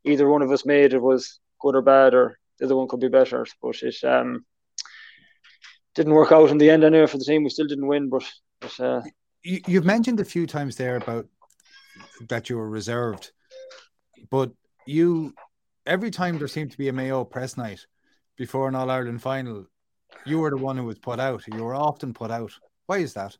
[0.05, 2.99] either one of us made, it was good or bad, or the other one could
[2.99, 3.45] be better.
[3.61, 4.45] But it um
[5.95, 7.43] didn't work out in the end anyway for the team.
[7.43, 8.23] We still didn't win, but
[8.61, 9.01] but uh,
[9.43, 11.25] You, you've mentioned a few times there about
[12.29, 13.31] that you were reserved,
[14.29, 14.51] but
[14.85, 15.33] you
[15.85, 17.85] every time there seemed to be a Mayo press night
[18.37, 19.65] before an All Ireland final,
[20.25, 21.43] you were the one who was put out.
[21.47, 22.53] You were often put out.
[22.91, 23.37] Why is that?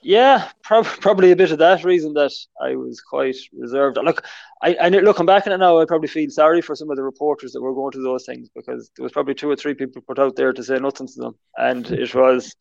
[0.00, 2.30] Yeah, prob- probably a bit of that reason that
[2.62, 3.98] I was quite reserved.
[4.00, 4.24] Look,
[4.62, 7.02] I, I looking back on it now, I probably feel sorry for some of the
[7.02, 10.02] reporters that were going to those things because there was probably two or three people
[10.02, 12.54] put out there to say nothing to them, and it was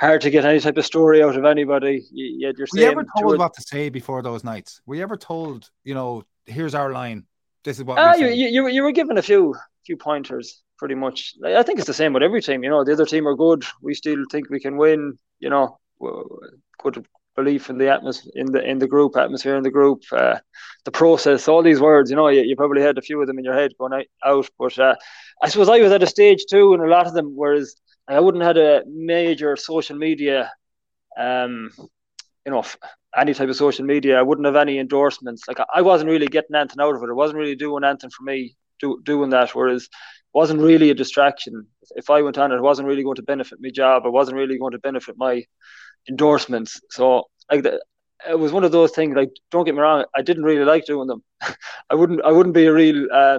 [0.00, 2.04] hard to get any type of story out of anybody.
[2.10, 4.80] You, you had your Were you ever told or- what to say before those nights?
[4.86, 7.26] Were you ever told, you know, here's our line.
[7.62, 9.54] This is what Ah, you, you, you were given a few
[9.84, 11.34] few pointers, pretty much.
[11.44, 12.62] I think it's the same with every team.
[12.64, 13.64] You know, the other team are good.
[13.82, 15.18] We still think we can win.
[15.40, 15.78] You know,
[16.82, 20.38] good belief in the atmosphere, in the in the group atmosphere in the group, uh,
[20.84, 22.10] the process, all these words.
[22.10, 23.92] You know, you, you probably had a few of them in your head going
[24.24, 24.48] out.
[24.58, 24.94] but uh,
[25.42, 27.32] I suppose I was at a stage too, and a lot of them.
[27.36, 27.76] Whereas
[28.08, 30.50] I wouldn't had a major social media,
[31.18, 31.70] um,
[32.44, 32.64] you know,
[33.16, 34.18] any type of social media.
[34.18, 35.48] I wouldn't have any endorsements.
[35.48, 37.08] Like I- I wasn't really getting anything out of it.
[37.10, 39.54] It wasn't really doing anything for me do, doing that.
[39.54, 39.88] Whereas
[40.36, 41.66] wasn't really a distraction.
[41.94, 44.04] If I went on it, wasn't really going to benefit my job.
[44.04, 45.42] It wasn't really going to benefit my
[46.10, 46.78] endorsements.
[46.90, 47.82] So like the,
[48.28, 49.16] it was one of those things.
[49.16, 51.22] Like don't get me wrong, I didn't really like doing them.
[51.90, 52.20] I wouldn't.
[52.22, 53.38] I wouldn't be a real uh,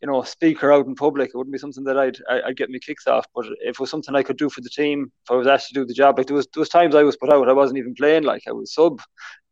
[0.00, 1.28] you know, speaker out in public.
[1.28, 3.26] It wouldn't be something that I'd I'd get my kicks off.
[3.34, 5.68] But if it was something I could do for the team, if I was asked
[5.68, 7.78] to do the job, like there was was times I was put out, I wasn't
[7.78, 9.02] even playing, like I was sub,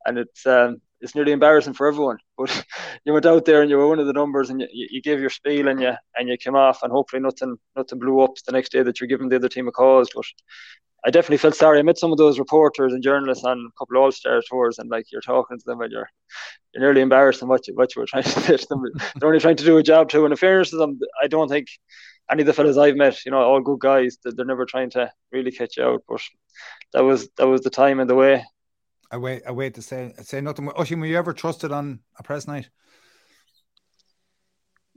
[0.06, 2.18] and it's um it's nearly embarrassing for everyone.
[2.36, 2.64] But
[3.04, 5.20] you went out there and you were one of the numbers, and you, you gave
[5.20, 8.52] your spiel and you and you came off, and hopefully nothing nothing blew up the
[8.52, 10.08] next day that you're giving the other team a cause.
[10.14, 10.26] But
[11.06, 11.78] I definitely felt sorry.
[11.78, 14.78] I met some of those reporters and journalists on a couple of All Star tours,
[14.78, 16.10] and like you're talking to them, and you're
[16.74, 18.82] you're nearly embarrassed in what you what you were trying to say to them.
[19.16, 20.24] They're only trying to do a job too.
[20.24, 21.68] And in fairness to them, I don't think
[22.30, 25.12] any of the fellas I've met, you know, all good guys, they're never trying to
[25.30, 26.02] really catch you out.
[26.08, 26.20] But
[26.92, 28.44] that was that was the time and the way.
[29.10, 30.66] I wait, I wait to say say nothing.
[30.68, 32.68] Oisín, were you ever trusted on a press night?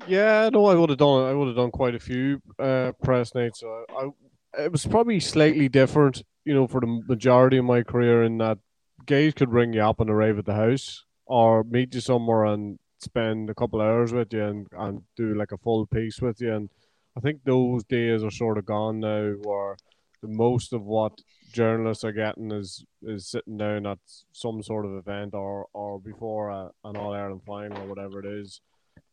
[0.07, 1.26] Yeah, no, I would have done.
[1.26, 3.64] I would have done quite a few uh, press nights.
[3.64, 8.23] I, I, it was probably slightly different, you know, for the majority of my career
[8.23, 8.57] in that
[9.06, 12.80] guys could ring you up and arrive at the house or meet you somewhere and
[12.99, 16.53] spend a couple hours with you and, and do like a full piece with you.
[16.53, 16.69] And
[17.18, 19.77] I think those days are sort of gone now where
[20.22, 21.14] the most of what
[21.51, 23.99] journalists are getting is is sitting down at
[24.31, 28.26] some sort of event or or before a, an All Ireland final or whatever it
[28.26, 28.61] is.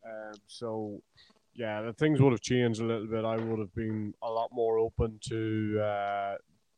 [0.04, 1.00] Um, so
[1.54, 3.24] yeah, the things would have changed a little bit.
[3.24, 6.34] I would have been a lot more open to uh,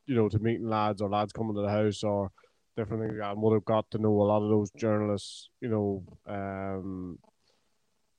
[0.06, 2.30] you know to meeting lads or lads coming to the house or
[2.76, 3.20] different things.
[3.22, 7.18] I would have got to know a lot of those journalists, you know, um,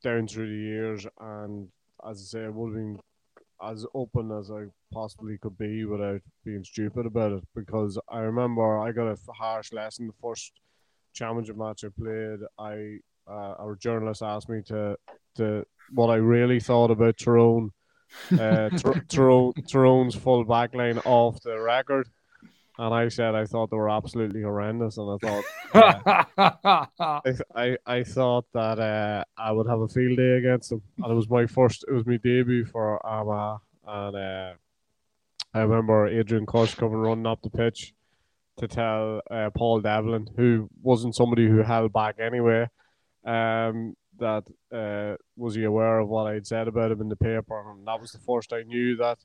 [0.04, 1.70] down through the years, and
[2.08, 3.00] as I say, I would have been
[3.64, 7.44] as open as I possibly could be without being stupid about it.
[7.56, 10.54] Because I remember I got a harsh lesson the first
[11.14, 12.40] championship match I played.
[12.58, 13.00] I
[13.30, 14.98] uh, our journalist asked me to
[15.36, 17.72] to what I really thought about Tyrone,
[18.40, 18.70] uh,
[19.08, 22.08] Tyrone, Tyrone's full back line off the record.
[22.80, 25.44] And I said I thought they were absolutely horrendous, and I thought
[26.38, 30.82] uh, I, I, I thought that uh, I would have a field day against them,
[30.98, 34.54] and it was my first, it was my debut for Armagh, and uh,
[35.54, 37.94] I remember Adrian Cush coming running up the pitch
[38.60, 42.66] to tell uh, Paul Devlin, who wasn't somebody who held back anyway,
[43.26, 47.72] um, that uh, was he aware of what I'd said about him in the paper,
[47.72, 49.18] and that was the first I knew that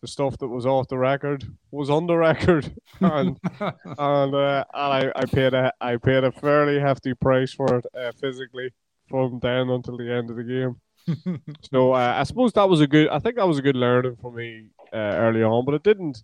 [0.00, 4.74] the stuff that was off the record was on the record, and and, uh, and
[4.74, 8.72] I, I paid a I paid a fairly hefty price for it uh, physically
[9.08, 10.76] from then until the end of the game.
[11.70, 13.08] so uh, I suppose that was a good.
[13.08, 16.22] I think that was a good learning for me uh, early on, but it didn't.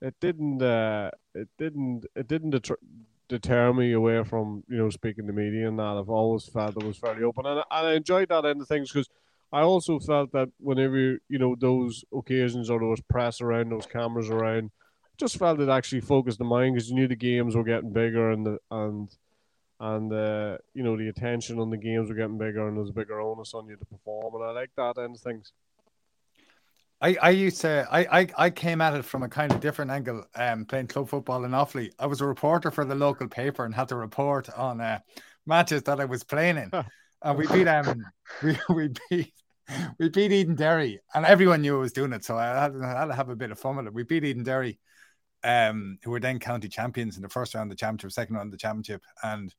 [0.00, 0.62] It didn't.
[0.62, 2.06] Uh, it didn't.
[2.16, 2.76] It didn't deter,
[3.28, 5.96] deter me away from you know speaking to media and that.
[5.98, 8.92] I've always felt it was fairly open, and, and I enjoyed that end of things
[8.92, 9.08] because
[9.52, 14.30] I also felt that whenever you know those occasions or those press around, those cameras
[14.30, 14.70] around,
[15.18, 18.30] just felt it actually focused the mind because you knew the games were getting bigger
[18.30, 19.16] and the and
[19.80, 22.92] and uh, you know the attention on the games were getting bigger and there's a
[22.92, 25.52] bigger onus on you to perform and I like that end of things.
[27.02, 29.90] I, I used to I, I I came at it from a kind of different
[29.90, 31.90] angle um playing club football in Offaly.
[31.98, 35.00] I was a reporter for the local paper and had to report on uh,
[35.46, 36.70] matches that I was playing in.
[37.22, 38.04] and we beat um
[38.42, 39.32] we, we beat
[39.98, 43.04] we beat Edenderry, and everyone knew I was doing it, so I had, I had,
[43.06, 43.94] to have a bit of fun with it.
[43.94, 44.78] We beat Edenderry,
[45.44, 48.48] um, who were then county champions in the first round of the championship, second round
[48.48, 49.54] of the championship, and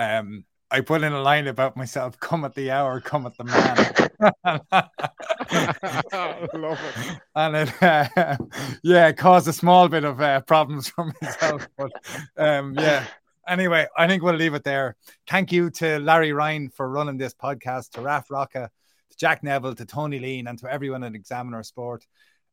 [0.00, 3.44] um, I put in a line about myself: "Come at the hour, come at the
[3.44, 3.76] man."
[6.54, 7.20] Love it.
[7.34, 8.36] And it, uh,
[8.82, 11.90] yeah, caused a small bit of uh, problems for myself, but
[12.38, 13.04] um, yeah
[13.48, 14.96] anyway, I think we'll leave it there.
[15.28, 18.70] Thank you to Larry Ryan for running this podcast, to Raf Rocca,
[19.10, 22.06] to Jack Neville, to Tony Leen, and to everyone at Examiner Sport.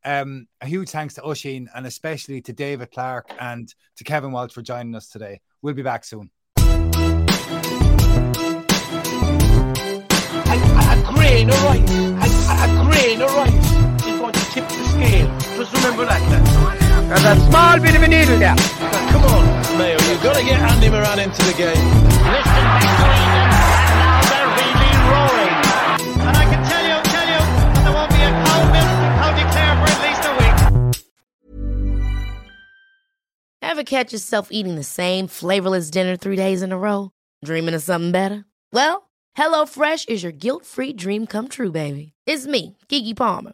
[0.05, 4.53] Um, a huge thanks to Oisín and especially to David Clarke and to Kevin Walsh
[4.53, 5.41] for joining us today.
[5.61, 6.29] We'll be back soon.
[6.57, 6.61] A,
[10.91, 13.29] a, grain of rice, a, a, grain of
[14.19, 15.30] going to tip the scale.
[15.57, 16.21] Just remember that.
[17.07, 18.55] There's a small bit of a needle there.
[19.11, 19.43] Come on,
[19.77, 21.73] Mayo, you've got to get Andy Moran into the game.
[21.73, 23.49] Listen back to Eden,
[23.89, 25.55] and now they're really roaring.
[26.27, 27.41] And I can tell you, tell you,
[27.84, 28.91] there won't be a cow milk
[29.39, 30.57] in County for at least a week.
[33.61, 37.11] Ever catch yourself eating the same flavorless dinner three days in a row?
[37.43, 38.45] Dreaming of something better?
[38.71, 42.13] Well, HelloFresh is your guilt-free dream come true, baby.
[42.26, 43.53] It's me, Keke Palmer.